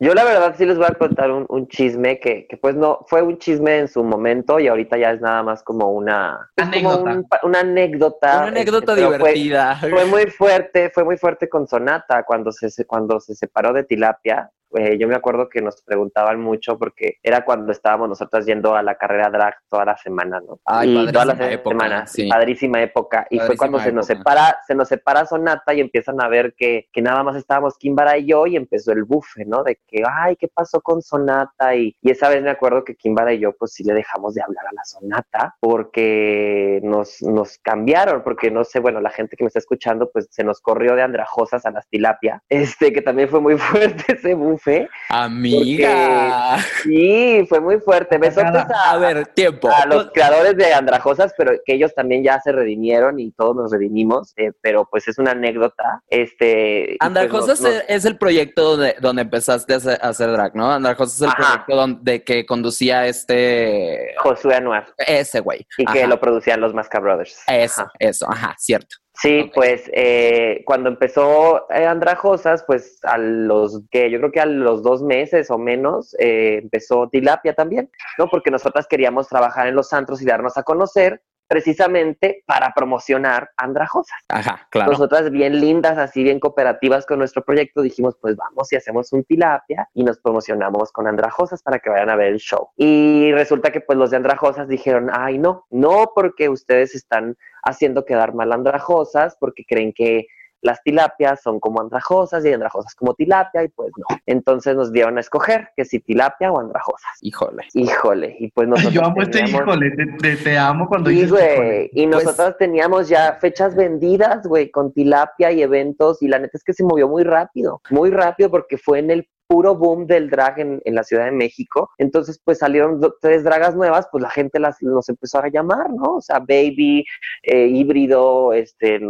Yo 0.00 0.14
la 0.14 0.24
verdad 0.24 0.54
sí 0.58 0.64
les 0.66 0.76
voy 0.76 0.86
a 0.88 0.94
contar 0.94 1.30
un, 1.30 1.46
un 1.48 1.68
chisme 1.68 2.18
que, 2.18 2.46
que 2.48 2.56
pues 2.56 2.74
no, 2.74 3.00
fue 3.06 3.22
un 3.22 3.38
chisme 3.38 3.78
en 3.78 3.86
su 3.88 4.02
momento 4.02 4.58
y 4.58 4.66
ahorita 4.66 4.96
ya 4.98 5.12
es 5.12 5.20
nada 5.20 5.42
más 5.44 5.62
como 5.62 5.92
una... 5.92 6.50
como 6.56 6.68
Anécdota. 6.68 7.10
un 7.12 7.26
una 7.44 7.60
anécdota. 7.60 8.38
Una 8.38 8.46
anécdota 8.48 8.92
este, 8.92 9.06
pero 9.06 9.20
fue- 9.20 9.32
divertida. 9.34 9.76
Fue, 9.76 10.04
muy 10.06 10.26
fuerte, 10.26 10.90
fue 10.90 11.04
muy 11.04 11.16
fuerte 11.18 11.48
con 11.48 11.68
Sonata 11.68 12.24
cuando 12.24 12.50
se- 12.52 12.84
cuando 12.86 13.20
se 13.20 13.34
separó 13.34 13.72
de 13.72 13.84
Tilapia. 13.84 14.50
Eh, 14.74 14.98
yo 14.98 15.08
me 15.08 15.14
acuerdo 15.14 15.48
que 15.48 15.60
nos 15.60 15.82
preguntaban 15.82 16.40
mucho 16.40 16.78
porque 16.78 17.18
era 17.22 17.44
cuando 17.44 17.72
estábamos 17.72 18.08
nosotros 18.08 18.46
yendo 18.46 18.74
a 18.74 18.82
la 18.82 18.96
carrera 18.96 19.30
drag 19.30 19.54
toda 19.68 19.84
la 19.84 19.96
semana, 19.96 20.40
¿no? 20.40 20.60
Ay, 20.64 20.96
y 20.96 21.12
todas 21.12 21.26
las 21.26 21.40
época, 21.40 21.70
semanas, 21.70 22.12
sí. 22.12 22.28
padrísima 22.28 22.82
época. 22.82 23.26
Y 23.30 23.38
fue 23.40 23.56
cuando 23.56 23.78
se 23.80 23.92
nos 23.92 24.06
separa, 24.06 24.58
se 24.66 24.74
nos 24.74 24.88
separa 24.88 25.26
Sonata 25.26 25.74
y 25.74 25.80
empiezan 25.80 26.20
a 26.20 26.28
ver 26.28 26.54
que, 26.56 26.88
que 26.92 27.02
nada 27.02 27.22
más 27.22 27.36
estábamos 27.36 27.76
Kimbara 27.78 28.18
y 28.18 28.26
yo 28.26 28.46
y 28.46 28.56
empezó 28.56 28.92
el 28.92 29.04
bufe, 29.04 29.44
¿no? 29.44 29.62
De 29.62 29.78
que, 29.86 30.02
ay, 30.08 30.36
¿qué 30.36 30.48
pasó 30.48 30.80
con 30.80 31.02
Sonata? 31.02 31.74
Y, 31.74 31.96
y 32.00 32.10
esa 32.10 32.28
vez 32.28 32.42
me 32.42 32.50
acuerdo 32.50 32.84
que 32.84 32.96
Kimbara 32.96 33.32
y 33.32 33.40
yo 33.40 33.52
pues 33.52 33.72
sí 33.72 33.84
le 33.84 33.94
dejamos 33.94 34.34
de 34.34 34.42
hablar 34.42 34.66
a 34.66 34.74
la 34.74 34.84
Sonata 34.84 35.56
porque 35.60 36.80
nos, 36.82 37.22
nos 37.22 37.58
cambiaron, 37.58 38.22
porque 38.22 38.50
no 38.50 38.64
sé, 38.64 38.80
bueno, 38.80 39.00
la 39.00 39.10
gente 39.10 39.36
que 39.36 39.44
me 39.44 39.48
está 39.48 39.58
escuchando 39.58 40.10
pues 40.10 40.28
se 40.30 40.44
nos 40.44 40.60
corrió 40.60 40.94
de 40.94 41.02
andrajosas 41.02 41.64
a 41.66 41.70
las 41.70 41.88
tilapia, 41.88 42.42
este, 42.48 42.92
que 42.92 43.02
también 43.02 43.28
fue 43.28 43.40
muy 43.40 43.56
fuerte 43.58 44.14
ese 44.14 44.34
bufe. 44.34 44.61
Amiga. 45.08 46.58
Sí, 46.82 47.44
fue 47.48 47.60
muy 47.60 47.78
fuerte. 47.80 48.18
Besotes 48.18 48.54
a, 48.70 48.90
A 48.92 48.98
ver, 48.98 49.26
tiempo. 49.28 49.68
a 49.70 49.86
los 49.86 50.10
creadores 50.12 50.56
de 50.56 50.72
Andrajosas, 50.72 51.32
pero 51.36 51.52
que 51.64 51.74
ellos 51.74 51.94
también 51.94 52.22
ya 52.22 52.40
se 52.40 52.52
redimieron 52.52 53.18
y 53.20 53.32
todos 53.32 53.56
nos 53.56 53.72
redimimos, 53.72 54.32
eh, 54.36 54.52
pero 54.60 54.86
pues 54.90 55.08
es 55.08 55.18
una 55.18 55.32
anécdota. 55.32 56.02
Este, 56.08 56.84
pues, 56.88 56.96
Andrajosas 57.00 57.60
nos- 57.60 57.72
nos- 57.74 57.84
es- 57.88 58.04
el 58.04 58.18
proyecto 58.18 58.62
donde, 58.76 58.96
donde 59.00 59.22
empezaste 59.22 59.74
a 59.74 59.76
hacer, 59.76 59.98
a 60.02 60.08
hacer 60.08 60.30
drag, 60.32 60.54
¿no? 60.56 60.70
Andrajosas 60.72 61.16
es 61.16 61.22
el 61.22 61.28
Ajá. 61.28 61.36
proyecto 61.36 61.76
donde 61.76 62.24
que 62.24 62.44
conducía 62.46 63.06
este 63.06 64.14
Josué 64.18 64.56
Anuar 64.56 64.86
ese 64.98 65.40
güey. 65.40 65.66
y 65.78 65.84
que 65.86 66.06
lo 66.06 66.18
producían 66.20 66.60
los 66.60 66.74
Masca 66.74 66.98
Brothers. 67.00 67.42
Eso, 67.46 67.82
Ajá. 67.82 67.92
eso, 67.98 68.26
ajá, 68.30 68.54
cierto. 68.58 68.96
Sí, 69.14 69.50
pues 69.54 69.90
eh, 69.92 70.62
cuando 70.64 70.88
empezó 70.88 71.70
eh, 71.70 71.84
Andrajosas, 71.84 72.64
pues 72.66 72.98
a 73.02 73.18
los 73.18 73.82
que 73.90 74.10
yo 74.10 74.18
creo 74.18 74.32
que 74.32 74.40
a 74.40 74.46
los 74.46 74.82
dos 74.82 75.02
meses 75.02 75.50
o 75.50 75.58
menos 75.58 76.16
eh, 76.18 76.60
empezó 76.62 77.08
Tilapia 77.10 77.54
también, 77.54 77.90
¿no? 78.18 78.28
Porque 78.28 78.50
nosotras 78.50 78.86
queríamos 78.88 79.28
trabajar 79.28 79.66
en 79.68 79.74
los 79.74 79.92
antros 79.92 80.22
y 80.22 80.24
darnos 80.24 80.56
a 80.56 80.62
conocer 80.62 81.22
precisamente 81.52 82.42
para 82.46 82.72
promocionar 82.74 83.50
Andrajosas. 83.58 84.18
Ajá, 84.30 84.66
claro. 84.70 84.92
Nosotras 84.92 85.30
bien 85.30 85.60
lindas, 85.60 85.98
así 85.98 86.22
bien 86.22 86.40
cooperativas 86.40 87.04
con 87.04 87.18
nuestro 87.18 87.44
proyecto, 87.44 87.82
dijimos, 87.82 88.16
pues 88.18 88.36
vamos 88.36 88.72
y 88.72 88.76
hacemos 88.76 89.12
un 89.12 89.22
tilapia 89.22 89.86
y 89.92 90.02
nos 90.02 90.18
promocionamos 90.18 90.90
con 90.92 91.06
Andrajosas 91.06 91.62
para 91.62 91.78
que 91.78 91.90
vayan 91.90 92.08
a 92.08 92.16
ver 92.16 92.28
el 92.28 92.38
show. 92.38 92.70
Y 92.78 93.32
resulta 93.32 93.70
que 93.70 93.82
pues 93.82 93.98
los 93.98 94.10
de 94.10 94.16
Andrajosas 94.16 94.66
dijeron, 94.66 95.10
ay 95.12 95.36
no, 95.36 95.66
no 95.68 96.12
porque 96.14 96.48
ustedes 96.48 96.94
están 96.94 97.36
haciendo 97.62 98.06
quedar 98.06 98.32
mal 98.32 98.50
Andrajosas 98.50 99.36
porque 99.38 99.66
creen 99.68 99.92
que 99.92 100.28
las 100.62 100.82
tilapias 100.82 101.42
son 101.42 101.60
como 101.60 101.80
andrajosas 101.80 102.44
y 102.44 102.52
andrajosas 102.52 102.94
como 102.94 103.14
tilapia 103.14 103.64
y 103.64 103.68
pues 103.68 103.90
no. 103.98 104.16
Entonces 104.26 104.74
nos 104.76 104.92
dieron 104.92 105.18
a 105.18 105.20
escoger 105.20 105.68
que 105.76 105.84
si 105.84 105.98
tilapia 106.00 106.50
o 106.52 106.60
andrajosas. 106.60 107.10
Híjole. 107.20 107.64
Híjole, 107.74 108.36
y 108.38 108.50
pues 108.52 108.68
nosotros 108.68 108.94
Yo 108.94 109.04
amo 109.04 109.22
este 109.22 109.44
híjole, 109.44 109.90
te, 109.90 110.06
te- 110.20 110.36
te 110.36 110.56
amo 110.58 110.86
cuando 110.88 111.10
Sí, 111.10 111.16
dices 111.22 111.30
híjole. 111.32 111.90
Y 111.92 112.06
Pues- 112.06 112.24
nosotros 112.24 112.56
teníamos 112.58 113.08
ya 113.08 113.34
fechas 113.40 113.74
vendidas, 113.74 114.46
güey, 114.46 114.70
con 114.70 114.92
tilapia 114.92 115.50
y 115.52 115.62
eventos. 115.62 116.22
Y 116.22 116.28
la 116.28 116.38
neta 116.38 116.56
es 116.56 116.64
que 116.64 116.72
se 116.72 116.84
movió 116.84 117.08
muy 117.08 117.24
rápido, 117.24 117.80
muy 117.90 118.10
rápido 118.10 118.50
porque 118.50 118.78
fue 118.78 119.00
en 119.00 119.10
el 119.10 119.28
puro 119.46 119.74
boom 119.74 120.06
del 120.06 120.30
drag 120.30 120.60
en, 120.60 120.80
en 120.84 120.94
la 120.94 121.04
Ciudad 121.04 121.24
de 121.26 121.32
México. 121.32 121.90
Entonces, 121.98 122.40
pues 122.44 122.58
salieron 122.58 123.00
tres 123.20 123.44
dragas 123.44 123.74
nuevas, 123.74 124.08
pues 124.10 124.22
la 124.22 124.30
gente 124.30 124.58
las, 124.58 124.82
nos 124.82 125.08
empezó 125.08 125.38
a 125.38 125.48
llamar, 125.48 125.90
¿no? 125.90 126.16
O 126.16 126.20
sea, 126.20 126.38
baby, 126.38 127.04
eh, 127.42 127.66
híbrido, 127.66 128.52
este, 128.52 129.00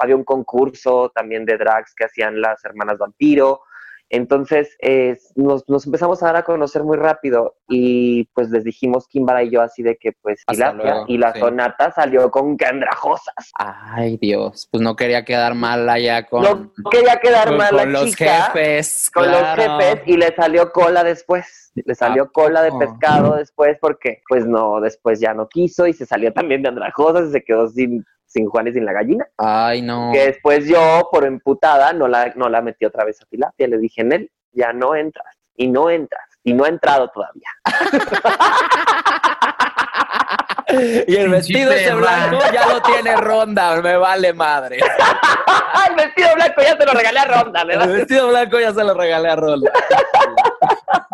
había 0.00 0.16
un 0.16 0.24
concurso 0.24 1.10
también 1.14 1.44
de 1.44 1.56
drags 1.56 1.94
que 1.94 2.04
hacían 2.04 2.40
las 2.40 2.64
hermanas 2.64 2.98
vampiro. 2.98 3.62
Entonces, 4.10 4.76
eh, 4.82 5.16
nos, 5.36 5.68
nos 5.68 5.86
empezamos 5.86 6.22
a 6.22 6.26
dar 6.26 6.36
a 6.36 6.42
conocer 6.42 6.82
muy 6.82 6.96
rápido 6.96 7.54
y 7.68 8.24
pues 8.34 8.50
les 8.50 8.64
dijimos 8.64 9.06
Kimbara 9.06 9.44
y 9.44 9.50
yo 9.50 9.62
así 9.62 9.84
de 9.84 9.96
que 9.96 10.12
pues 10.20 10.42
tilapia 10.46 11.04
y 11.06 11.16
la 11.16 11.32
sí. 11.32 11.38
sonata 11.38 11.92
salió 11.92 12.28
con 12.30 12.56
que 12.56 12.66
andrajosas. 12.66 13.52
Ay, 13.54 14.16
Dios. 14.20 14.68
Pues 14.70 14.82
no 14.82 14.96
quería 14.96 15.24
quedar 15.24 15.54
mal 15.54 15.88
allá 15.88 16.26
con, 16.26 16.42
no 16.42 16.72
quería 16.90 17.16
quedar 17.16 17.48
con- 17.48 17.56
mal 17.58 17.68
con 17.70 17.76
la 17.78 17.84
los 18.00 18.10
chica 18.10 18.50
jefes. 18.52 19.10
con 19.14 19.24
claro. 19.24 19.62
los 19.62 19.64
jefes 19.84 20.02
y 20.06 20.16
le 20.16 20.34
salió 20.34 20.72
cola 20.72 21.04
después. 21.04 21.70
Le 21.76 21.94
salió 21.94 22.24
¿A 22.24 22.32
cola 22.32 22.62
de 22.62 22.72
pescado 22.72 23.36
después 23.36 23.78
porque 23.80 24.22
pues 24.28 24.44
no, 24.44 24.80
después 24.80 25.20
ya 25.20 25.34
no 25.34 25.48
quiso 25.48 25.86
y 25.86 25.92
se 25.92 26.04
salió 26.04 26.32
también 26.32 26.62
de 26.62 26.68
andrajosas 26.68 27.28
y 27.28 27.32
se 27.32 27.42
quedó 27.44 27.68
sin, 27.68 28.04
sin 28.30 28.46
Juan 28.46 28.68
y 28.68 28.72
sin 28.72 28.84
la 28.84 28.92
gallina. 28.92 29.26
Ay, 29.36 29.82
no. 29.82 30.10
Que 30.12 30.26
después 30.26 30.66
yo, 30.66 31.08
por 31.10 31.24
emputada, 31.24 31.92
no 31.92 32.06
la, 32.06 32.32
no 32.36 32.48
la 32.48 32.62
metí 32.62 32.84
otra 32.84 33.04
vez 33.04 33.20
a 33.20 33.26
tilapia. 33.26 33.66
Le 33.66 33.78
dije, 33.78 34.04
Nel, 34.04 34.30
ya 34.52 34.72
no 34.72 34.94
entras. 34.94 35.34
Y 35.56 35.66
no 35.66 35.90
entras. 35.90 36.22
Y 36.44 36.54
no 36.54 36.64
ha 36.64 36.68
entrado 36.68 37.08
todavía. 37.08 37.48
Y 41.06 41.16
el 41.16 41.28
vestido 41.28 41.72
ese 41.72 41.92
blanco 41.94 42.38
ya 42.52 42.66
lo 42.68 42.80
tiene 42.82 43.16
ronda, 43.16 43.80
me 43.82 43.96
vale 43.96 44.32
madre. 44.32 44.78
¡Ay, 45.72 45.94
vestido 45.96 46.32
blanco! 46.34 46.62
Ya 46.62 46.76
se 46.76 46.86
lo 46.86 46.92
regalé 46.92 47.18
a 47.18 47.24
Ronda, 47.24 47.60
El 47.62 47.66
¿verdad? 47.66 47.88
vestido 47.88 48.28
blanco 48.28 48.60
ya 48.60 48.72
se 48.72 48.84
lo 48.84 48.94
regalé 48.94 49.30
a 49.30 49.36
Ronda. 49.36 49.72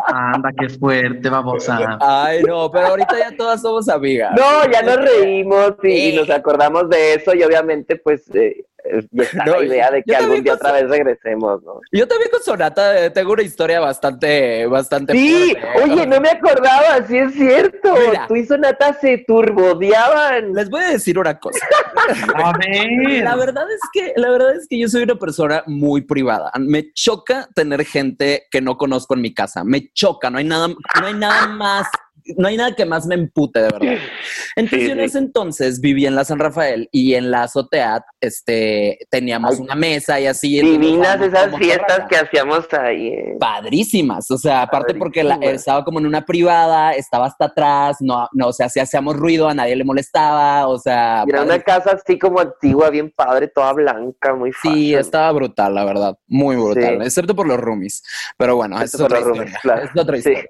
Anda, 0.07 0.49
qué 0.57 0.69
fuerte, 0.69 1.29
babosa. 1.29 1.97
Ay, 1.99 2.41
no, 2.43 2.69
pero 2.71 2.87
ahorita 2.87 3.17
ya 3.19 3.35
todas 3.35 3.61
somos 3.61 3.87
amigas. 3.89 4.31
No, 4.37 4.71
ya 4.71 4.81
nos 4.81 4.97
reímos 4.97 5.73
y, 5.83 5.89
y 5.89 6.11
Sí. 6.11 6.17
nos 6.17 6.29
acordamos 6.29 6.89
de 6.89 7.15
eso 7.15 7.33
y 7.33 7.43
obviamente 7.43 7.97
pues 7.97 8.23
eh, 8.33 8.63
eh, 8.85 9.05
ya 9.11 9.23
está 9.23 9.45
No, 9.45 9.59
la 9.59 9.65
idea 9.65 9.91
de 9.91 10.03
que 10.03 10.15
algún 10.15 10.43
día 10.43 10.53
con 10.57 10.67
otra 10.67 10.71
vez 10.79 10.89
regresemos, 10.89 11.61
¿no? 11.63 11.81
Yo 11.91 12.07
también 12.07 12.31
con 12.31 12.41
Sonata 12.41 13.03
eh, 13.05 13.09
tengo 13.09 13.33
una 13.33 13.41
historia 13.41 13.79
bastante, 13.81 14.65
bastante 14.67 15.11
Sí, 15.13 15.55
fuerte, 15.59 15.67
¿eh? 15.79 15.91
oye, 15.93 16.07
no 16.07 16.21
me 16.21 16.29
acordaba, 16.29 17.05
sí 17.05 17.17
es 17.17 17.33
cierto. 17.33 17.93
Mira. 18.07 18.27
Tú 18.27 18.35
y 18.37 18.45
Sonata 18.45 18.93
se 18.93 19.17
turbodeaban. 19.27 20.53
Les 20.53 20.69
voy 20.69 20.83
a 20.83 20.89
decir 20.89 21.19
una 21.19 21.37
cosa. 21.37 21.59
A 22.35 22.53
ver. 22.57 23.23
La 23.23 23.35
verdad 23.35 23.65
es 23.69 23.81
que, 23.91 24.13
la 24.15 24.29
verdad 24.29 24.55
es 24.55 24.67
que 24.69 24.79
yo 24.79 24.87
soy 24.87 25.03
una 25.03 25.15
persona 25.15 25.63
muy 25.65 26.01
privada. 26.01 26.51
Me 26.57 26.91
choca 26.93 27.49
tener 27.55 27.83
gente 27.85 28.43
que 28.51 28.61
no 28.61 28.77
conozco 28.77 29.15
en 29.15 29.21
mi 29.21 29.33
casa. 29.37 29.63
Me 29.63 29.89
choca, 29.93 30.29
no 30.29 30.39
hay 30.39 30.43
nada, 30.43 30.67
no 30.67 31.05
hay 31.05 31.13
nada 31.13 31.47
más, 31.47 31.87
no 32.37 32.47
hay 32.47 32.57
nada 32.57 32.75
que 32.75 32.85
más 32.85 33.05
me 33.05 33.15
empute, 33.15 33.59
de 33.61 33.69
verdad. 33.71 33.97
Entonces, 34.55 34.85
Sí, 34.87 34.91
en 34.91 34.97
sí. 34.97 35.03
ese 35.05 35.17
entonces 35.19 35.79
vivía 35.79 36.07
en 36.09 36.15
la 36.15 36.25
San 36.25 36.39
Rafael 36.39 36.89
y 36.91 37.13
en 37.13 37.31
la 37.31 37.43
azotea, 37.43 38.03
este, 38.19 38.99
teníamos 39.09 39.55
Ay, 39.55 39.61
una 39.61 39.75
mesa 39.75 40.19
y 40.19 40.27
así. 40.27 40.59
Divinas 40.61 41.21
esas 41.21 41.55
fiestas 41.57 42.01
que 42.09 42.17
hacíamos 42.17 42.65
ahí. 42.73 43.07
eh. 43.07 43.35
padrísimas, 43.39 44.29
o 44.31 44.37
sea, 44.37 44.63
aparte 44.63 44.93
porque 44.95 45.23
la- 45.23 45.35
estaba 45.41 45.83
como 45.85 45.99
en 45.99 46.05
una 46.07 46.25
privada, 46.25 46.93
estaba 46.93 47.27
hasta 47.27 47.45
atrás, 47.45 47.97
no, 48.01 48.27
no, 48.33 48.47
o 48.47 48.53
sea, 48.53 48.67
si 48.69 48.79
hacíamos 48.79 49.15
ruido 49.15 49.47
a 49.47 49.53
nadie 49.53 49.75
le 49.75 49.83
molestaba, 49.83 50.67
o 50.67 50.77
sea, 50.79 51.23
Era 51.27 51.41
una 51.43 51.49
padre- 51.53 51.63
casa 51.63 51.91
así 52.03 52.17
como 52.17 52.39
antigua, 52.39 52.89
bien 52.89 53.11
padre, 53.15 53.47
toda 53.47 53.73
blanca, 53.73 54.33
muy 54.33 54.51
sí, 54.53 54.57
fashion. 54.69 54.99
estaba 54.99 55.31
brutal, 55.31 55.75
la 55.75 55.85
verdad, 55.85 56.17
muy 56.27 56.55
brutal, 56.55 56.97
Sí. 56.99 57.05
excepto 57.05 57.35
por 57.35 57.47
los 57.47 57.59
roomies, 57.59 58.03
pero 58.37 58.55
bueno, 58.55 58.81
es 58.81 58.93
otra 58.99 59.19
historia, 59.19 59.59
claro. 59.61 59.83
es 59.83 59.91
otra 59.95 60.13
Sí. 60.15 60.19
historia. 60.19 60.45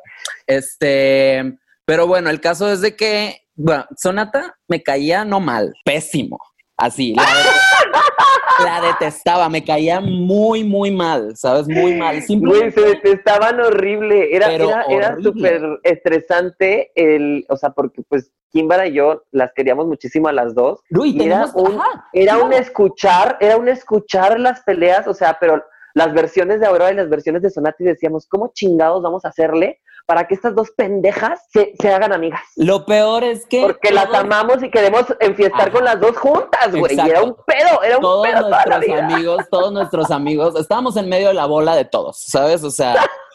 Este, 0.45 1.57
pero 1.88 2.06
bueno, 2.06 2.30
el 2.30 2.41
caso 2.41 2.69
es 2.69 2.82
de 2.82 2.97
que, 2.97 3.38
bueno, 3.56 3.86
Sonata 3.95 4.58
me 4.67 4.84
caía 4.84 5.23
no 5.23 5.39
mal, 5.39 5.73
pésimo, 5.86 6.38
así, 6.76 7.15
la, 7.15 7.23
de- 7.23 8.65
la 8.65 8.82
detestaba, 8.82 9.47
me 9.47 9.63
caía 9.63 10.02
muy, 10.02 10.65
muy 10.65 10.91
mal, 10.91 11.38
¿sabes? 11.38 11.65
Muy 11.65 11.93
mal, 11.95 12.15
Güey, 12.15 12.28
simplemente... 12.28 12.82
se 12.82 12.88
detestaban 12.88 13.62
horrible. 13.62 14.36
Era, 14.36 14.52
era, 14.52 15.15
súper 15.23 15.62
estresante 15.84 16.91
el, 16.95 17.45
o 17.47 17.56
sea, 17.56 17.69
porque 17.69 18.02
pues 18.10 18.34
Kimbara 18.52 18.88
y 18.88 18.93
yo 18.95 19.23
las 19.32 19.54
queríamos 19.54 19.88
muchísimo 19.88 20.28
a 20.28 20.34
las 20.34 20.54
dos. 20.54 20.82
Uy, 20.91 21.15
Y 21.17 21.26
era 21.26 21.45
un, 21.56 21.80
ajá, 21.80 22.10
era 22.12 22.38
un 22.38 22.52
escuchar, 22.52 23.38
era 23.39 23.56
un 23.56 23.69
escuchar 23.69 24.41
las 24.41 24.62
peleas, 24.63 25.08
o 25.08 25.13
sea, 25.13 25.38
pero 25.39 25.63
las 25.93 26.13
versiones 26.13 26.60
de 26.60 26.65
Aurora 26.65 26.91
y 26.91 26.95
las 26.95 27.10
versiones 27.10 27.43
de 27.43 27.50
Sonata 27.50 27.78
y 27.80 27.86
decíamos, 27.86 28.28
¿cómo 28.28 28.52
chingados 28.54 29.02
vamos 29.02 29.23
a 29.23 29.30
hacerle 29.30 29.80
para 30.07 30.25
que 30.27 30.33
estas 30.33 30.55
dos 30.55 30.71
pendejas 30.71 31.41
se, 31.51 31.73
se 31.79 31.93
hagan 31.93 32.13
amigas? 32.13 32.41
Lo 32.55 32.85
peor 32.85 33.23
es 33.23 33.45
que 33.45 33.61
Porque 33.61 33.91
las 33.91 34.05
todos- 34.05 34.19
amamos 34.21 34.63
y 34.63 34.71
queremos 34.71 35.03
enfiestar 35.19 35.63
Ajá. 35.63 35.71
con 35.71 35.83
las 35.83 35.99
dos 35.99 36.17
juntas, 36.17 36.73
güey. 36.73 36.95
Y 36.95 36.99
era 37.09 37.21
un 37.21 37.35
pedo, 37.45 37.83
era 37.83 37.97
un 37.97 38.01
todos 38.01 38.27
pedo 38.27 38.39
toda 38.39 38.49
la 38.49 38.77
nuestros 38.77 38.85
vida. 38.95 39.05
amigos, 39.05 39.43
todos 39.51 39.71
nuestros 39.73 40.09
amigos, 40.11 40.55
estábamos 40.59 40.95
en 40.97 41.09
medio 41.09 41.27
de 41.27 41.33
la 41.35 41.45
bola 41.45 41.75
de 41.75 41.85
todos, 41.85 42.17
¿sabes? 42.25 42.63
O 42.63 42.71
sea, 42.71 42.95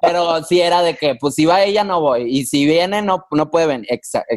pero 0.00 0.42
sí 0.44 0.60
era 0.60 0.82
de 0.82 0.96
que, 0.96 1.14
pues 1.16 1.34
si 1.34 1.46
va 1.46 1.62
ella 1.62 1.84
no 1.84 2.00
voy 2.00 2.22
y 2.22 2.46
si 2.46 2.66
viene 2.66 3.02
no, 3.02 3.26
no 3.30 3.50
puede 3.50 3.66
venir. 3.66 3.86
Exacto. 3.90 4.34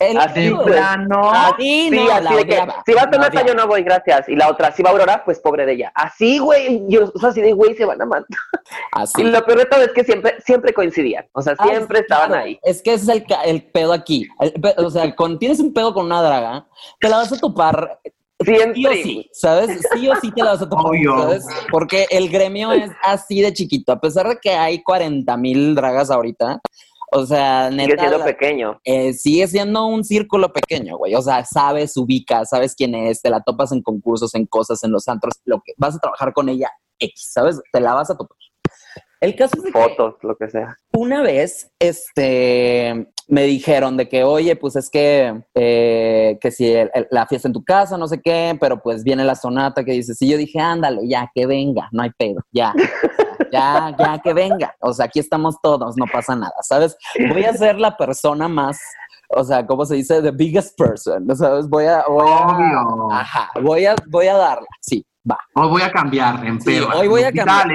El 0.00 0.18
Así 0.18 0.40
De 0.40 0.50
pedo- 0.50 0.62
pues. 0.62 0.74
plano. 0.76 1.30
Así 1.30 1.88
Sí, 1.90 1.90
no, 1.90 2.10
así 2.10 2.24
la 2.24 2.30
de 2.36 2.46
que 2.46 2.54
si 2.86 2.92
va 2.94 3.02
odiaba. 3.04 3.46
yo 3.46 3.54
no 3.54 3.66
voy, 3.66 3.82
gracias. 3.82 4.28
Y 4.28 4.36
la 4.36 4.48
otra, 4.48 4.72
si 4.72 4.82
va 4.82 4.90
Aurora, 4.90 5.22
pues 5.24 5.38
pobre 5.40 5.66
de 5.66 5.72
ella. 5.74 5.92
Así, 5.94 6.38
güey, 6.38 6.82
yo, 6.88 7.10
o 7.14 7.18
sea, 7.18 7.30
así 7.30 7.40
de 7.40 7.52
güey 7.52 7.74
se 7.74 7.84
van 7.84 8.00
a 8.00 8.06
matar. 8.06 8.26
Así. 8.92 9.22
Y 9.22 9.24
lo 9.24 9.44
peor 9.44 9.58
de 9.58 9.64
todo 9.66 9.82
es 9.82 9.92
que 9.92 10.04
siempre, 10.04 10.36
siempre 10.44 10.72
coincidían. 10.72 11.26
O 11.32 11.42
sea, 11.42 11.54
Ah, 11.58 11.66
siempre 11.68 12.00
estaban 12.00 12.28
claro. 12.28 12.44
ahí. 12.44 12.58
Es 12.62 12.82
que 12.82 12.94
ese 12.94 13.04
es 13.04 13.08
el, 13.20 13.26
el 13.44 13.62
pedo 13.62 13.92
aquí. 13.92 14.28
El 14.40 14.54
o 14.78 14.90
sea, 14.90 15.14
cuando 15.14 15.38
tienes 15.38 15.60
un 15.60 15.72
pedo 15.72 15.92
con 15.94 16.06
una 16.06 16.22
draga, 16.22 16.66
te 17.00 17.08
la 17.08 17.16
vas 17.18 17.32
a 17.32 17.38
topar 17.38 17.98
sí 18.44 18.86
o 18.86 18.92
sí, 18.92 19.30
¿sabes? 19.32 19.80
Sí 19.94 20.08
o 20.08 20.14
sí 20.16 20.30
te 20.32 20.42
la 20.42 20.52
vas 20.52 20.62
a 20.62 20.68
topar, 20.68 20.86
Obvio. 20.86 21.16
¿sabes? 21.18 21.44
Porque 21.70 22.06
el 22.10 22.28
gremio 22.28 22.72
es 22.72 22.90
así 23.02 23.40
de 23.40 23.52
chiquito. 23.52 23.92
A 23.92 24.00
pesar 24.00 24.28
de 24.28 24.36
que 24.40 24.50
hay 24.50 24.82
40 24.82 25.36
mil 25.36 25.74
dragas 25.74 26.10
ahorita, 26.10 26.60
o 27.12 27.24
sea, 27.24 27.70
Sigue 27.70 27.86
neta, 27.86 28.02
siendo 28.02 28.18
la- 28.18 28.24
pequeño. 28.24 28.80
eh, 28.84 29.12
sigue 29.12 29.46
siendo 29.46 29.86
un 29.86 30.04
círculo 30.04 30.52
pequeño, 30.52 30.98
güey. 30.98 31.14
O 31.14 31.22
sea, 31.22 31.44
sabes, 31.44 31.96
ubicas, 31.96 32.48
sabes 32.50 32.74
quién 32.74 32.94
es, 32.94 33.22
te 33.22 33.30
la 33.30 33.40
topas 33.42 33.72
en 33.72 33.82
concursos, 33.82 34.34
en 34.34 34.46
cosas, 34.46 34.82
en 34.84 34.90
los 34.92 35.06
antros, 35.08 35.34
lo 35.44 35.62
que 35.64 35.72
vas 35.76 35.94
a 35.96 35.98
trabajar 35.98 36.32
con 36.32 36.48
ella 36.48 36.70
X, 36.98 37.30
¿sabes? 37.32 37.60
Te 37.72 37.80
la 37.80 37.94
vas 37.94 38.10
a 38.10 38.16
topar. 38.16 38.36
El 39.20 39.34
caso 39.34 39.56
es 39.56 39.62
de 39.64 39.72
que 39.72 39.78
Fotos, 39.78 40.14
lo 40.22 40.36
que 40.36 40.48
sea. 40.50 40.76
una 40.92 41.22
vez, 41.22 41.70
este, 41.78 43.08
me 43.28 43.42
dijeron 43.44 43.96
de 43.96 44.08
que, 44.08 44.24
oye, 44.24 44.56
pues 44.56 44.76
es 44.76 44.90
que, 44.90 45.42
eh, 45.54 46.38
que 46.40 46.50
si 46.50 46.70
el- 46.72 46.90
el- 46.94 47.08
la 47.10 47.26
fiesta 47.26 47.48
en 47.48 47.54
tu 47.54 47.64
casa, 47.64 47.96
no 47.96 48.06
sé 48.08 48.20
qué, 48.20 48.56
pero 48.60 48.80
pues 48.82 49.02
viene 49.04 49.24
la 49.24 49.34
sonata 49.34 49.84
que 49.84 49.92
dices, 49.92 50.20
y 50.20 50.28
yo 50.30 50.36
dije, 50.36 50.60
ándale, 50.60 51.08
ya, 51.08 51.30
que 51.34 51.46
venga, 51.46 51.88
no 51.92 52.02
hay 52.02 52.10
pedo, 52.18 52.40
ya, 52.52 52.72
ya, 53.52 53.96
ya, 53.98 54.20
que 54.22 54.32
venga, 54.32 54.74
o 54.80 54.92
sea, 54.92 55.06
aquí 55.06 55.18
estamos 55.20 55.56
todos, 55.62 55.96
no 55.96 56.04
pasa 56.12 56.36
nada, 56.36 56.54
¿sabes? 56.62 56.96
Voy 57.28 57.44
a 57.44 57.52
ser 57.54 57.78
la 57.78 57.96
persona 57.96 58.48
más, 58.48 58.78
o 59.30 59.42
sea, 59.42 59.66
¿cómo 59.66 59.84
se 59.86 59.96
dice? 59.96 60.22
The 60.22 60.30
biggest 60.30 60.78
person, 60.78 61.34
¿sabes? 61.36 61.68
Voy 61.68 61.86
a, 61.86 62.04
voy 62.06 62.28
a, 62.28 62.46
Obvio. 62.46 63.10
ajá, 63.12 63.50
voy 63.62 63.86
a, 63.86 63.96
voy 64.08 64.26
a 64.28 64.34
darla, 64.36 64.68
sí, 64.80 65.04
va, 65.30 65.38
Hoy 65.54 65.68
voy 65.68 65.82
a 65.82 65.90
cambiar, 65.90 66.44
en 66.46 66.60
Sí, 66.60 66.66
pedo. 66.70 66.88
hoy 66.94 67.08
voy 67.08 67.22
a 67.22 67.32
cambiar. 67.32 67.68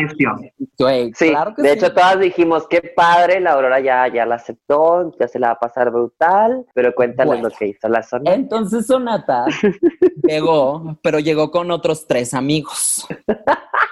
Güey, 0.78 1.12
Sí, 1.16 1.30
claro 1.30 1.54
que 1.56 1.62
de 1.62 1.70
sí. 1.70 1.76
hecho 1.78 1.94
todas 1.94 2.20
dijimos, 2.20 2.68
qué 2.70 2.82
padre, 2.96 3.40
la 3.40 3.52
Aurora 3.54 3.80
ya, 3.80 4.08
ya 4.08 4.26
la 4.26 4.36
aceptó, 4.36 5.12
ya 5.20 5.28
se 5.28 5.38
la 5.40 5.48
va 5.48 5.54
a 5.54 5.60
pasar 5.60 5.92
brutal, 5.92 6.66
pero 6.74 6.94
cuéntales 6.96 7.34
Bueno. 7.34 7.50
lo 7.50 7.56
que 7.56 7.68
hizo 7.68 7.88
la 7.90 8.04
zona. 8.04 8.34
Entonces 8.34 8.88
Sonata 8.88 9.46
llegó, 10.24 10.98
pero 11.02 11.20
llegó 11.20 11.52
con 11.52 11.72
otros 11.72 12.08
tres 12.08 12.34
amigos. 12.34 13.06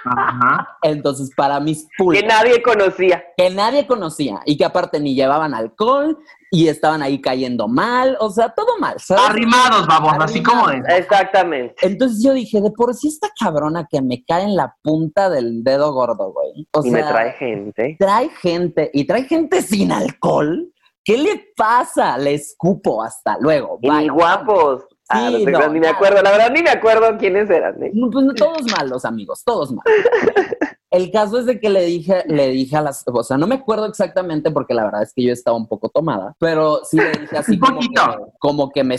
Ajá. 0.04 0.78
Entonces, 0.82 1.30
para 1.36 1.60
mis 1.60 1.82
Que 1.84 1.88
pulgas, 1.98 2.24
nadie 2.24 2.62
conocía. 2.62 3.22
que 3.36 3.50
nadie 3.50 3.86
conocía 3.86 4.40
y 4.46 4.56
que 4.56 4.64
aparte 4.64 4.98
ni 5.00 5.14
llevaban 5.14 5.54
alcohol 5.54 6.18
y 6.50 6.66
estaban 6.68 7.00
ahí 7.02 7.20
cayendo 7.20 7.68
mal, 7.68 8.16
o 8.20 8.28
sea, 8.30 8.48
todo 8.50 8.76
mal, 8.78 8.96
¿sabes? 8.98 9.22
Arrimados, 9.28 9.86
vamos, 9.86 10.14
así 10.20 10.42
como 10.42 10.68
de. 10.68 10.82
Exactamente. 10.88 11.74
Entonces 11.82 12.22
yo 12.24 12.32
dije, 12.34 12.60
de 12.60 12.72
por 12.72 12.94
sí 12.94 13.08
esta 13.08 13.28
cabrona 13.38 13.86
que 13.88 14.02
me 14.02 14.24
cae 14.24 14.44
en 14.44 14.56
la 14.56 14.74
punta 14.82 15.30
del 15.30 15.62
dedo 15.62 15.92
gordo, 15.92 16.32
güey. 16.32 16.68
O 16.72 16.84
y 16.84 16.90
sea, 16.90 17.04
me 17.04 17.10
trae 17.10 17.32
gente. 17.34 17.96
trae 17.98 18.28
gente 18.30 18.90
y 18.92 19.06
trae 19.06 19.24
gente 19.24 19.62
sin 19.62 19.92
alcohol. 19.92 20.72
¿Qué 21.04 21.16
le 21.16 21.52
pasa? 21.56 22.18
Le 22.18 22.34
escupo 22.34 23.02
hasta 23.02 23.38
luego. 23.40 23.78
Y 23.80 23.88
Bye. 23.88 24.02
ni 24.02 24.08
guapos. 24.08 24.84
Ah, 25.08 25.28
Sí, 25.32 25.44
no 25.44 25.68
ni 25.70 25.80
me 25.80 25.88
acuerdo, 25.88 26.22
la 26.22 26.30
verdad 26.30 26.52
ni 26.52 26.62
me 26.62 26.70
acuerdo 26.70 27.16
quiénes 27.18 27.50
eran. 27.50 27.82
¿eh? 27.82 27.90
Pues, 28.12 28.26
todos 28.36 28.62
malos, 28.76 29.04
amigos, 29.04 29.42
todos 29.44 29.72
malos. 29.72 29.92
El 30.90 31.12
caso 31.12 31.38
es 31.38 31.46
de 31.46 31.60
que 31.60 31.70
le 31.70 31.84
dije, 31.84 32.24
le 32.26 32.48
dije 32.48 32.76
a 32.76 32.82
las, 32.82 33.04
o 33.06 33.22
sea, 33.22 33.36
no 33.36 33.46
me 33.46 33.54
acuerdo 33.54 33.86
exactamente 33.86 34.50
porque 34.50 34.74
la 34.74 34.84
verdad 34.84 35.04
es 35.04 35.12
que 35.14 35.22
yo 35.22 35.32
estaba 35.32 35.56
un 35.56 35.68
poco 35.68 35.88
tomada, 35.88 36.34
pero 36.40 36.80
sí 36.84 36.96
le 36.96 37.12
dije 37.12 37.38
así 37.38 37.58
que, 37.60 37.96
como 38.40 38.70
que 38.70 38.82
me, 38.82 38.96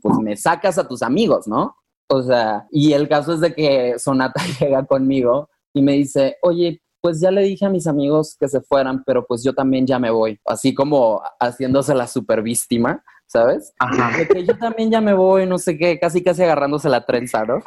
pues, 0.00 0.18
me 0.22 0.36
sacas 0.36 0.78
a 0.78 0.88
tus 0.88 1.02
amigos, 1.02 1.46
¿no? 1.46 1.76
O 2.08 2.22
sea, 2.22 2.66
y 2.70 2.92
el 2.92 3.08
caso 3.08 3.34
es 3.34 3.40
de 3.40 3.54
que 3.54 3.98
Sonata 3.98 4.40
llega 4.60 4.86
conmigo 4.86 5.50
y 5.74 5.82
me 5.82 5.92
dice, 5.92 6.36
oye, 6.42 6.80
pues 7.02 7.20
ya 7.20 7.30
le 7.30 7.42
dije 7.42 7.66
a 7.66 7.70
mis 7.70 7.86
amigos 7.86 8.34
que 8.40 8.48
se 8.48 8.62
fueran, 8.62 9.04
pero 9.04 9.26
pues 9.26 9.44
yo 9.44 9.52
también 9.52 9.86
ya 9.86 9.98
me 9.98 10.10
voy, 10.10 10.40
así 10.46 10.72
como 10.72 11.20
haciéndose 11.38 11.94
la 11.94 12.06
super 12.06 12.40
víctima, 12.40 13.04
¿sabes? 13.26 13.72
Ajá. 13.78 14.16
De 14.16 14.28
que 14.28 14.44
yo 14.44 14.56
también 14.58 14.90
ya 14.90 15.00
me 15.00 15.12
voy, 15.12 15.46
no 15.46 15.58
sé 15.58 15.76
qué, 15.76 15.98
casi 15.98 16.22
casi 16.22 16.42
agarrándose 16.42 16.88
la 16.88 17.04
trenza, 17.04 17.44
¿no? 17.44 17.62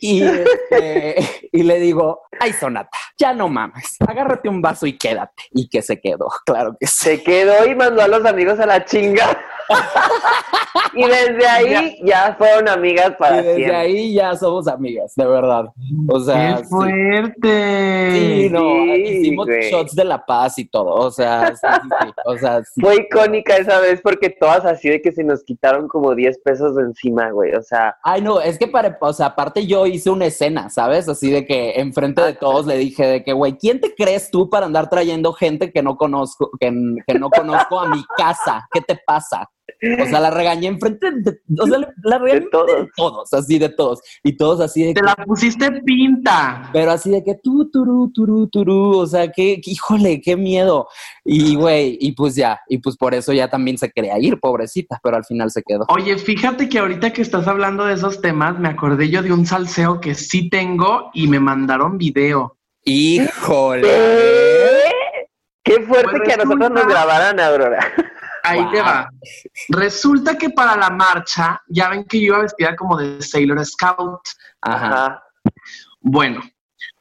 Y, 0.00 0.22
este, 0.22 1.48
y 1.52 1.62
le 1.62 1.78
digo, 1.78 2.22
ay, 2.38 2.52
Sonata, 2.52 2.90
ya 3.18 3.34
no 3.34 3.48
mames, 3.48 3.96
agárrate 4.06 4.48
un 4.48 4.62
vaso 4.62 4.86
y 4.86 4.96
quédate. 4.96 5.44
Y 5.52 5.68
que 5.68 5.82
se 5.82 6.00
quedó, 6.00 6.28
claro 6.44 6.76
que 6.78 6.86
sí. 6.86 7.10
Se 7.10 7.22
quedó 7.22 7.66
y 7.66 7.74
mandó 7.74 8.02
a 8.02 8.08
los 8.08 8.24
amigos 8.24 8.58
a 8.60 8.66
la 8.66 8.84
chinga. 8.84 9.38
y 10.94 11.04
desde 11.04 11.46
ahí 11.46 11.98
ya 12.04 12.34
fueron 12.36 12.68
amigas 12.68 13.10
Y 13.10 13.14
para 13.18 13.36
desde 13.36 13.54
siempre. 13.56 13.76
ahí 13.76 14.14
ya 14.14 14.34
somos 14.36 14.66
amigas, 14.68 15.12
de 15.16 15.26
verdad. 15.26 15.66
O 16.08 16.20
sea, 16.20 16.56
¡Qué 16.56 16.64
sí. 16.64 16.68
fuerte! 16.70 18.10
Sí, 18.12 18.48
no, 18.50 18.60
Sí, 18.60 19.02
hicimos 19.02 19.46
güey. 19.46 19.70
shots 19.70 19.94
de 19.94 20.04
la 20.04 20.24
paz 20.24 20.58
y 20.58 20.64
todo, 20.68 20.94
o 20.94 21.10
sea, 21.10 21.54
sí, 21.54 21.66
sí, 21.82 21.88
sí, 22.02 22.08
o 22.24 22.36
sea, 22.38 22.62
sí. 22.64 22.80
Fue 22.80 22.96
icónica 22.96 23.56
esa 23.56 23.78
vez 23.80 24.00
porque 24.02 24.30
todas 24.30 24.64
así 24.64 24.88
de 24.88 25.00
que 25.00 25.12
se 25.12 25.24
nos 25.24 25.42
quitaron 25.44 25.88
como 25.88 26.14
10 26.14 26.38
pesos 26.44 26.76
de 26.76 26.82
encima, 26.82 27.30
güey. 27.30 27.54
O 27.54 27.62
sea, 27.62 27.96
Ay, 28.02 28.20
no, 28.22 28.40
es 28.40 28.58
que 28.58 28.68
para, 28.68 28.96
o 29.00 29.12
sea, 29.12 29.26
aparte 29.26 29.66
yo 29.66 29.86
hice 29.86 30.10
una 30.10 30.26
escena, 30.26 30.70
¿sabes? 30.70 31.08
Así 31.08 31.30
de 31.30 31.46
que 31.46 31.72
enfrente 31.80 32.22
de 32.22 32.34
todos 32.34 32.66
le 32.66 32.76
dije 32.76 33.06
de 33.06 33.24
que, 33.24 33.32
güey, 33.32 33.56
¿quién 33.56 33.80
te 33.80 33.94
crees 33.94 34.30
tú 34.30 34.48
para 34.50 34.66
andar 34.66 34.88
trayendo 34.88 35.32
gente 35.32 35.72
que 35.72 35.82
no 35.82 35.96
conozco, 35.96 36.50
que, 36.58 36.72
que 37.06 37.18
no 37.18 37.30
conozco 37.30 37.78
a 37.80 37.88
mi 37.88 38.02
casa? 38.16 38.66
¿Qué 38.72 38.80
te 38.80 38.98
pasa? 39.06 39.48
O 40.02 40.06
sea, 40.06 40.20
la 40.20 40.30
regañé 40.30 40.68
enfrente 40.68 41.10
de, 41.12 41.40
o 41.58 41.66
sea, 41.66 41.78
la 42.02 42.18
regañé 42.18 42.40
De 42.40 42.46
todos. 42.50 42.66
de 42.66 42.88
todos, 42.96 43.32
así 43.32 43.58
de 43.58 43.68
todos. 43.68 44.00
Y 44.22 44.36
todos 44.36 44.60
así 44.60 44.82
de 44.82 44.94
Te 44.94 45.00
que, 45.00 45.06
la 45.06 45.14
pusiste 45.16 45.70
pinta. 45.82 46.70
pero 46.72 46.90
así 46.92 47.10
de 47.10 47.22
que 47.24 47.36
tú, 47.42 47.70
turú, 47.70 48.10
turú, 48.12 48.48
turú, 48.48 48.98
o 48.98 49.06
sea, 49.06 49.30
que, 49.30 49.60
que, 49.60 49.70
híjole, 49.70 50.20
qué 50.20 50.36
miedo. 50.36 50.88
Y, 51.24 51.54
güey, 51.56 51.96
y 52.00 52.12
pues 52.12 52.34
ya, 52.34 52.60
y 52.68 52.78
pues 52.78 52.96
por 52.96 53.14
eso 53.14 53.32
ya 53.32 53.48
también 53.48 53.78
se 53.78 53.90
quería 53.90 54.18
ir, 54.18 54.38
pobrecita, 54.40 55.00
pero 55.02 55.16
al 55.16 55.24
final 55.24 55.50
se 55.50 55.62
quedó. 55.62 55.84
Oye, 55.88 56.16
fíjate 56.18 56.68
que 56.68 56.78
ahorita 56.78 57.12
que 57.12 57.22
estás 57.22 57.46
hablando 57.46 57.84
de 57.84 57.94
esos 57.94 58.20
temas, 58.20 58.58
me 58.58 58.68
acordé 58.68 59.08
yo 59.10 59.22
de 59.22 59.32
un 59.32 59.46
salseo 59.46 60.00
que 60.00 60.14
sí 60.14 60.48
tengo 60.50 61.10
y 61.14 61.26
me 61.28 61.40
mandaron 61.40 61.98
video. 61.98 62.56
Híjole. 62.84 63.82
¿qué? 63.82 65.74
Qué 65.76 65.82
fuerte 65.82 66.10
Pues 66.10 66.22
que 66.22 66.32
a 66.32 66.36
nosotros 66.44 66.70
nos 66.70 66.86
grabaran, 66.86 67.38
Aurora. 67.38 67.80
Ahí 68.42 68.66
te 68.70 68.80
va. 68.82 69.08
Resulta 69.68 70.36
que 70.36 70.50
para 70.50 70.76
la 70.76 70.90
marcha, 70.90 71.60
ya 71.68 71.88
ven 71.88 72.04
que 72.04 72.18
yo 72.20 72.26
iba 72.34 72.38
vestida 72.42 72.74
como 72.76 72.96
de 72.96 73.20
Sailor 73.22 73.64
Scout. 73.64 74.20
Ajá. 74.62 75.22
Bueno, 76.00 76.40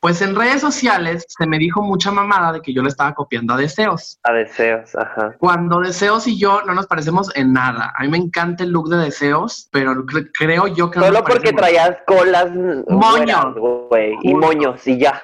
pues 0.02 0.22
en 0.22 0.36
redes 0.36 0.62
sociales 0.62 1.26
se 1.28 1.46
me 1.48 1.58
dijo 1.58 1.82
mucha 1.82 2.12
mamada 2.12 2.54
de 2.54 2.62
que 2.62 2.74
yo 2.74 2.82
le 2.82 2.90
estaba 2.90 3.14
copiando 3.14 3.54
a 3.54 3.58
Deseos. 3.58 4.20
A 4.24 4.32
deseos, 4.34 4.96
ajá. 4.96 5.36
Cuando 5.40 5.80
Deseos 5.80 6.26
y 6.28 6.38
yo 6.38 6.62
no 6.66 6.74
nos 6.74 6.88
parecemos 6.88 7.30
en 7.36 7.54
nada. 7.54 7.92
A 7.98 8.04
mí 8.04 8.10
me 8.10 8.18
encanta 8.18 8.64
el 8.64 8.72
look 8.72 8.90
de 8.90 8.98
Deseos, 8.98 9.68
pero 9.72 9.94
cre- 10.06 10.30
creo 10.34 10.68
yo 10.68 10.90
que 10.92 11.00
no 11.00 11.06
Solo 11.08 11.24
porque 11.24 11.52
traías 11.54 11.98
colas 12.06 12.50
Moño. 12.52 12.86
buenas, 12.88 13.46
güey, 13.56 14.16
y 14.24 14.34
moños, 14.34 14.86
y 14.88 14.98
ya. 15.00 15.22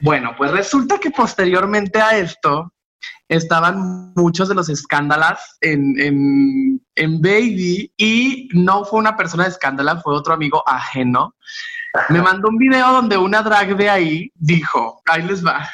Bueno, 0.00 0.34
pues 0.36 0.50
resulta 0.50 0.98
que 0.98 1.10
posteriormente 1.10 2.00
a 2.00 2.16
esto 2.16 2.72
estaban 3.28 4.12
muchos 4.14 4.48
de 4.48 4.54
los 4.54 4.68
escándalos 4.68 5.38
en, 5.60 5.98
en, 5.98 6.80
en 6.94 7.20
Baby 7.20 7.92
y 7.96 8.48
no 8.52 8.84
fue 8.84 9.00
una 9.00 9.16
persona 9.16 9.44
de 9.44 9.50
escándala, 9.50 10.00
fue 10.00 10.14
otro 10.14 10.34
amigo 10.34 10.62
ajeno. 10.66 11.34
Me 12.08 12.22
mandó 12.22 12.48
un 12.48 12.56
video 12.56 12.90
donde 12.92 13.18
una 13.18 13.42
drag 13.42 13.76
de 13.76 13.90
ahí 13.90 14.32
dijo, 14.34 15.02
ahí 15.06 15.22
les 15.22 15.44
va, 15.44 15.68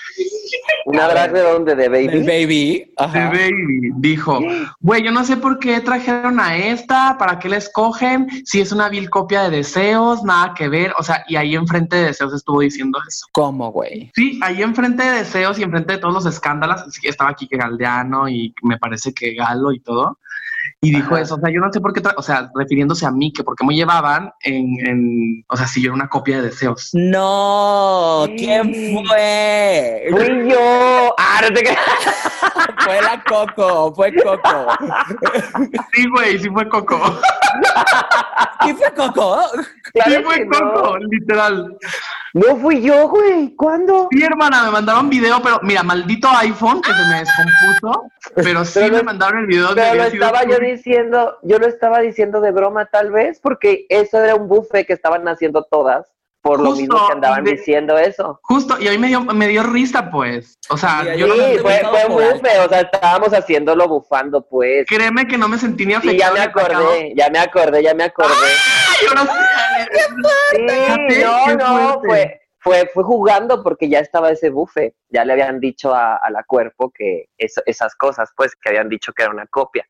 Una 0.87 1.09
drag 1.09 1.33
de 1.33 1.43
donde, 1.43 1.75
de 1.75 1.89
baby. 1.89 2.25
baby. 2.25 2.93
de. 3.13 3.25
Baby, 3.29 3.93
dijo, 3.97 4.41
güey, 4.81 5.03
yo 5.03 5.11
no 5.11 5.25
sé 5.25 5.37
por 5.37 5.59
qué 5.59 5.81
trajeron 5.81 6.41
a 6.41 6.57
esta, 6.57 7.17
para 7.19 7.39
qué 7.39 7.49
la 7.49 7.57
escogen, 7.57 8.29
si 8.45 8.61
es 8.61 8.73
una 8.73 8.89
vil 8.89 9.11
copia 9.11 9.43
de 9.43 9.59
deseos, 9.59 10.23
nada 10.25 10.55
que 10.55 10.69
ver, 10.69 10.93
o 10.99 11.03
sea, 11.03 11.25
y 11.29 11.37
ahí 11.37 11.55
enfrente 11.55 11.97
de 11.97 12.05
deseos 12.07 12.33
estuvo 12.33 12.61
diciendo 12.61 12.99
eso. 13.07 13.27
¿Cómo, 13.33 13.71
güey? 13.71 14.11
Sí, 14.15 14.39
ahí 14.43 14.63
enfrente 14.63 15.03
de 15.03 15.19
Deseos 15.19 15.59
y 15.59 15.63
enfrente 15.63 15.95
de 15.95 15.99
todos 15.99 16.15
los 16.15 16.27
escándalos, 16.27 16.83
estaba 17.03 17.31
aquí 17.31 17.49
que 17.49 17.57
Galdeano 17.57 18.29
y 18.29 18.55
me 18.63 18.79
parece 18.79 19.13
que 19.13 19.35
Galo 19.35 19.73
y 19.73 19.81
todo. 19.81 20.19
Y 20.81 20.93
dijo 20.95 21.15
Ajá. 21.15 21.23
eso, 21.23 21.35
o 21.35 21.41
sea, 21.41 21.51
yo 21.53 21.59
no 21.61 21.73
sé 21.73 21.81
por 21.81 21.93
qué, 21.93 22.01
o 22.17 22.23
sea, 22.23 22.49
refiriéndose 22.55 23.05
a 23.05 23.11
mí, 23.11 23.33
que 23.33 23.43
por 23.43 23.57
qué 23.57 23.67
me 23.67 23.75
llevaban 23.75 24.33
en, 24.43 24.87
en- 24.87 25.45
o 25.49 25.57
sea, 25.57 25.67
si 25.67 25.83
yo 25.83 25.89
era 25.89 25.95
una 25.95 26.09
copia 26.09 26.37
de 26.37 26.43
Deseos. 26.51 26.91
No, 26.93 28.25
Sí. 28.29 28.37
¿quién 28.37 28.73
fue? 29.07 30.07
Fui 30.13 30.49
yo. 30.51 31.15
Ah, 31.19 31.41
no 31.43 31.49
te 31.53 31.63
creas. 31.63 31.79
Fue 32.85 33.03
la 33.03 33.23
Coco, 33.25 33.93
fue 33.95 34.15
Coco. 34.15 34.67
Sí, 35.93 36.09
güey, 36.09 36.39
sí 36.39 36.49
fue 36.49 36.67
Coco. 36.69 36.99
¿Quién 38.61 38.77
fue 38.77 38.91
Coco? 38.95 39.41
Claro 39.93 40.11
sí 40.13 40.23
fue 40.25 40.45
no. 40.47 40.59
Coco, 40.73 40.99
literal. 41.11 41.77
No 42.35 42.57
fui 42.57 42.81
yo, 42.81 43.09
güey. 43.09 43.55
¿Cuándo? 43.57 44.09
Sí, 44.11 44.23
hermana, 44.23 44.65
me 44.65 44.71
mandaron 44.71 45.11
video, 45.11 45.43
pero 45.43 45.59
mira, 45.63 45.83
maldito 45.83 46.29
iPhone 46.39 46.81
que 46.81 46.93
se 46.93 47.05
me 47.11 47.19
descompuso, 47.21 48.05
pero 48.37 48.65
sí 48.65 48.73
Pero 48.81 48.93
me 48.93 48.99
lo- 48.99 49.05
mandaron 49.05 49.41
el 49.41 49.47
video 49.47 49.69
Pero 49.75 49.87
lo 49.87 49.91
había 50.03 50.11
sido 50.11 50.27
estaba 50.27 50.45
yo. 50.45 50.57
Diciendo, 50.73 51.39
yo 51.43 51.59
lo 51.59 51.67
estaba 51.67 52.01
diciendo 52.01 52.41
de 52.41 52.53
broma 52.53 52.87
tal 52.87 53.11
vez, 53.11 53.41
porque 53.41 53.87
eso 53.89 54.23
era 54.23 54.35
un 54.35 54.49
buffet 54.49 54.87
que 54.87 54.93
estaban 54.93 55.27
haciendo 55.29 55.65
todas, 55.71 56.07
por 56.41 56.61
lo 56.61 56.73
mismo 56.73 57.07
que 57.07 57.13
andaban 57.13 57.45
de- 57.45 57.53
diciendo 57.53 57.99
eso. 57.99 58.39
Justo, 58.43 58.77
y 58.81 58.89
a 58.89 58.93
mí 58.93 58.99
me 58.99 59.09
dio, 59.09 59.21
me 59.23 59.49
dio 59.49 59.63
risa, 59.65 60.11
pues. 60.11 60.59
O 60.71 60.77
sea, 60.77 61.03
Sí, 61.03 61.19
yo 61.19 61.27
no 61.27 61.35
sí, 61.35 61.41
me- 61.41 61.59
fue, 61.59 61.81
un 62.09 62.15
buffet, 62.15 62.59
o 62.65 62.69
sea, 62.69 62.81
estábamos 62.81 63.33
haciéndolo 63.35 63.89
bufando, 63.89 64.41
pues. 64.47 64.87
créeme 64.87 65.27
que 65.27 65.37
no 65.37 65.49
me 65.49 65.59
sentí 65.59 65.85
ni 65.85 65.93
Sí, 65.95 65.97
afectado. 65.99 66.35
ya 66.37 66.41
me 66.41 66.41
acordé, 66.47 67.13
ya 67.17 67.31
me 67.31 67.39
acordé, 67.39 67.83
ya 67.83 67.95
me 67.95 68.05
acordé. 68.05 68.35
Yo 69.07 69.15
no 69.15 69.25
sé. 69.25 69.31
Sí, 70.51 71.23
no, 71.25 71.45
qué 71.47 71.57
no, 71.57 72.01
fue, 72.01 72.41
fue, 72.61 72.91
fue 72.93 73.05
jugando 73.05 73.63
porque 73.63 73.89
ya 73.89 74.01
estaba 74.01 74.31
ese 74.31 74.51
buffet. 74.51 74.95
Ya 75.11 75.25
le 75.25 75.33
habían 75.35 75.61
dicho 75.61 75.95
a, 75.95 76.17
a 76.17 76.31
la 76.31 76.43
cuerpo 76.45 76.91
que 76.95 77.27
eso- 77.37 77.63
esas 77.67 77.95
cosas, 77.95 78.31
pues, 78.37 78.55
que 78.57 78.69
habían 78.71 78.89
dicho 78.89 79.13
que 79.13 79.23
era 79.23 79.33
una 79.33 79.47
copia. 79.47 79.87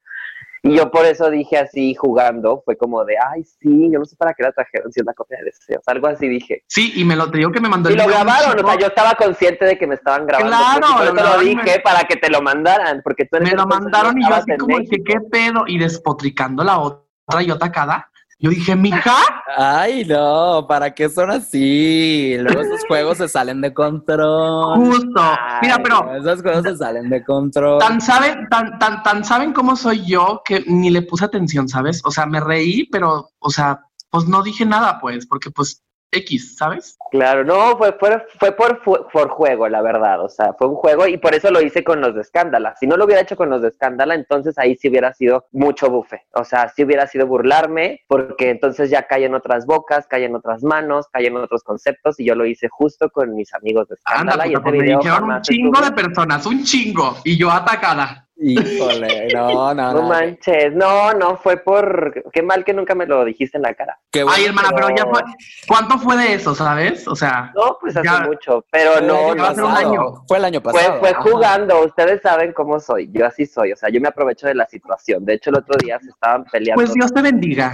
Y 0.63 0.75
yo 0.77 0.91
por 0.91 1.05
eso 1.05 1.31
dije 1.31 1.57
así, 1.59 1.95
jugando, 1.95 2.63
fue 2.65 2.77
como 2.77 3.05
de, 3.05 3.15
ay, 3.33 3.45
sí, 3.45 3.89
yo 3.93 3.99
no 3.99 4.05
sé 4.05 4.17
para 4.17 4.35
qué 4.35 4.43
la 4.43 4.53
trajeron, 4.53 4.93
si 4.93 5.01
es 5.01 5.07
la 5.07 5.15
copia 5.15 5.39
de 5.39 5.45
deseos. 5.45 5.83
Algo 5.87 6.09
así 6.09 6.29
dije. 6.29 6.65
Sí, 6.67 6.93
y 6.97 7.05
me 7.05 7.15
lo 7.17 7.31
te 7.31 7.39
digo 7.39 7.53
que 7.53 7.61
me 7.61 7.69
mandó 7.69 7.91
Y 7.91 7.97
lo 7.97 8.07
grabaron, 8.07 8.65
o 8.65 8.69
sea, 8.69 8.79
yo 8.79 8.87
estaba 8.89 9.15
consciente 9.15 9.65
de 9.65 9.79
que 9.79 9.87
me 9.87 9.95
estaban 9.95 10.27
grabando. 10.27 10.57
Claro, 10.57 10.87
pues, 10.99 11.11
y 11.11 11.15
por 11.15 11.25
lo 11.25 11.41
dije 11.41 11.63
me- 11.77 11.81
para 11.81 12.01
que 12.05 12.17
te 12.17 12.29
lo 12.31 12.43
mandaran, 12.43 13.01
porque 13.05 13.25
tú 13.27 13.37
en 13.37 13.45
Me 13.45 13.53
lo 13.53 13.67
mandaron 13.67 14.19
y 14.21 14.29
yo 14.29 14.35
así 14.35 14.57
como 14.59 14.79
México. 14.79 15.05
qué 15.07 15.21
pedo 15.31 15.65
y 15.67 15.79
despotricando 15.79 16.65
la 16.65 16.79
otra 16.81 17.43
yo 17.47 17.55
atacada. 17.55 18.11
Yo 18.41 18.51
dije, 18.51 18.77
mija, 18.77 19.17
Ay, 19.57 20.05
no, 20.05 20.65
¿para 20.69 20.95
qué 20.95 21.09
son 21.09 21.31
así? 21.31 22.37
Luego 22.39 22.61
esos 22.61 22.87
juegos 22.87 23.19
se 23.19 23.27
salen 23.29 23.61
de 23.61 23.75
control. 23.75 24.77
justo. 24.79 25.21
Mira, 25.63 25.79
pero 25.83 26.15
Esos 26.15 26.43
juegos 26.43 26.63
se 26.63 26.77
salen 26.77 27.11
de 27.11 27.25
control. 27.25 27.81
tan 27.81 28.01
saben, 28.01 28.49
tan, 28.49 28.79
tan, 28.79 29.03
tan 29.03 29.25
saben 29.25 29.53
cómo 29.53 29.75
soy 29.75 30.07
yo 30.07 30.43
que 30.45 30.63
ni 30.69 30.91
le 30.91 31.03
puse 31.03 31.25
atención, 31.25 31.69
¿sabes? 31.69 32.01
O 32.05 32.13
sea, 32.13 32.27
me 32.27 32.39
reí, 32.39 32.85
pero, 32.93 33.31
o 33.41 33.51
sea, 33.51 33.81
pues 34.11 34.29
no 34.29 34.43
dije 34.45 34.65
nada, 34.65 35.01
pues, 35.01 35.27
porque 35.27 35.51
pues 35.51 35.83
X, 36.11 36.57
¿sabes? 36.57 36.97
Claro, 37.11 37.45
no, 37.45 37.77
fue, 37.77 37.93
fue, 37.99 38.27
fue 38.39 38.53
por, 38.53 38.83
por 38.83 39.29
juego, 39.31 39.69
la 39.69 39.83
verdad. 39.83 40.25
O 40.25 40.29
sea, 40.29 40.55
fue 40.55 40.69
un 40.69 40.75
juego 40.75 41.07
y 41.07 41.17
por 41.17 41.35
eso 41.35 41.51
lo 41.51 41.61
hice 41.61 41.85
con 41.85 42.01
los 42.01 42.15
de 42.15 42.23
Escándala. 42.23 42.75
Si 42.79 42.87
no 42.87 42.97
lo 42.97 43.05
hubiera 43.05 43.23
hecho 43.23 43.37
con 43.37 43.51
los 43.51 43.63
de 43.63 43.69
Escándala, 43.69 44.15
entonces 44.15 44.59
ahí 44.59 44.77
sí 44.77 44.89
hubiera 44.89 45.13
sido 45.15 45.47
mucho 45.53 45.91
bufe. 45.91 46.27
O 46.33 46.45
sea, 46.45 46.69
sí 46.69 46.85
hubiera 46.85 47.07
sido 47.07 47.27
burlarme, 47.27 48.01
porque 48.07 48.51
entonces 48.51 48.91
ya 48.91 49.07
caen 49.07 49.35
otras 49.35 49.67
bocas, 49.67 50.07
caen 50.07 50.35
otras 50.35 50.63
manos, 50.63 51.07
caen 51.13 51.37
otros 51.37 51.63
conceptos 51.63 52.19
y 52.21 52.27
yo 52.27 52.35
lo 52.35 52.47
hice 52.47 52.69
justo 52.69 53.11
con 53.11 53.35
mis 53.35 53.53
amigos 53.55 53.89
de 53.89 53.97
Anda, 54.05 54.33
Escándala 54.33 54.47
y 54.47 54.51
puta, 54.51 54.61
ese 54.61 54.63
pues 54.63 54.73
me 54.73 54.83
video 54.83 54.99
dijeron 54.99 55.31
un 55.31 55.43
chingo 55.43 55.81
de 55.81 55.93
personas, 55.93 56.47
un 56.47 56.65
chingo, 56.65 57.17
y 57.25 57.37
yo 57.37 57.51
atacada. 57.51 58.28
Híjole, 58.41 59.29
no, 59.33 59.75
no, 59.75 59.93
No 59.93 60.03
no. 60.03 60.09
manches, 60.09 60.73
no, 60.73 61.13
no, 61.13 61.37
fue 61.39 61.57
por... 61.57 62.23
Qué 62.33 62.41
mal 62.43 62.65
que 62.65 62.73
nunca 62.73 62.95
me 62.95 63.05
lo 63.05 63.25
dijiste 63.25 63.57
en 63.59 63.63
la 63.63 63.75
cara. 63.75 63.99
Qué 64.13 64.23
bueno, 64.23 64.37
Ay, 64.39 64.45
hermana, 64.47 64.69
pero 64.75 64.89
ya 64.97 65.05
fue. 65.07 65.21
¿Cuánto 65.67 65.99
fue 65.99 66.17
de 66.17 66.35
eso, 66.35 66.55
sabes? 66.55 67.07
O 67.09 67.17
sea, 67.17 67.51
No, 67.57 67.77
pues 67.81 67.97
hace 67.97 68.07
Ya. 68.07 68.21
mucho, 68.21 68.65
pero 68.71 68.93
fue 68.93 69.01
el 69.01 69.07
no, 69.09 69.15
año 69.33 69.35
no, 69.35 69.55
ser 69.55 69.65
un 69.65 69.71
año. 69.73 70.25
Fue 70.29 70.39
el 70.39 70.45
año 70.45 70.61
Fue, 70.61 70.73
pasado. 70.73 71.01
fue 71.01 71.15
jugando, 71.15 71.85
ustedes 71.85 72.23
saben 72.23 72.53
cómo 72.53 72.79
soy, 72.79 73.11
yo 73.13 73.27
así 73.27 73.45
soy, 73.45 73.73
o 73.73 73.77
sea, 73.77 73.89
yo 73.89 74.01
me 74.01 74.09
aprovecho 74.09 74.47
de 74.47 74.55
la 74.55 74.67
situación. 74.67 75.25
De 75.25 75.35
hecho, 75.35 75.51
el 75.51 75.57
otro 75.57 75.75
día 75.83 75.99
se 76.01 76.11
estaban 76.11 76.45
peleando. 76.45 76.81
pues 76.81 76.95
Dios 76.95 77.13
te 77.13 77.21
bendiga. 77.23 77.73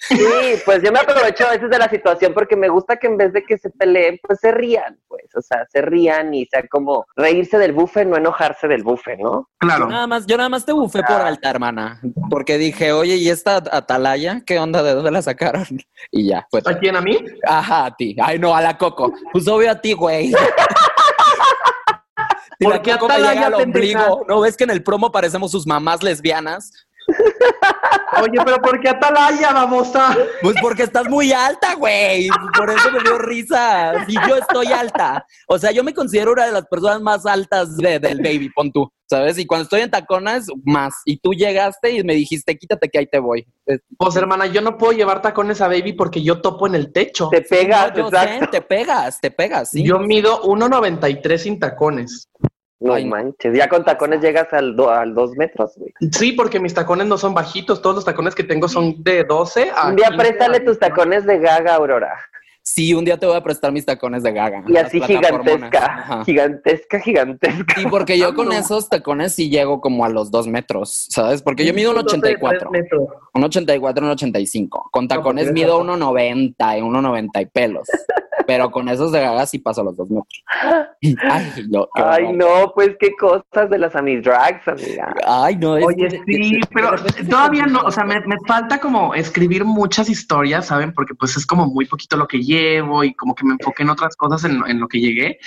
Sí, 0.00 0.16
pues 0.64 0.82
yo 0.82 0.92
me 0.92 0.98
aprovecho 1.00 1.46
a 1.46 1.50
veces 1.52 1.70
de 1.70 1.78
la 1.78 1.88
situación 1.88 2.32
porque 2.34 2.56
me 2.56 2.68
gusta 2.68 2.96
que 2.96 3.06
en 3.06 3.16
vez 3.16 3.32
de 3.32 3.42
que 3.44 3.58
se 3.58 3.70
peleen, 3.70 4.18
pues 4.22 4.40
se 4.40 4.52
rían, 4.52 4.98
pues, 5.08 5.24
o 5.36 5.42
sea, 5.42 5.64
se 5.70 5.82
rían 5.82 6.32
y 6.34 6.46
sea 6.46 6.66
como 6.68 7.06
reírse 7.16 7.58
del 7.58 7.72
bufe, 7.72 8.04
no 8.04 8.16
enojarse 8.16 8.68
del 8.68 8.82
bufe, 8.82 9.16
¿no? 9.16 9.48
Claro. 9.58 9.84
Yo 9.86 9.90
nada 9.90 10.06
más, 10.06 10.26
yo 10.26 10.36
nada 10.36 10.48
más 10.48 10.64
te 10.64 10.72
bufé 10.72 11.02
por 11.02 11.16
Ah. 11.20 11.26
alta, 11.28 11.50
hermana. 11.50 12.00
Porque 12.30 12.58
dije, 12.58 12.92
oye, 12.92 13.16
¿y 13.16 13.28
esta 13.30 13.56
atalaya? 13.56 14.42
¿Qué 14.44 14.58
onda? 14.58 14.82
¿De 14.82 14.94
dónde 14.94 15.10
la 15.10 15.22
sacaron? 15.22 15.66
Y 16.10 16.28
ya, 16.28 16.46
pues. 16.50 16.66
¿A 16.66 16.78
quién 16.78 16.96
a 16.96 17.00
mí? 17.00 17.18
Ajá, 17.46 17.86
a 17.86 17.96
ti. 17.96 18.14
Ay, 18.22 18.38
no, 18.38 18.54
a 18.54 18.60
la 18.60 18.76
Coco. 18.78 19.12
Pues 19.32 19.48
obvio 19.48 19.70
a 19.70 19.80
ti, 19.80 19.92
güey. 19.94 20.32
Si 22.58 22.64
¿Por 22.66 22.74
la 22.74 22.82
qué 22.82 22.92
atalaya, 22.92 23.32
llega 23.32 23.46
al 23.48 23.54
ombligo. 23.54 24.24
¿No 24.28 24.40
ves 24.40 24.56
que 24.56 24.62
en 24.62 24.70
el 24.70 24.84
promo 24.84 25.10
parecemos 25.10 25.50
sus 25.50 25.66
mamás 25.66 26.04
lesbianas? 26.04 26.70
Oye, 28.22 28.38
pero 28.44 28.58
¿por 28.62 28.80
qué 28.80 28.88
Atalaya, 28.88 29.52
babosa? 29.52 30.16
Pues 30.42 30.56
porque 30.60 30.84
estás 30.84 31.08
muy 31.08 31.32
alta, 31.32 31.74
güey. 31.74 32.28
Por 32.56 32.70
eso 32.70 32.90
me 32.92 33.00
dio 33.00 33.18
risa. 33.18 34.04
Si 34.06 34.14
yo 34.28 34.36
estoy 34.36 34.68
alta. 34.68 35.26
O 35.48 35.58
sea, 35.58 35.72
yo 35.72 35.82
me 35.84 35.92
considero 35.92 36.32
una 36.32 36.46
de 36.46 36.52
las 36.52 36.66
personas 36.66 37.00
más 37.00 37.26
altas 37.26 37.76
de- 37.76 37.98
del 37.98 38.18
baby, 38.18 38.50
pon 38.54 38.70
tú, 38.72 38.90
¿sabes? 39.10 39.38
Y 39.38 39.46
cuando 39.46 39.64
estoy 39.64 39.80
en 39.82 39.90
tacones, 39.90 40.46
más. 40.64 40.94
Y 41.04 41.18
tú 41.18 41.32
llegaste 41.32 41.90
y 41.90 42.04
me 42.04 42.14
dijiste, 42.14 42.56
quítate 42.56 42.88
que 42.88 42.98
ahí 42.98 43.06
te 43.06 43.18
voy. 43.18 43.46
Es- 43.66 43.80
Pues 43.98 44.16
hermana, 44.16 44.46
yo 44.46 44.60
no 44.60 44.78
puedo 44.78 44.92
llevar 44.92 45.20
tacones 45.20 45.60
a 45.60 45.68
baby 45.68 45.92
porque 45.92 46.22
yo 46.22 46.40
topo 46.40 46.66
en 46.66 46.74
el 46.76 46.92
techo. 46.92 47.28
Te 47.30 47.42
pegas, 47.42 47.92
No, 47.96 48.10
te 48.50 48.62
pegas, 48.62 49.20
te 49.20 49.30
pegas, 49.30 49.70
sí. 49.70 49.82
Yo 49.84 49.98
mido 49.98 50.42
1.93 50.44 51.42
sin 51.42 51.58
tacones. 51.58 52.28
No 52.84 52.92
Ay, 52.92 53.06
manches, 53.06 53.56
ya 53.56 53.66
con 53.68 53.82
tacones 53.82 54.20
llegas 54.20 54.52
al, 54.52 54.76
do- 54.76 54.90
al 54.90 55.14
dos 55.14 55.30
metros, 55.36 55.72
güey. 55.76 55.92
Sí, 56.12 56.32
porque 56.32 56.60
mis 56.60 56.74
tacones 56.74 57.06
no 57.06 57.16
son 57.16 57.32
bajitos, 57.32 57.80
todos 57.80 57.96
los 57.96 58.04
tacones 58.04 58.34
que 58.34 58.44
tengo 58.44 58.68
son 58.68 59.02
de 59.02 59.24
12 59.24 59.70
a 59.74 59.88
Un 59.88 59.96
día 59.96 60.08
15 60.08 60.18
préstale 60.22 60.60
tus 60.60 60.78
19. 60.78 60.78
tacones 60.80 61.24
de 61.26 61.38
gaga, 61.38 61.74
Aurora. 61.76 62.14
Sí, 62.66 62.92
un 62.94 63.04
día 63.04 63.18
te 63.18 63.26
voy 63.26 63.36
a 63.36 63.42
prestar 63.42 63.72
mis 63.72 63.84
tacones 63.86 64.22
de 64.22 64.32
gaga. 64.32 64.64
Y 64.68 64.76
así 64.76 64.98
gigantesca, 65.00 66.22
gigantesca, 66.24 66.98
gigantesca. 67.00 67.80
Y 67.80 67.86
porque 67.86 68.18
yo 68.18 68.34
con 68.34 68.46
No. 68.48 68.52
esos 68.52 68.88
tacones 68.88 69.34
sí 69.34 69.48
llego 69.50 69.80
como 69.80 70.04
a 70.04 70.08
los 70.08 70.30
dos 70.30 70.46
metros, 70.46 71.06
¿sabes? 71.10 71.42
Porque 71.42 71.64
yo 71.64 71.72
mido 71.74 71.90
un 71.90 71.96
12 71.96 72.16
de 72.16 72.18
84. 72.34 72.68
tres 72.70 72.82
metros. 72.82 73.08
Un 73.34 73.44
84, 73.44 74.04
un 74.06 74.12
85. 74.12 74.88
Con 74.90 75.08
tacones 75.08 75.44
pues, 75.44 75.54
mido 75.54 75.76
eres 75.82 75.86
1,90 75.98 76.78
y 76.78 76.80
1,90 76.82 77.40
y 77.42 77.46
pelos. 77.46 77.88
Pero 78.46 78.70
con 78.70 78.88
esos 78.88 79.12
de 79.12 79.20
gaga 79.20 79.46
sí 79.46 79.58
paso 79.58 79.82
los 79.82 79.96
dos 79.96 80.08
metros. 80.10 80.44
Ay, 81.30 81.66
no. 81.70 81.88
Ay, 81.94 82.32
no, 82.32 82.72
pues 82.74 82.90
qué 82.98 83.14
cosas 83.16 83.68
de 83.70 83.78
las 83.78 83.94
amidrags, 83.96 84.66
amiga. 84.68 85.14
Ay, 85.26 85.56
no. 85.56 85.76
es 85.76 85.84
Oye, 85.86 86.08
que- 86.08 86.22
sí, 86.26 86.60
pero 86.72 86.90
todavía 87.28 87.66
no, 87.66 87.80
o 87.80 87.90
sea, 87.90 88.04
me, 88.04 88.20
me 88.20 88.36
falta 88.46 88.78
como 88.80 89.14
escribir 89.14 89.64
muchas 89.64 90.08
historias, 90.08 90.66
¿saben? 90.66 90.92
Porque 90.92 91.14
pues 91.14 91.36
es 91.36 91.46
como 91.46 91.66
muy 91.66 91.86
poquito 91.86 92.16
lo 92.16 92.26
que 92.26 92.42
llevo 92.42 93.04
y 93.04 93.14
como 93.14 93.34
que 93.34 93.44
me 93.44 93.52
enfoqué 93.52 93.82
en 93.82 93.90
otras 93.90 94.16
cosas 94.16 94.44
en, 94.44 94.62
en 94.66 94.80
lo 94.80 94.88
que 94.88 95.00
llegué, 95.00 95.38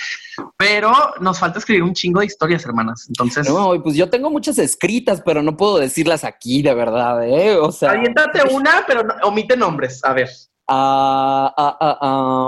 pero 0.56 0.92
nos 1.20 1.38
falta 1.38 1.58
escribir 1.58 1.82
un 1.82 1.94
chingo 1.94 2.20
de 2.20 2.26
historias, 2.26 2.64
hermanas. 2.64 3.06
Entonces, 3.08 3.48
No, 3.48 3.80
pues 3.82 3.96
yo 3.96 4.08
tengo 4.10 4.30
muchas 4.30 4.58
escritas, 4.58 5.22
pero 5.24 5.42
no 5.42 5.56
puedo 5.56 5.78
decirlas 5.78 6.24
aquí, 6.24 6.62
de 6.62 6.74
verdad, 6.74 7.22
¿eh? 7.26 7.56
O 7.56 7.72
sea. 7.72 7.90
aviéntate 7.92 8.42
una, 8.54 8.84
pero 8.86 9.02
no- 9.02 9.14
omite 9.24 9.56
nombres, 9.56 10.04
a 10.04 10.12
ver. 10.12 10.28
Am, 10.70 12.44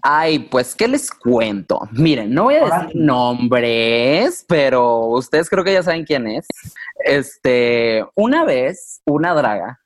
ay, 0.00 0.38
pues, 0.38 0.74
¿qué 0.74 0.88
les 0.88 1.10
cuento? 1.10 1.80
Miren, 1.92 2.32
no 2.32 2.44
voy 2.44 2.54
a 2.54 2.64
decir 2.64 2.92
nombres, 2.94 4.42
pero 4.48 5.00
ustedes 5.08 5.50
creo 5.50 5.62
que 5.62 5.74
ya 5.74 5.82
saben 5.82 6.04
quién 6.04 6.26
es. 6.28 6.46
Este, 7.04 8.02
una 8.14 8.44
vez, 8.44 9.02
una 9.04 9.34
draga 9.34 9.78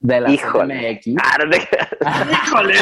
de 0.00 0.20
la 0.20 0.30
Híjole. 0.30 1.00
Híjole, 1.06 2.74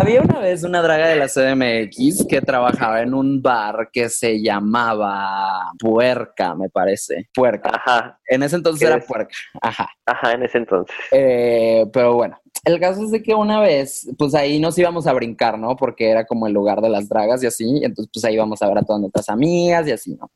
Había 0.00 0.22
una 0.22 0.38
vez 0.38 0.64
una 0.64 0.80
draga 0.80 1.08
de 1.08 1.16
la 1.16 1.28
CDMX 1.28 2.24
que 2.26 2.40
trabajaba 2.40 3.02
en 3.02 3.12
un 3.12 3.42
bar 3.42 3.90
que 3.92 4.08
se 4.08 4.40
llamaba 4.40 5.72
Puerca, 5.78 6.54
me 6.54 6.70
parece. 6.70 7.28
Puerca. 7.34 7.70
Ajá, 7.74 8.18
En 8.26 8.42
ese 8.42 8.56
entonces 8.56 8.80
¿Qué 8.80 8.86
era 8.86 8.96
es? 8.96 9.04
Puerca. 9.04 9.34
Ajá. 9.60 9.90
ajá, 10.06 10.32
en 10.32 10.42
ese 10.44 10.56
entonces. 10.56 10.96
Eh, 11.12 11.84
pero 11.92 12.14
bueno, 12.14 12.40
el 12.64 12.80
caso 12.80 13.04
es 13.04 13.10
de 13.10 13.22
que 13.22 13.34
una 13.34 13.60
vez, 13.60 14.08
pues 14.16 14.34
ahí 14.34 14.58
nos 14.58 14.78
íbamos 14.78 15.06
a 15.06 15.12
brincar, 15.12 15.58
¿no? 15.58 15.76
Porque 15.76 16.08
era 16.08 16.24
como 16.24 16.46
el 16.46 16.54
lugar 16.54 16.80
de 16.80 16.88
las 16.88 17.06
dragas 17.06 17.42
y 17.42 17.48
así. 17.48 17.80
Entonces, 17.82 18.10
pues 18.10 18.24
ahí 18.24 18.36
íbamos 18.36 18.62
a 18.62 18.68
ver 18.68 18.78
a 18.78 18.82
todas 18.82 19.02
nuestras 19.02 19.28
amigas 19.28 19.86
y 19.86 19.92
así, 19.92 20.14
¿no? 20.14 20.30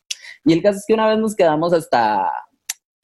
Y 0.44 0.52
el 0.52 0.62
caso 0.62 0.76
es 0.76 0.84
que 0.86 0.92
una 0.92 1.08
vez 1.08 1.18
nos 1.18 1.34
quedamos 1.34 1.72
hasta, 1.72 2.30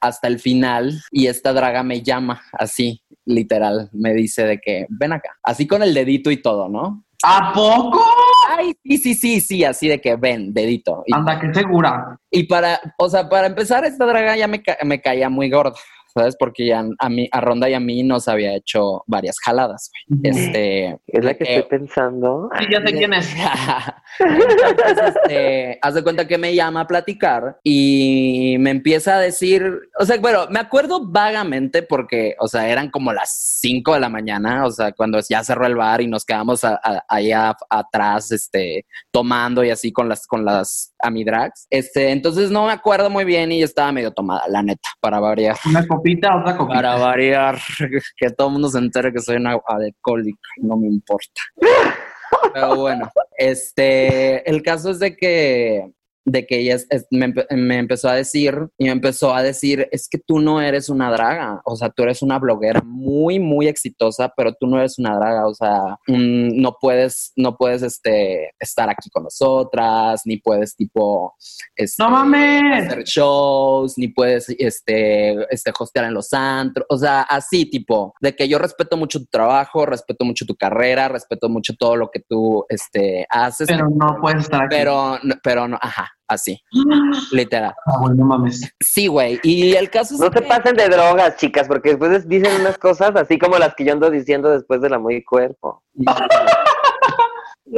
hasta 0.01 0.28
el 0.28 0.38
final 0.38 1.01
y 1.11 1.26
esta 1.26 1.53
draga 1.53 1.82
me 1.82 2.03
llama 2.03 2.42
así, 2.53 3.03
literal. 3.24 3.88
Me 3.92 4.14
dice 4.14 4.44
de 4.44 4.59
que 4.59 4.86
ven 4.88 5.12
acá, 5.12 5.36
así 5.42 5.66
con 5.66 5.82
el 5.82 5.92
dedito 5.94 6.30
y 6.30 6.40
todo, 6.42 6.68
¿no? 6.68 7.05
¿A 7.22 7.53
poco? 7.53 8.03
Ay, 8.48 8.72
sí, 8.82 8.96
sí, 8.98 9.14
sí, 9.14 9.40
sí, 9.40 9.64
así 9.64 9.88
de 9.88 10.01
que 10.01 10.16
ven, 10.16 10.55
dedito. 10.55 11.03
Y, 11.07 11.14
Anda, 11.14 11.38
que 11.38 11.53
segura. 11.53 12.18
y 12.30 12.44
para, 12.44 12.80
o 12.98 13.09
sea, 13.11 13.28
para 13.28 13.46
empezar, 13.46 13.84
esta 13.84 14.07
draga 14.07 14.36
ya 14.36 14.48
me, 14.48 14.62
ca- 14.62 14.78
me 14.84 15.01
caía 15.03 15.28
muy 15.28 15.51
gorda, 15.51 15.74
¿sabes? 16.14 16.36
Porque 16.38 16.66
ya 16.66 16.84
a 16.98 17.08
mí, 17.08 17.28
a 17.32 17.40
Ronda 17.40 17.68
y 17.70 17.74
a 17.74 17.80
mí 17.80 18.02
nos 18.02 18.28
había 18.28 18.54
hecho 18.54 19.04
varias 19.06 19.36
jaladas, 19.38 19.90
güey. 20.08 20.20
Este. 20.24 20.98
Es 21.06 21.24
la 21.24 21.34
que 21.34 21.44
eh, 21.44 21.56
estoy 21.58 21.78
pensando. 21.78 22.48
Sí, 22.58 22.66
ya 22.70 22.78
sé 22.86 22.92
quién 22.92 23.12
es. 23.14 23.28
Entonces, 24.18 25.14
este, 25.16 25.78
haz 25.82 25.94
de 25.94 26.02
cuenta 26.02 26.26
que 26.26 26.38
me 26.38 26.54
llama 26.54 26.82
a 26.82 26.86
platicar 26.86 27.58
y 27.62 28.56
me 28.61 28.70
empieza 28.70 29.16
a 29.16 29.20
decir, 29.20 29.62
o 29.98 30.04
sea, 30.04 30.18
bueno, 30.18 30.46
me 30.50 30.58
acuerdo 30.61 31.06
vagamente 31.06 31.82
porque, 31.82 32.34
o 32.38 32.48
sea, 32.48 32.68
eran 32.68 32.90
como 32.90 33.12
las 33.12 33.30
5 33.61 33.94
de 33.94 34.00
la 34.00 34.08
mañana, 34.08 34.64
o 34.66 34.70
sea, 34.70 34.92
cuando 34.92 35.18
ya 35.28 35.42
cerró 35.44 35.66
el 35.66 35.76
bar 35.76 36.00
y 36.00 36.06
nos 36.06 36.24
quedamos 36.24 36.64
a- 36.64 36.80
a- 36.82 37.04
allá 37.08 37.56
atrás, 37.68 38.30
este, 38.32 38.86
tomando 39.11 39.64
y 39.64 39.70
así 39.70 39.92
con 39.92 40.08
las, 40.08 40.26
con 40.26 40.44
las 40.44 40.89
amidrags. 41.03 41.66
Este, 41.70 42.11
entonces 42.11 42.51
no 42.51 42.66
me 42.66 42.72
acuerdo 42.72 43.11
muy 43.11 43.24
bien 43.24 43.53
y 43.53 43.61
yo 43.61 43.64
estaba 43.64 43.92
medio 43.92 44.12
tomada, 44.12 44.46
la 44.48 44.62
neta, 44.62 44.88
para 45.01 45.20
variar. 45.20 45.57
Una 45.66 45.86
copita, 45.86 46.36
otra 46.36 46.57
copita. 46.57 46.76
Para 46.76 46.96
variar, 46.96 47.59
que 48.16 48.30
todo 48.30 48.48
el 48.48 48.53
mundo 48.55 48.68
se 48.68 48.78
entere 48.78 49.12
que 49.12 49.20
soy 49.20 49.36
una 49.36 49.59
alcohólica, 49.66 50.48
no 50.59 50.76
me 50.76 50.88
importa. 50.88 51.40
Pero 52.55 52.76
bueno, 52.76 53.11
este, 53.36 54.48
el 54.48 54.62
caso 54.62 54.90
es 54.90 54.98
de 54.98 55.16
que 55.16 55.90
de 56.24 56.46
que 56.46 56.58
ella 56.60 56.74
es- 56.74 56.86
es- 56.90 57.06
me, 57.10 57.26
empe- 57.28 57.46
me 57.56 57.78
empezó 57.78 58.08
a 58.08 58.14
decir 58.14 58.54
y 58.78 58.84
me 58.84 58.90
empezó 58.92 59.34
a 59.34 59.42
decir, 59.42 59.88
es 59.90 60.08
que 60.08 60.18
tú 60.18 60.38
no 60.38 60.60
eres 60.60 60.88
una 60.88 61.10
draga, 61.10 61.60
o 61.64 61.76
sea, 61.76 61.88
tú 61.90 62.02
eres 62.02 62.22
una 62.22 62.38
bloguera 62.38 62.82
muy, 62.84 63.38
muy 63.38 63.68
exitosa, 63.68 64.32
pero 64.36 64.52
tú 64.54 64.66
no 64.66 64.78
eres 64.78 64.98
una 64.98 65.16
draga, 65.16 65.46
o 65.46 65.54
sea, 65.54 65.80
mm, 66.06 66.60
no 66.60 66.76
puedes, 66.80 67.32
no 67.36 67.56
puedes, 67.56 67.82
este, 67.82 68.52
estar 68.58 68.88
aquí 68.90 69.08
con 69.10 69.24
nosotras, 69.24 70.22
ni 70.24 70.36
puedes, 70.38 70.76
tipo, 70.76 71.34
este, 71.76 72.02
No 72.02 72.10
mames. 72.10 72.86
hacer 72.86 73.04
shows, 73.04 73.96
ni 73.96 74.08
puedes, 74.08 74.48
este, 74.58 75.32
este, 75.52 75.72
hostear 75.78 76.04
en 76.06 76.14
los 76.14 76.32
antros, 76.32 76.86
o 76.88 76.96
sea, 76.98 77.22
así, 77.22 77.64
tipo, 77.66 78.14
de 78.20 78.36
que 78.36 78.48
yo 78.48 78.58
respeto 78.58 78.96
mucho 78.96 79.18
tu 79.20 79.26
trabajo, 79.26 79.86
respeto 79.86 80.24
mucho 80.24 80.44
tu 80.46 80.54
carrera, 80.54 81.08
respeto 81.08 81.48
mucho 81.48 81.74
todo 81.76 81.96
lo 81.96 82.10
que 82.10 82.20
tú, 82.20 82.64
este, 82.68 83.26
haces, 83.30 83.66
Pero 83.68 83.88
no 83.88 84.16
puedes 84.20 84.44
estar 84.44 84.64
aquí. 84.64 84.76
pero, 84.76 85.18
pero 85.42 85.68
no, 85.68 85.78
ajá, 85.80 86.08
así, 86.30 86.60
literal. 87.32 87.74
Ah, 87.86 88.00
no 88.14 88.24
mames. 88.24 88.62
Sí, 88.80 89.06
güey. 89.08 89.38
Y 89.42 89.72
el 89.74 89.90
caso 89.90 90.14
es 90.14 90.20
No 90.20 90.26
se 90.26 90.32
que- 90.32 90.42
pasen 90.42 90.76
de 90.76 90.88
drogas, 90.88 91.36
chicas, 91.36 91.66
porque 91.68 91.90
después 91.90 92.26
dicen 92.28 92.60
unas 92.60 92.78
cosas 92.78 93.14
así 93.16 93.38
como 93.38 93.58
las 93.58 93.74
que 93.74 93.84
yo 93.84 93.92
ando 93.92 94.10
diciendo 94.10 94.50
después 94.50 94.80
del 94.80 94.94
amor 94.94 95.12
y 95.12 95.22
cuerpo. 95.24 95.82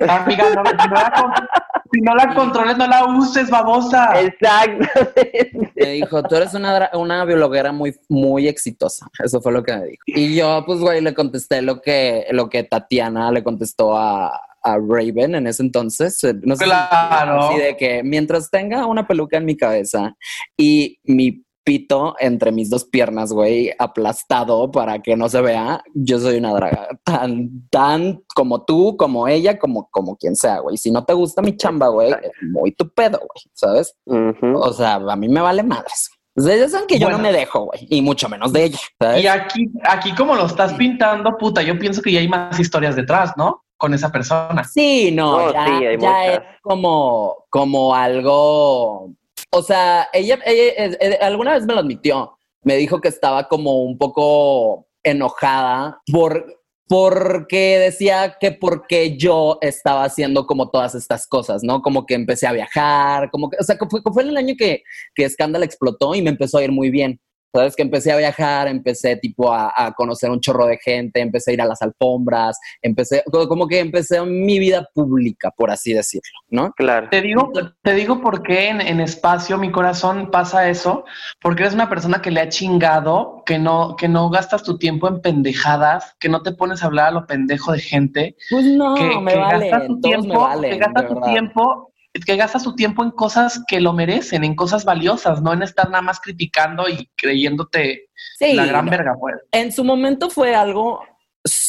Amiga, 0.09 0.45
no, 0.55 0.63
si, 0.71 0.89
no 0.89 0.95
la, 0.95 1.49
si 1.93 2.01
no 2.01 2.15
la 2.15 2.35
controles, 2.35 2.79
no 2.79 2.87
la 2.87 3.05
uses, 3.05 3.51
babosa. 3.51 4.19
Exactamente. 4.21 5.71
me 5.77 5.87
dijo, 5.91 6.23
tú 6.23 6.37
eres 6.37 6.55
una, 6.55 6.89
una 6.95 7.25
biologuera 7.27 7.73
muy, 7.73 7.95
muy 8.09 8.49
exitosa. 8.49 9.09
Eso 9.23 9.43
fue 9.43 9.53
lo 9.53 9.63
que 9.63 9.77
me 9.77 9.85
dijo. 9.85 10.03
Y 10.07 10.35
yo, 10.35 10.63
pues, 10.65 10.81
güey, 10.81 11.03
le 11.03 11.13
contesté 11.13 11.61
lo 11.61 11.83
que, 11.83 12.27
lo 12.31 12.49
que 12.49 12.63
Tatiana 12.65 13.31
le 13.33 13.45
contestó 13.45 13.95
a, 13.99 14.41
a 14.63 14.77
Raven 14.77 15.35
en 15.35 15.47
ese 15.47 15.63
entonces. 15.63 16.23
Eh, 16.25 16.35
No 16.43 16.57
sé 16.57 16.65
si- 16.65 16.71
Claro. 16.71 17.41
así 17.45 17.59
de 17.59 17.77
que 17.77 18.03
mientras 18.03 18.51
tenga 18.51 18.87
una 18.87 19.07
peluca 19.07 19.37
en 19.37 19.45
mi 19.45 19.57
cabeza 19.57 20.15
y 20.57 20.99
mi 21.05 21.43
pito 21.65 22.17
entre 22.19 22.51
mis 22.51 22.69
dos 22.71 22.85
piernas, 22.85 23.33
güey, 23.33 23.71
aplastado 23.79 24.69
para 24.73 24.99
que 25.01 25.17
no 25.17 25.29
se 25.29 25.41
vea, 25.41 25.81
yo 25.95 26.19
soy 26.19 26.39
una 26.39 26.53
draga. 26.55 26.89
Tan, 27.05 27.69
tan 27.71 28.21
como 28.35 28.65
tú, 28.65 28.97
como 28.97 29.29
ella, 29.29 29.59
como, 29.61 29.89
como 29.93 30.17
quien 30.17 30.35
sea, 30.35 30.59
güey. 30.59 30.77
Si 30.77 30.91
no 30.91 31.05
te 31.05 31.13
gusta 31.13 31.41
mi 31.41 31.57
chamba, 31.57 31.87
güey, 31.87 32.11
es 32.11 32.33
muy 32.51 32.73
tu 32.73 32.89
pedo, 32.93 33.19
güey, 33.19 33.45
¿sabes? 33.55 33.95
O 34.07 34.73
sea, 34.73 34.95
a 34.97 35.17
mí 35.17 35.29
me 35.29 35.41
vale 35.41 35.63
madres. 35.63 36.11
Ellos 36.35 36.71
saben 36.73 36.87
que 36.89 36.99
yo 36.99 37.07
Bueno. 37.07 37.19
no 37.19 37.23
me 37.25 37.33
dejo, 37.33 37.67
güey, 37.67 37.87
y 37.91 38.01
mucho 38.03 38.29
menos 38.29 38.53
de 38.53 38.65
ella. 38.65 38.79
¿sabes? 39.01 39.23
Y 39.23 39.27
aquí, 39.29 39.71
aquí 39.85 40.13
como 40.15 40.35
lo 40.35 40.47
estás 40.47 40.73
pintando, 40.75 41.37
puta, 41.39 41.63
yo 41.63 41.79
pienso 41.79 42.03
que 42.03 42.11
ya 42.11 42.21
hay 42.21 42.29
más 42.29 42.59
historias 42.59 42.97
detrás, 42.97 43.35
¿no? 43.37 43.63
Con 43.83 43.95
esa 43.95 44.13
persona. 44.13 44.63
Sí, 44.63 45.11
no, 45.11 45.47
No, 45.47 45.53
ya, 45.53 45.67
sí, 45.67 46.01
ya 46.01 46.35
es 46.35 46.41
como, 46.63 47.47
como 47.51 47.93
algo. 47.97 49.13
O 49.51 49.63
sea, 49.63 50.09
ella, 50.13 50.39
ella, 50.47 50.97
eh, 51.01 51.19
alguna 51.21 51.55
vez 51.55 51.67
me 51.67 51.75
lo 51.75 51.81
admitió. 51.81 52.39
Me 52.63 52.77
dijo 52.77 53.01
que 53.01 53.09
estaba 53.09 53.49
como 53.49 53.83
un 53.83 53.99
poco 53.99 54.87
enojada 55.03 56.01
por 56.13 56.47
porque 56.87 57.79
decía 57.81 58.37
que 58.39 58.53
porque 58.53 59.17
yo 59.17 59.59
estaba 59.63 60.05
haciendo 60.05 60.47
como 60.47 60.71
todas 60.71 60.95
estas 60.95 61.27
cosas, 61.27 61.65
¿no? 61.65 61.81
Como 61.81 62.05
que 62.07 62.15
empecé 62.15 62.47
a 62.47 62.53
viajar, 62.53 63.31
como 63.31 63.49
que, 63.51 63.57
o 63.59 63.65
sea, 63.65 63.79
que 63.79 63.87
fue, 63.87 64.01
fue 64.13 64.23
el 64.23 64.37
año 64.37 64.55
que, 64.57 64.83
que 65.15 65.29
Scandal 65.29 65.63
explotó 65.65 66.15
y 66.15 66.23
me 66.23 66.31
empezó 66.31 66.59
a 66.59 66.63
ir 66.63 66.71
muy 66.71 66.91
bien. 66.91 67.19
Sabes 67.53 67.77
que 67.77 67.83
empecé 67.83 68.13
a 68.13 68.17
viajar, 68.17 68.69
empecé 68.69 69.17
tipo 69.17 69.53
a, 69.53 69.73
a 69.77 69.93
conocer 69.93 70.31
un 70.31 70.41
chorro 70.41 70.67
de 70.67 70.79
gente, 70.79 71.21
empecé 71.21 71.51
a 71.51 71.55
ir 71.55 71.61
a 71.63 71.67
las 71.67 71.83
alfombras, 71.83 72.59
empecé, 72.81 73.23
co- 73.31 73.47
como 73.49 73.67
que 73.69 73.81
empecé 73.81 74.21
mi 74.25 74.59
vida 74.59 74.89
pública, 74.95 75.51
por 75.57 75.71
así 75.71 75.93
decirlo, 75.93 76.39
¿no? 76.51 76.73
Claro. 76.73 77.09
Te 77.11 77.21
digo, 77.21 77.53
te 77.83 77.95
digo 77.95 78.21
por 78.23 78.43
qué 78.43 78.69
en, 78.69 78.81
en 78.81 79.01
espacio 79.01 79.59
mi 79.59 79.71
corazón 79.71 80.31
pasa 80.31 80.69
eso, 80.69 81.05
porque 81.41 81.63
eres 81.63 81.75
una 81.75 81.89
persona 81.89 82.23
que 82.23 82.31
le 82.31 82.41
ha 82.41 82.49
chingado, 82.49 83.43
que 83.45 83.59
no, 83.59 83.97
que 83.97 84.09
no 84.09 84.31
gastas 84.31 84.63
tu 84.63 84.79
tiempo 84.79 85.09
en 85.09 85.21
pendejadas, 85.21 86.17
que 86.19 86.29
no 86.29 86.43
te 86.43 86.53
pones 86.53 86.83
a 86.83 86.87
hablar 86.87 87.09
a 87.09 87.11
lo 87.13 87.27
pendejo 87.27 87.73
de 87.73 87.81
gente, 87.81 88.37
Pues 88.51 88.65
no, 88.65 88.95
que, 88.95 89.19
me 89.21 89.33
que 89.33 89.39
vale, 89.39 89.71
gastas 89.71 89.87
tu 89.89 90.01
todos 90.01 90.15
me 90.17 90.29
tiempo, 90.29 90.41
valen, 90.41 90.71
que 90.73 90.79
gastas 90.79 91.09
tu 91.09 91.21
tiempo, 91.21 91.92
que 92.21 92.37
gastas 92.37 92.65
tu 92.65 92.75
tiempo 92.75 93.03
en 93.03 93.11
cosas 93.11 93.63
que 93.67 93.81
lo 93.81 93.93
merecen, 93.93 94.45
en 94.45 94.55
cosas 94.55 94.85
valiosas, 94.85 95.41
no 95.43 95.53
en 95.53 95.63
estar 95.63 95.89
nada 95.89 96.03
más 96.03 96.21
criticando 96.21 96.89
y 96.89 97.11
creyéndote 97.17 98.11
Sí, 98.39 98.53
la 98.53 98.67
gran 98.67 98.87
verga, 98.87 99.15
pues. 99.19 99.37
en 99.51 99.73
su 99.73 99.85
momento 99.85 100.31
fue 100.31 100.55
algo 100.55 101.03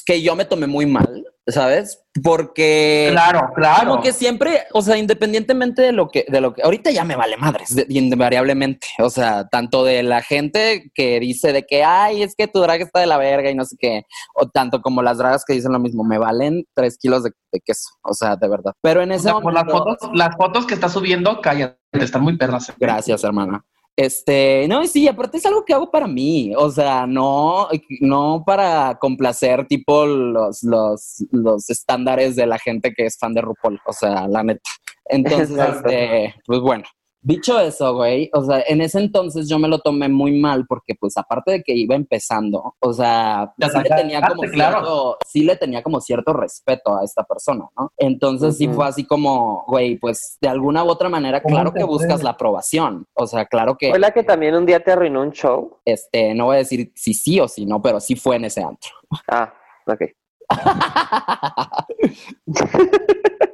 que 0.06 0.22
yo 0.22 0.36
me 0.36 0.46
tomé 0.46 0.68
muy 0.68 0.86
mal, 0.86 1.26
¿sabes? 1.48 2.00
Porque 2.24 3.08
Claro, 3.12 3.50
claro. 3.56 3.90
como 3.90 4.02
que 4.04 4.12
siempre, 4.14 4.64
o 4.74 4.82
sea, 4.84 4.98
independientemente 4.98 5.82
de 5.82 5.92
lo 5.92 6.10
que, 6.10 6.26
de 6.28 6.42
lo 6.42 6.54
que, 6.54 6.62
ahorita 6.62 6.92
ya 6.92 7.04
me 7.04 7.16
vale 7.16 7.38
madres, 7.38 7.76
de- 7.76 7.88
invariablemente, 7.90 8.86
o 9.00 9.10
sea, 9.10 9.48
tanto 9.50 9.84
de 9.84 10.04
la 10.04 10.22
gente 10.22 10.92
que 10.94 11.20
dice 11.20 11.54
de 11.54 11.64
que, 11.66 11.84
ay, 11.84 12.22
es 12.22 12.36
que 12.36 12.48
tu 12.48 12.60
drag 12.60 12.82
está 12.82 13.00
de 13.00 13.08
la 13.08 13.18
verga 13.18 13.50
y 13.50 13.56
no 13.56 13.66
sé 13.66 13.76
qué, 13.80 14.04
o 14.36 14.48
tanto 14.50 14.82
como 14.82 15.02
las 15.02 15.18
dragas 15.18 15.44
que 15.46 15.54
dicen 15.54 15.72
lo 15.72 15.80
mismo, 15.80 16.04
me 16.04 16.18
valen 16.20 16.66
tres 16.76 16.98
kilos 16.98 17.24
de, 17.24 17.32
de 17.52 17.60
queso, 17.60 17.90
o 18.04 18.14
sea, 18.14 18.36
de 18.36 18.48
verdad. 18.48 18.74
Pero 18.82 19.02
en 19.02 19.12
O 19.12 19.16
ese 19.16 19.24
sea, 19.24 19.34
por 19.40 19.54
las 19.54 19.66
momento- 19.66 19.86
fotos, 19.98 20.10
las 20.14 20.36
fotos 20.36 20.66
que 20.68 20.76
estás 20.76 20.92
subiendo, 20.94 21.42
cállate, 21.42 21.78
están 21.94 22.22
muy 22.22 22.38
perras. 22.38 22.70
¿eh? 22.70 22.74
Gracias, 22.78 23.24
hermana. 23.24 23.66
Este, 23.96 24.68
no, 24.68 24.88
sí, 24.88 25.08
aparte 25.08 25.38
es 25.38 25.46
algo 25.46 25.64
que 25.64 25.74
hago 25.74 25.92
para 25.92 26.08
mí, 26.08 26.52
o 26.58 26.72
sea, 26.72 27.06
no, 27.06 27.68
no 28.02 28.44
para 28.44 28.98
complacer 29.00 29.68
tipo 29.68 30.08
los, 30.08 30.64
los, 30.64 31.24
los 31.32 31.70
estándares 31.70 32.36
de 32.36 32.48
la 32.48 32.58
gente 32.58 32.92
que 32.94 33.06
es 33.06 33.20
fan 33.20 33.34
de 33.34 33.42
RuPaul, 33.42 33.80
o 33.86 33.94
sea, 33.94 34.28
la 34.28 34.44
neta. 34.44 34.70
Entonces, 35.06 35.52
este, 35.52 36.34
pues 36.46 36.60
bueno, 36.60 36.86
dicho 37.24 37.60
eso, 37.60 37.96
güey, 37.96 38.30
o 38.34 38.44
sea, 38.44 38.64
en 38.68 38.82
ese 38.82 39.00
entonces 39.00 39.50
yo 39.50 39.58
me 39.58 39.68
lo 39.68 39.80
tomé 39.80 40.10
muy 40.10 40.40
mal 40.40 40.66
porque 40.68 40.94
pues 40.96 41.18
aparte 41.18 41.52
de 41.52 41.64
que 41.64 41.74
iba 41.74 41.96
empezando, 41.96 42.76
o 42.80 42.94
sea, 42.94 43.54
sí 43.60 43.80
le 43.82 43.90
tenía 43.90 44.22
como 44.22 44.44
claro. 44.44 44.78
cierto, 44.78 45.18
sí 45.28 45.44
le 45.44 45.56
tenía 45.56 45.82
como 45.82 46.02
cierto 46.02 46.34
respeto 46.34 46.96
a 46.96 47.04
esta 47.04 47.24
persona, 47.24 47.68
¿no? 47.78 47.92
Entonces 47.98 48.58
sí 48.58 48.68
fue 48.68 48.88
así 48.88 49.06
como, 49.06 49.64
güey, 49.68 49.98
pues 49.98 50.38
de 50.42 50.50
alguna 50.50 50.84
u 50.84 50.90
otra 50.90 51.10
manera, 51.10 51.42
¿Cómo 51.42 51.56
claro 51.56 51.74
que 51.74 51.84
buscas 51.84 52.24
la 52.24 52.32
aprobación. 52.32 53.06
O 53.14 53.26
sea, 53.26 53.46
claro 53.46 53.78
que, 53.78 53.90
¿Fue 53.90 54.00
la 54.00 54.12
que 54.12 54.24
también 54.24 54.56
un 54.56 54.66
día 54.66 54.84
te 54.84 54.92
arruinó 54.92 55.22
un 55.22 55.32
show? 55.32 55.78
este, 55.86 56.34
no 56.34 56.46
voy 56.46 56.56
a 56.56 56.60
decir 56.60 56.92
si 56.96 57.14
sí 57.14 57.40
o 57.40 57.48
si 57.48 57.66
no, 57.66 57.82
pero 57.82 58.00
sí 58.00 58.16
fue 58.16 58.36
en 58.36 58.46
ese 58.46 58.64
antro. 58.64 58.92
Ah, 59.28 59.54
ok. 59.88 60.02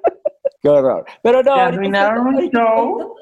Qué 0.62 0.68
horror. 0.70 1.06
Pero 1.24 1.42
no, 1.42 1.54
ahorita- 1.54 2.16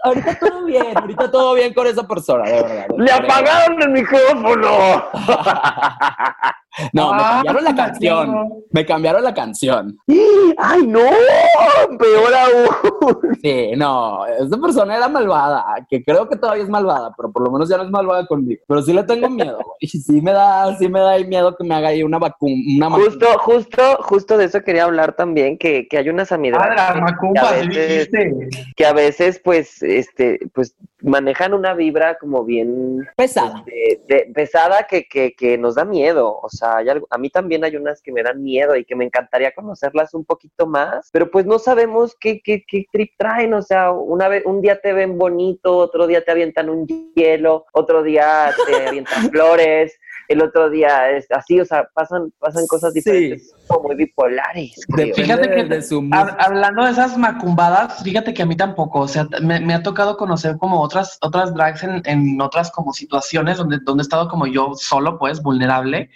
ahorita 0.03 0.39
todo 0.39 0.65
bien, 0.65 0.97
ahorita 0.97 1.29
todo 1.31 1.53
bien 1.53 1.73
con 1.73 1.85
esa 1.88 2.07
persona, 2.07 2.43
de 2.49 2.63
verdad. 2.63 2.88
¡Le 2.97 3.11
apagaron 3.11 3.81
el 3.81 3.89
micrófono! 3.89 4.69
No, 6.93 7.13
me 7.13 7.21
Ah, 7.21 7.30
cambiaron 7.36 7.63
la 7.63 7.75
canción. 7.75 8.53
Me 8.71 8.86
cambiaron 8.86 9.23
la 9.23 9.34
canción. 9.34 9.97
¡Ay, 10.57 10.86
no! 10.88 10.99
Peor 11.97 12.34
aún. 12.34 13.17
Sí, 13.41 13.71
no, 13.78 14.25
esa 14.25 14.57
persona 14.57 14.97
era 14.97 15.07
malvada, 15.07 15.65
que 15.89 16.03
creo 16.03 16.28
que 16.28 16.36
todavía 16.36 16.63
es 16.63 16.69
malvada, 16.69 17.13
pero 17.15 17.32
por 17.32 17.43
lo 17.43 17.51
menos 17.51 17.69
ya 17.69 17.78
no 17.78 17.84
es 17.84 17.89
malvada 17.89 18.25
conmigo. 18.28 18.61
Pero 18.67 18.82
sí 18.82 18.93
le 18.93 19.03
tengo 19.03 19.30
miedo, 19.30 19.59
y 19.80 19.88
sí 19.88 20.21
me 20.21 20.32
da, 20.32 20.75
sí 20.78 20.89
me 20.89 20.99
da 20.99 21.11
ahí 21.11 21.25
miedo 21.25 21.55
que 21.55 21.63
me 21.63 21.75
haga 21.75 21.89
ahí 21.89 22.03
una 22.03 22.17
vacuna, 22.19 22.89
Justo, 22.91 23.25
justo, 23.39 23.82
justo 24.01 24.38
de 24.38 24.45
eso 24.45 24.61
quería 24.61 24.84
hablar 24.86 25.13
también, 25.15 25.57
que, 25.57 25.88
que 25.88 25.97
hay 25.97 26.09
unas 26.09 26.32
amigas 26.32 26.61
Ah, 26.63 26.73
las 26.75 26.93
que, 27.34 27.39
a 27.39 27.61
sí 27.61 27.67
veces, 27.67 28.09
dijiste. 28.11 28.63
que 28.75 28.86
a 28.86 28.93
veces, 28.93 29.41
pues, 29.43 29.82
este, 29.84 30.39
pues, 30.53 30.75
manejan 31.01 31.53
una 31.53 31.73
vibra 31.73 32.17
como 32.17 32.43
bien 32.43 33.07
pesada. 33.15 33.63
de- 33.65 34.01
de- 34.07 34.32
pesada 34.34 34.84
que, 34.89 35.07
que, 35.07 35.34
que 35.34 35.57
nos 35.57 35.75
da 35.75 35.86
miedo. 35.86 36.39
O 36.41 36.49
sea, 36.49 36.66
a 36.76 37.18
mí 37.18 37.30
también 37.30 37.63
hay 37.63 37.76
unas 37.76 38.01
que 38.01 38.11
me 38.11 38.24
dan 38.24 38.43
miedo 38.43 38.76
y 38.76 38.86
que 38.86 38.95
me 38.95 39.05
encantaría 39.05 39.53
conocerlas 39.53 40.13
un 40.13 40.26
poquito 40.26 40.68
más, 40.68 41.09
pero 41.11 41.30
pues 41.30 41.45
no 41.45 41.59
sabemos 41.59 42.15
qué, 42.20 42.41
qué, 42.43 42.63
qué 42.68 42.86
trip 42.91 43.11
traen. 43.18 43.53
O 43.53 43.61
sea, 43.61 43.91
una 43.91 44.28
vez, 44.28 44.43
un 44.45 44.61
día 44.61 44.80
te 44.80 44.93
ven 44.93 45.18
bonito, 45.18 45.78
otro 45.78 46.07
día 46.07 46.24
te 46.24 46.32
avientan 46.32 46.70
un 46.70 46.88
hielo, 47.15 47.65
otro 47.74 48.03
día 48.03 48.53
te 48.65 48.76
avientan 48.88 49.30
flores. 49.30 49.97
El 50.28 50.41
otro 50.41 50.69
día 50.69 51.09
es 51.11 51.25
así, 51.32 51.59
o 51.59 51.65
sea, 51.65 51.88
pasan, 51.93 52.32
pasan 52.39 52.65
cosas 52.67 52.93
Sí. 52.93 52.99
diferentes, 52.99 53.53
como 53.67 53.88
muy 53.88 53.95
bipolares. 53.95 54.73
creo. 54.93 55.13
Fíjate 55.15 55.49
que 55.49 55.63
de, 55.63 55.75
de 55.75 55.82
su 55.82 56.01
hab- 56.01 56.36
hablando 56.39 56.86
de 56.86 56.91
esas 56.91 57.17
macumbadas, 57.17 58.03
fíjate 58.03 58.34
que 58.34 58.41
a 58.41 58.45
mí 58.45 58.55
tampoco, 58.55 58.99
o 59.01 59.07
sea, 59.07 59.28
me, 59.41 59.59
me 59.59 59.73
ha 59.73 59.84
tocado 59.84 60.17
conocer 60.17 60.57
como 60.57 60.82
otras, 60.82 61.17
otras 61.21 61.53
drags 61.53 61.84
en, 61.84 62.01
en 62.05 62.41
otras 62.41 62.71
como 62.71 62.93
situaciones 62.93 63.57
donde, 63.57 63.78
donde 63.84 64.01
he 64.01 64.03
estado 64.05 64.28
como 64.28 64.47
yo 64.47 64.73
solo, 64.75 65.17
pues, 65.19 65.41
vulnerable, 65.41 66.09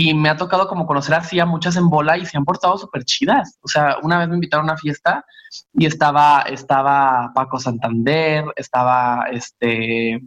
y 0.00 0.14
me 0.14 0.28
ha 0.28 0.36
tocado 0.36 0.68
como 0.68 0.86
conocer 0.86 1.16
así 1.16 1.40
a 1.40 1.44
muchas 1.46 1.74
en 1.74 1.88
bola 1.88 2.16
y 2.16 2.24
se 2.24 2.36
han 2.38 2.44
portado 2.44 2.78
súper 2.78 3.02
chidas. 3.04 3.58
O 3.62 3.68
sea, 3.68 3.96
una 4.04 4.20
vez 4.20 4.28
me 4.28 4.36
invitaron 4.36 4.68
a 4.68 4.72
una 4.72 4.78
fiesta 4.78 5.24
y 5.72 5.86
estaba, 5.86 6.42
estaba 6.42 7.32
Paco 7.34 7.58
Santander, 7.58 8.44
estaba 8.54 9.26
este 9.32 10.22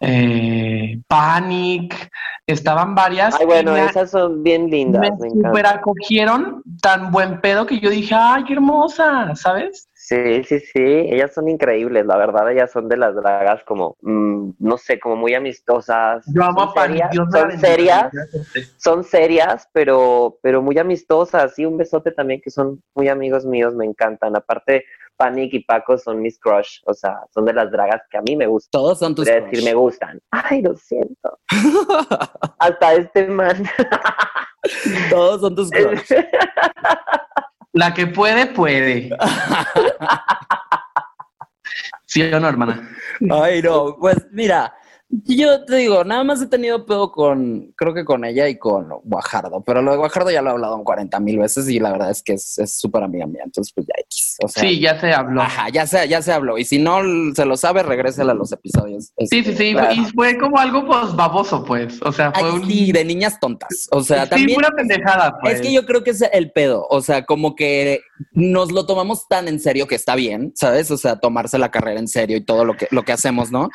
eh, 0.00 1.00
Panic, 1.08 2.10
estaban 2.46 2.94
varias. 2.94 3.34
Ay, 3.40 3.46
bueno, 3.46 3.72
me- 3.72 3.86
esas 3.86 4.10
son 4.10 4.42
bien 4.42 4.68
lindas, 4.68 5.00
me 5.18 5.28
me 5.28 5.30
super 5.30 5.66
acogieron 5.68 6.62
tan 6.82 7.10
buen 7.10 7.40
pedo 7.40 7.64
que 7.64 7.80
yo 7.80 7.88
dije, 7.88 8.14
ay, 8.14 8.44
qué 8.44 8.52
hermosa, 8.52 9.34
¿sabes? 9.36 9.88
Sí, 10.06 10.44
sí, 10.44 10.60
sí, 10.60 10.82
ellas 10.82 11.32
son 11.32 11.48
increíbles, 11.48 12.04
la 12.04 12.18
verdad, 12.18 12.52
ellas 12.52 12.70
son 12.70 12.90
de 12.90 12.98
las 12.98 13.14
dragas 13.14 13.64
como, 13.64 13.96
mm, 14.02 14.50
no 14.58 14.76
sé, 14.76 15.00
como 15.00 15.16
muy 15.16 15.32
amistosas. 15.32 16.26
Yo 16.26 16.44
amo 16.44 16.60
son 16.60 16.78
a 16.78 16.82
serias, 16.82 17.10
Dios 17.10 17.28
son 17.32 17.48
bendiga. 17.48 17.68
serias, 17.68 18.12
son 18.76 19.02
serias, 19.02 19.66
pero, 19.72 20.36
pero 20.42 20.60
muy 20.60 20.76
amistosas. 20.76 21.58
Y 21.58 21.64
un 21.64 21.78
besote 21.78 22.12
también 22.12 22.42
que 22.42 22.50
son 22.50 22.82
muy 22.94 23.08
amigos 23.08 23.46
míos, 23.46 23.74
me 23.74 23.86
encantan. 23.86 24.36
Aparte, 24.36 24.84
Panic 25.16 25.54
y 25.54 25.60
Paco 25.60 25.96
son 25.96 26.20
mis 26.20 26.38
crush, 26.38 26.80
o 26.84 26.92
sea, 26.92 27.20
son 27.32 27.46
de 27.46 27.54
las 27.54 27.70
dragas 27.70 28.02
que 28.10 28.18
a 28.18 28.22
mí 28.22 28.36
me 28.36 28.46
gustan. 28.46 28.78
Todos 28.78 28.98
son 28.98 29.14
tus 29.14 29.26
crush. 29.26 29.42
decir, 29.44 29.64
me 29.64 29.72
gustan. 29.72 30.20
Ay, 30.30 30.60
lo 30.60 30.76
siento. 30.76 31.38
Hasta 32.58 32.92
este 32.92 33.26
man. 33.26 33.64
Todos 35.08 35.40
son 35.40 35.54
tus 35.56 35.70
crush. 35.72 36.12
La 37.74 37.92
que 37.92 38.06
puede, 38.06 38.46
puede. 38.46 39.10
¿Sí 42.06 42.22
o 42.22 42.38
no, 42.38 42.48
hermana? 42.48 42.88
Ay, 43.32 43.60
no, 43.62 43.96
pues 43.98 44.16
mira, 44.30 44.72
yo 45.10 45.64
te 45.64 45.76
digo, 45.76 46.04
nada 46.04 46.24
más 46.24 46.42
he 46.42 46.46
tenido 46.46 46.86
pedo 46.86 47.12
con, 47.12 47.72
creo 47.76 47.94
que 47.94 48.04
con 48.04 48.24
ella 48.24 48.48
y 48.48 48.58
con 48.58 48.88
Guajardo, 49.04 49.62
pero 49.64 49.82
lo 49.82 49.92
de 49.92 49.96
Guajardo 49.98 50.30
ya 50.30 50.42
lo 50.42 50.50
he 50.50 50.52
hablado 50.52 50.82
40 50.82 51.20
mil 51.20 51.38
veces 51.38 51.68
y 51.68 51.78
la 51.78 51.92
verdad 51.92 52.10
es 52.10 52.22
que 52.22 52.34
es 52.34 52.58
súper 52.78 53.02
amiga 53.02 53.26
mía, 53.26 53.42
entonces 53.44 53.72
pues 53.74 53.86
ya 53.86 53.94
X. 54.00 54.36
O 54.42 54.48
sea, 54.48 54.62
Sí, 54.62 54.80
ya 54.80 54.98
se 55.00 55.12
habló. 55.12 55.42
Ajá, 55.42 55.68
ya 55.68 55.86
se, 55.86 56.08
ya 56.08 56.20
se 56.22 56.32
habló. 56.32 56.58
Y 56.58 56.64
si 56.64 56.78
no 56.78 57.00
se 57.34 57.44
lo 57.44 57.56
sabe, 57.56 57.82
regrésela 57.82 58.32
a 58.32 58.34
los 58.34 58.50
episodios. 58.52 59.12
Sí, 59.30 59.44
sí, 59.44 59.54
sí. 59.54 59.72
Claro. 59.72 59.94
Y 59.94 60.04
fue 60.06 60.36
como 60.38 60.58
algo 60.58 60.86
pues 60.86 61.14
baboso, 61.14 61.64
pues. 61.64 62.00
O 62.02 62.12
sea, 62.12 62.32
fue 62.32 62.48
Ay, 62.48 62.54
un. 62.54 62.66
sí, 62.66 62.92
de 62.92 63.04
niñas 63.04 63.38
tontas. 63.40 63.88
O 63.92 64.02
sea, 64.02 64.24
sí, 64.24 64.30
también. 64.30 64.56
pura 64.56 64.70
pendejada, 64.76 65.38
pues. 65.40 65.54
Es 65.54 65.60
que 65.60 65.72
yo 65.72 65.86
creo 65.86 66.02
que 66.02 66.10
es 66.10 66.22
el 66.32 66.50
pedo, 66.52 66.86
o 66.88 67.00
sea, 67.00 67.24
como 67.24 67.54
que 67.54 68.00
nos 68.32 68.72
lo 68.72 68.86
tomamos 68.86 69.28
tan 69.28 69.48
en 69.48 69.60
serio 69.60 69.86
que 69.86 69.94
está 69.94 70.14
bien, 70.16 70.52
¿sabes? 70.54 70.90
O 70.90 70.96
sea, 70.96 71.20
tomarse 71.20 71.58
la 71.58 71.70
carrera 71.70 72.00
en 72.00 72.08
serio 72.08 72.36
y 72.36 72.44
todo 72.44 72.64
lo 72.64 72.76
que, 72.76 72.88
lo 72.90 73.02
que 73.04 73.12
hacemos, 73.12 73.50
¿no? 73.50 73.68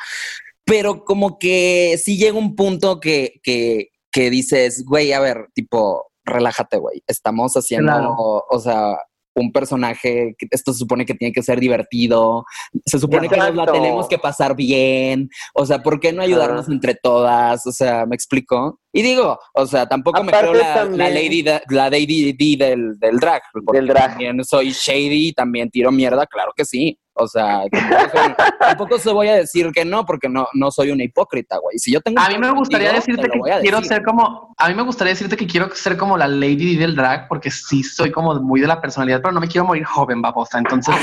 Pero 0.70 1.04
como 1.04 1.38
que 1.38 1.98
sí 2.02 2.16
llega 2.16 2.38
un 2.38 2.54
punto 2.54 3.00
que, 3.00 3.40
que, 3.42 3.88
que 4.12 4.30
dices, 4.30 4.84
güey, 4.86 5.12
a 5.12 5.20
ver, 5.20 5.48
tipo, 5.54 6.06
relájate, 6.24 6.78
güey, 6.78 7.02
estamos 7.08 7.52
haciendo, 7.54 7.92
Claro. 7.92 8.14
o 8.48 8.58
sea, 8.60 8.96
un 9.34 9.52
personaje, 9.52 10.34
que 10.36 10.46
esto 10.50 10.72
se 10.72 10.80
supone 10.80 11.06
que 11.06 11.14
tiene 11.14 11.32
que 11.32 11.42
ser 11.42 11.60
divertido, 11.60 12.44
se 12.84 12.98
supone 12.98 13.28
que 13.28 13.36
nos 13.36 13.54
la 13.54 13.66
tenemos 13.66 14.08
que 14.08 14.18
pasar 14.18 14.54
bien, 14.56 15.28
o 15.54 15.64
sea, 15.64 15.82
¿por 15.82 15.98
qué 16.00 16.12
no 16.12 16.22
ayudarnos 16.22 16.68
entre 16.68 16.94
todas? 16.96 17.64
O 17.66 17.72
sea, 17.72 18.06
¿me 18.06 18.16
explico? 18.16 18.80
Y 18.92 19.02
digo, 19.02 19.38
o 19.54 19.66
sea, 19.66 19.86
tampoco 19.86 20.22
me 20.24 20.32
creo 20.32 20.52
la, 20.52 20.84
la 20.84 21.10
Lady, 21.10 21.42
da- 21.42 21.62
la 21.70 21.88
Lady 21.88 22.32
D 22.32 22.56
del, 22.64 22.98
del 22.98 23.18
drag. 23.18 23.42
porque 23.52 23.78
Del 23.78 23.86
drag. 23.88 24.10
También 24.10 24.44
soy 24.44 24.70
shady 24.72 25.28
y 25.28 25.32
también 25.32 25.70
tiro 25.70 25.90
mierda, 25.92 26.26
claro 26.26 26.52
que 26.56 26.64
sí. 26.64 26.98
O 27.22 27.28
sea, 27.28 27.62
tampoco, 27.70 28.18
soy- 28.18 28.34
tampoco 28.58 28.98
se 28.98 29.12
voy 29.12 29.28
a 29.28 29.34
decir 29.36 29.70
que 29.72 29.84
no, 29.84 30.04
porque 30.06 30.28
no, 30.28 30.48
no 30.54 30.70
soy 30.70 30.90
una 30.90 31.04
hipócrita, 31.04 31.58
güey. 31.58 31.78
Si 31.78 31.92
yo 31.92 32.00
tengo 32.00 32.20
A 32.20 32.28
mí 32.28 32.38
me 32.38 32.50
gustaría 32.50 32.92
contigo, 32.92 33.16
decirte 33.16 33.30
que 33.30 33.60
quiero 33.60 33.76
decir. 33.78 33.92
ser 33.96 34.02
como, 34.04 34.54
a 34.56 34.68
mí 34.68 34.74
me 34.74 34.82
gustaría 34.82 35.12
decirte 35.12 35.36
que 35.36 35.46
quiero 35.46 35.68
ser 35.74 35.96
como 35.98 36.16
la 36.16 36.26
Lady 36.28 36.76
del 36.76 36.96
drag, 36.96 37.28
porque 37.28 37.50
sí 37.50 37.82
soy 37.82 38.10
como 38.10 38.34
muy 38.36 38.60
de 38.60 38.66
la 38.66 38.80
personalidad, 38.80 39.20
pero 39.20 39.32
no 39.32 39.40
me 39.40 39.48
quiero 39.48 39.66
morir 39.66 39.84
joven, 39.84 40.22
babosa. 40.22 40.58
Entonces 40.58 40.94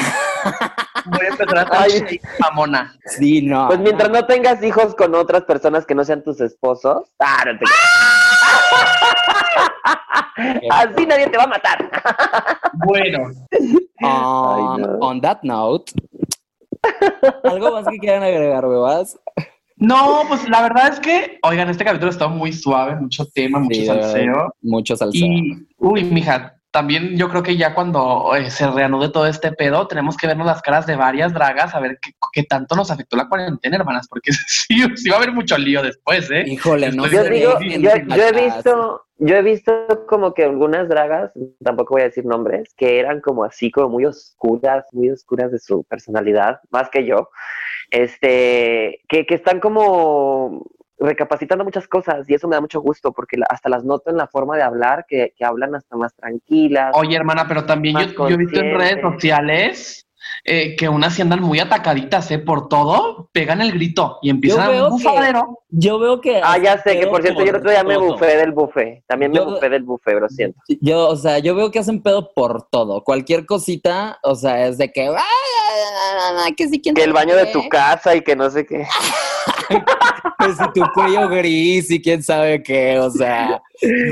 voy 1.05 1.25
a 1.25 1.29
empezar 1.29 1.59
a 1.71 1.87
shady, 1.87 2.19
mamona. 2.39 2.95
Sí, 3.05 3.41
no. 3.43 3.67
Pues 3.67 3.79
mientras 3.79 4.09
no 4.09 4.25
tengas 4.25 4.61
hijos 4.63 4.95
con 4.95 5.13
otras 5.15 5.43
personas 5.43 5.85
que 5.85 5.93
no 5.95 6.03
sean 6.03 6.23
tus 6.23 6.41
esposos, 6.41 7.03
ah, 7.19 7.43
no 7.45 7.57
te- 7.59 7.65
así 10.71 11.05
nadie 11.05 11.27
te 11.27 11.37
va 11.37 11.43
a 11.43 11.47
matar. 11.47 11.89
Bueno, 12.85 13.29
On, 13.99 14.77
Ay, 14.77 14.83
no. 14.83 14.97
on 14.99 15.19
that 15.21 15.39
note, 15.41 15.91
¿algo 17.43 17.71
más 17.71 17.87
que 17.87 17.97
quieran 17.97 18.23
agregar, 18.23 18.67
bebas? 18.67 19.19
no, 19.75 20.23
pues 20.27 20.47
la 20.49 20.61
verdad 20.61 20.93
es 20.93 20.99
que, 20.99 21.39
oigan, 21.43 21.69
este 21.69 21.85
capítulo 21.85 22.11
está 22.11 22.27
muy 22.27 22.53
suave, 22.53 22.95
mucho 22.95 23.25
tema, 23.27 23.59
mucho 23.59 23.79
Sí, 23.79 23.85
salseo. 23.85 24.53
Mucho 24.61 24.95
salseo. 24.95 25.27
Y, 25.27 25.67
uy, 25.77 26.03
mija, 26.03 26.57
también 26.71 27.17
yo 27.17 27.27
creo 27.29 27.41
que 27.41 27.57
ya 27.57 27.73
cuando 27.73 28.35
eh, 28.35 28.51
se 28.51 28.69
reanude 28.69 29.09
todo 29.09 29.25
este 29.25 29.51
pedo, 29.51 29.87
tenemos 29.87 30.15
que 30.15 30.27
vernos 30.27 30.45
las 30.45 30.61
caras 30.61 30.85
de 30.85 30.95
varias 30.95 31.33
dragas 31.33 31.73
a 31.73 31.79
ver 31.79 31.97
qué, 31.99 32.11
qué 32.31 32.43
tanto 32.43 32.75
nos 32.75 32.91
afectó 32.91 33.17
la 33.17 33.27
cuarentena, 33.27 33.77
hermanas, 33.77 34.07
porque 34.07 34.31
sí, 34.47 34.83
sí 34.95 35.09
va 35.09 35.15
a 35.15 35.17
haber 35.19 35.31
mucho 35.31 35.57
lío 35.57 35.81
después, 35.81 36.29
¿eh? 36.29 36.43
Híjole, 36.45 36.91
no 36.91 37.07
Yo 37.07 37.23
digo, 37.23 37.59
yo, 37.59 37.89
he 37.89 38.31
visto, 38.31 39.06
yo 39.19 39.35
he 39.35 39.41
visto 39.41 40.05
como 40.07 40.33
que 40.33 40.43
algunas 40.43 40.87
dragas, 40.89 41.31
tampoco 41.63 41.95
voy 41.95 42.01
a 42.01 42.05
decir 42.05 42.25
nombres, 42.25 42.73
que 42.75 42.99
eran 42.99 43.21
como 43.21 43.43
así, 43.43 43.71
como 43.71 43.89
muy 43.89 44.05
oscuras, 44.05 44.85
muy 44.91 45.09
oscuras 45.09 45.51
de 45.51 45.59
su 45.59 45.83
personalidad, 45.83 46.61
más 46.69 46.89
que 46.89 47.05
yo, 47.05 47.29
este, 47.91 49.01
que, 49.07 49.25
que 49.25 49.35
están 49.35 49.59
como 49.59 50.65
recapacitando 50.99 51.63
muchas 51.63 51.87
cosas 51.87 52.27
y 52.29 52.33
eso 52.33 52.47
me 52.47 52.55
da 52.55 52.61
mucho 52.61 52.81
gusto 52.81 53.11
porque 53.11 53.37
hasta 53.49 53.69
las 53.69 53.83
noto 53.83 54.09
en 54.09 54.17
la 54.17 54.27
forma 54.27 54.55
de 54.57 54.63
hablar, 54.63 55.05
que, 55.07 55.33
que 55.37 55.45
hablan 55.45 55.75
hasta 55.75 55.95
más 55.95 56.15
tranquilas. 56.15 56.95
Oye, 56.95 57.15
hermana, 57.15 57.45
pero 57.47 57.65
también 57.65 57.97
yo, 57.97 58.29
yo 58.29 58.35
he 58.35 58.37
visto 58.37 58.59
en 58.59 58.77
redes 58.77 59.01
sociales 59.01 60.06
eh, 60.43 60.75
que 60.75 60.87
unas 60.89 61.19
andan 61.19 61.41
muy 61.41 61.59
atacaditas, 61.59 62.29
¿eh? 62.31 62.39
Por 62.39 62.69
todo, 62.69 63.29
pegan 63.31 63.61
el 63.61 63.71
grito 63.71 64.19
y 64.21 64.29
empiezan 64.29 64.69
veo 64.71 64.85
a 64.85 64.89
un 64.91 64.97
que- 64.99 65.03
bufadero. 65.07 65.59
Yo 65.69 65.99
veo 65.99 66.21
que. 66.21 66.39
Ah, 66.43 66.57
ya 66.57 66.81
sé, 66.81 66.97
que 66.99 67.07
por 67.07 67.21
cierto, 67.21 67.41
yo 67.43 67.49
el 67.49 67.55
otro 67.57 67.69
día 67.69 67.83
me 67.83 67.97
bufé 67.97 68.37
del 68.37 68.51
buffet, 68.53 69.03
también 69.07 69.31
me 69.31 69.37
Yo- 69.37 69.45
bufé 69.45 69.69
del 69.69 69.83
buffet, 69.83 70.19
lo 70.19 70.29
siento. 70.29 70.59
Yo, 70.79 71.09
o 71.09 71.15
sea, 71.17 71.39
yo 71.39 71.55
veo 71.55 71.71
que 71.71 71.79
hacen 71.79 72.01
pedo 72.01 72.31
por 72.33 72.69
todo. 72.69 73.03
Cualquier 73.03 73.45
cosita, 73.45 74.19
o 74.23 74.35
sea, 74.35 74.65
es 74.67 74.77
de 74.77 74.91
que. 74.91 75.07
"Ay, 75.07 75.15
ay, 75.15 75.81
ay, 76.21 76.35
ay, 76.45 76.53
que 76.55 76.67
sí, 76.69 76.79
Que 76.81 77.03
el 77.03 77.11
baño 77.13 77.35
de 77.35 77.47
qué". 77.47 77.51
tu 77.51 77.67
casa 77.69 78.15
y 78.15 78.21
que 78.21 78.35
no 78.35 78.49
sé 78.49 78.65
qué. 78.65 78.85
Que 79.67 80.53
si 80.53 80.71
tu 80.73 80.81
cuello 80.93 81.27
gris 81.29 81.91
y 81.91 82.01
quién 82.01 82.23
sabe 82.23 82.63
qué, 82.63 82.99
o 82.99 83.09
sea, 83.09 83.61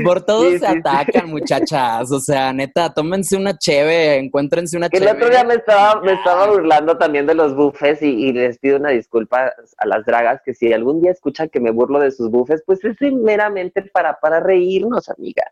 por 0.04 0.22
todo 0.24 0.50
Sí, 0.50 0.58
se 0.58 0.66
sí, 0.66 0.72
sí. 0.72 0.78
atacan, 0.78 1.30
muchachas. 1.30 2.10
O 2.12 2.20
sea, 2.20 2.52
neta, 2.52 2.92
tómense 2.92 3.36
una 3.36 3.56
cheve, 3.56 4.16
encuéntrense 4.16 4.76
una 4.76 4.88
Que 4.88 4.98
el 4.98 5.08
otro 5.08 5.28
día 5.28 5.44
me 5.44 5.54
estaba, 5.54 6.00
me 6.02 6.12
estaba 6.12 6.46
burlando 6.48 6.98
también 6.98 7.26
de 7.26 7.34
los 7.34 7.54
buffets 7.54 8.02
y, 8.02 8.08
y 8.08 8.32
les 8.32 8.58
pido 8.58 8.76
una 8.78 8.90
disculpa 8.90 9.52
a 9.78 9.86
las 9.86 10.04
dragas 10.04 10.40
que 10.44 10.54
si 10.54 10.72
algún 10.72 11.00
día 11.00 11.10
escuchan 11.12 11.48
que 11.48 11.60
me 11.60 11.70
burlo 11.70 11.98
de 11.98 12.10
sus 12.10 12.30
buffets, 12.30 12.62
pues 12.66 12.84
es 12.84 12.96
meramente 13.12 13.82
para, 13.82 14.18
para 14.20 14.40
reírnos, 14.40 15.08
amiga. 15.08 15.44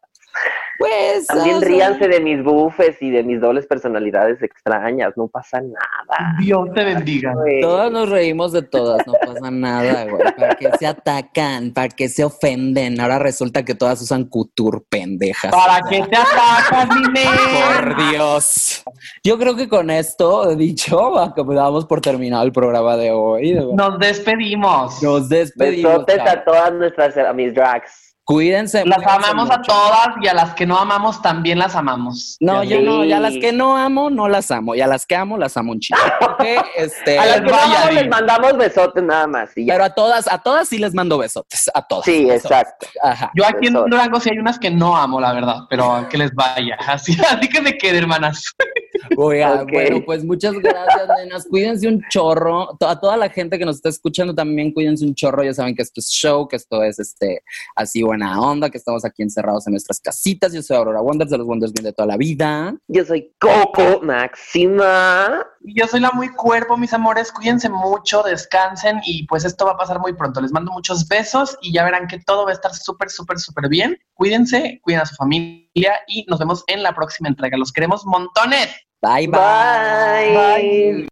Pues, 0.79 1.27
También 1.27 1.57
o 1.57 1.61
sea, 1.61 1.69
ríanse 1.69 2.09
de 2.09 2.21
mis 2.21 2.43
buffets 2.43 3.01
y 3.01 3.11
de 3.11 3.23
mis 3.23 3.41
dobles 3.41 3.67
personalidades 3.67 4.43
extrañas, 4.43 5.13
no 5.17 5.29
pasa 5.29 5.61
nada. 5.61 6.37
Dios 6.41 6.69
te 6.75 6.85
bendiga. 6.85 7.33
güey. 7.35 7.61
Todas 7.61 7.93
nos 7.93 8.09
reímos 8.09 8.53
de 8.53 8.63
todas, 8.63 9.07
no 9.07 9.13
pasa 9.13 9.51
nada, 9.51 10.05
güey. 10.05 10.25
¿Para 10.37 10.55
qué 10.57 10.71
se 10.79 10.87
atacan? 10.87 11.73
¿Para 11.73 11.89
qué 11.89 12.09
se 12.09 12.25
ofenden? 12.25 13.01
Ahora 13.01 13.19
resulta 13.19 13.65
que 13.65 13.75
todas 13.75 14.03
usan 14.03 14.25
couture, 14.25 14.81
pendejas. 14.89 15.53
¿Para 15.53 15.81
qué 15.89 16.03
te 16.03 16.17
atacas, 16.17 16.89
mi 16.97 17.05
Por 17.05 18.11
Dios. 18.11 18.83
Yo 19.23 19.39
creo 19.39 19.55
que 19.55 19.69
con 19.69 19.91
esto 19.91 20.55
dicho, 20.57 21.13
damos 21.37 21.87
por 21.87 22.01
terminado 22.01 22.45
el 22.45 22.53
programa 22.53 22.97
de 22.97 23.11
hoy. 23.13 23.55
Nos 23.75 23.99
despedimos. 23.99 25.03
Nos 25.03 25.29
despedimos. 25.29 26.05
Besotes 26.07 26.21
a 26.21 26.45
todas 26.45 26.73
nuestras, 26.73 27.17
a 27.17 27.33
mis 27.33 27.55
drags. 27.55 28.14
Cuídense. 28.25 28.87
Las 28.87 29.07
amamos 29.07 29.51
a 29.51 29.61
todas 29.61 30.09
y 30.23 30.29
a 30.29 30.35
las 30.35 30.55
que 30.55 30.65
no 30.67 30.79
amamos 30.79 31.21
también 31.21 31.59
las 31.59 31.77
amamos. 31.77 32.39
No, 32.41 32.65
yo 32.65 32.81
no, 32.81 33.05
y 33.05 33.13
a 33.13 33.21
las 33.21 33.35
que 33.35 33.53
no 33.53 33.77
amo, 33.77 34.09
no 34.09 34.29
las 34.29 34.51
amo. 34.51 34.75
Y 34.75 34.81
a 34.81 34.87
las 34.87 35.05
que 35.05 35.15
amo, 35.15 35.37
las 35.37 35.57
amo 35.59 35.73
un 35.73 35.81
chico. 35.81 36.01
Porque, 36.21 36.59
este, 36.77 37.19
A 37.19 37.27
las 37.27 37.41
que 37.43 37.51
no 37.51 37.89
Di. 37.91 37.95
les 37.97 38.09
mandamos 38.09 38.57
besotes 38.57 39.03
nada 39.05 39.27
más. 39.27 39.51
y 39.57 39.67
ya. 39.67 39.75
pero 39.75 39.85
a 39.85 39.91
todas, 39.91 40.27
a 40.27 40.39
todas 40.39 40.67
sí 40.69 40.79
les 40.79 40.95
mando 40.95 41.19
besotes. 41.19 41.71
A 41.75 41.87
todas. 41.87 42.07
Sí, 42.07 42.25
Besotes. 42.25 42.45
exacto. 42.45 42.87
Ajá. 43.03 43.31
Yo 43.35 43.45
aquí 43.47 43.67
en 43.67 43.77
Eso. 43.77 43.85
Durango 43.89 44.19
sí 44.21 44.31
hay 44.33 44.39
unas 44.39 44.59
que 44.59 44.71
no 44.71 44.97
amo, 44.97 45.21
la 45.21 45.33
verdad, 45.35 45.57
pero 45.69 46.07
que 46.09 46.17
les 46.17 46.33
vaya. 46.35 46.77
Así, 46.87 47.15
así 47.31 47.49
que 47.49 47.63
se 47.63 47.77
quede, 47.77 47.99
hermanas. 47.99 48.43
Oiga, 49.17 49.65
bueno, 49.71 50.03
pues 50.05 50.25
muchas 50.25 50.55
gracias, 50.55 51.09
nenas. 51.19 51.47
Cuídense 51.49 51.89
un 51.89 52.03
chorro. 52.09 52.77
A 52.81 53.01
toda 53.01 53.17
la 53.17 53.29
gente 53.29 53.59
que 53.59 53.65
nos 53.65 53.77
está 53.77 53.89
escuchando 53.89 54.35
también, 54.35 54.73
cuídense 54.73 55.05
un 55.05 55.15
chorro. 55.15 55.43
Ya 55.45 55.55
saben 55.55 55.75
que 55.75 55.83
esto 55.83 56.01
es 56.01 56.09
show, 56.09 56.49
que 56.49 56.57
esto 56.57 56.83
es 56.83 56.99
este 56.99 57.43
así 57.77 58.03
buena 58.03 58.41
onda, 58.41 58.71
que 58.71 58.79
estamos 58.79 59.05
aquí 59.05 59.23
encerrados 59.23 59.67
en 59.67 59.73
nuestras 59.73 60.01
casitas. 60.01 60.53
Yo 60.53 60.63
soy 60.63 60.77
Aurora 60.77 61.01
Wonders 61.01 61.31
de 61.31 61.39
los 61.39 61.47
Wonders 61.47 61.73
Bien 61.73 61.85
de 61.85 61.93
toda 61.93 62.07
la 62.07 62.17
vida. 62.17 62.77
Yo 62.89 63.05
soy 63.05 63.33
Coco 63.39 64.01
Máxima. 64.03 65.47
Y 65.67 65.81
Yo 65.81 65.87
soy 65.87 66.01
la 66.01 66.11
muy 66.11 66.29
cuerpo, 66.29 66.77
mis 66.77 66.93
amores. 66.93 67.33
Cuídense 67.33 67.71
mucho, 67.71 68.23
descansen 68.23 69.01
y 69.07 69.27
pues 69.27 69.47
esto 69.47 69.65
va 69.65 69.73
a 69.73 69.77
pasar 69.79 69.99
muy 69.99 70.13
pronto. 70.13 70.43
Les 70.43 70.53
mando 70.53 70.71
muchos 70.71 71.09
besos 71.09 71.57
y 71.63 71.73
ya 71.73 71.85
verán 71.85 72.07
que 72.07 72.19
todo 72.19 72.45
va 72.45 72.51
a 72.51 72.55
estar 72.55 72.75
súper, 72.75 73.09
súper, 73.09 73.39
súper 73.39 73.71
bien. 73.71 73.99
Cuídense, 74.13 74.79
cuiden 74.83 75.01
a 75.01 75.07
su 75.07 75.15
familia 75.17 75.95
y 76.07 76.27
nos 76.29 76.39
vemos 76.39 76.65
en 76.67 76.83
la 76.83 76.95
próxima 76.95 77.31
entrega. 77.31 77.57
Los 77.57 77.73
queremos 77.73 78.05
montones. 78.05 78.69
Bye, 79.01 79.27
bye. 79.27 80.37
Bye. 80.37 81.09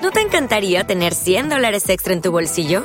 ¿No 0.00 0.10
te 0.10 0.22
encantaría 0.22 0.86
tener 0.86 1.12
100 1.12 1.50
dólares 1.50 1.90
extra 1.90 2.14
en 2.14 2.22
tu 2.22 2.32
bolsillo? 2.32 2.84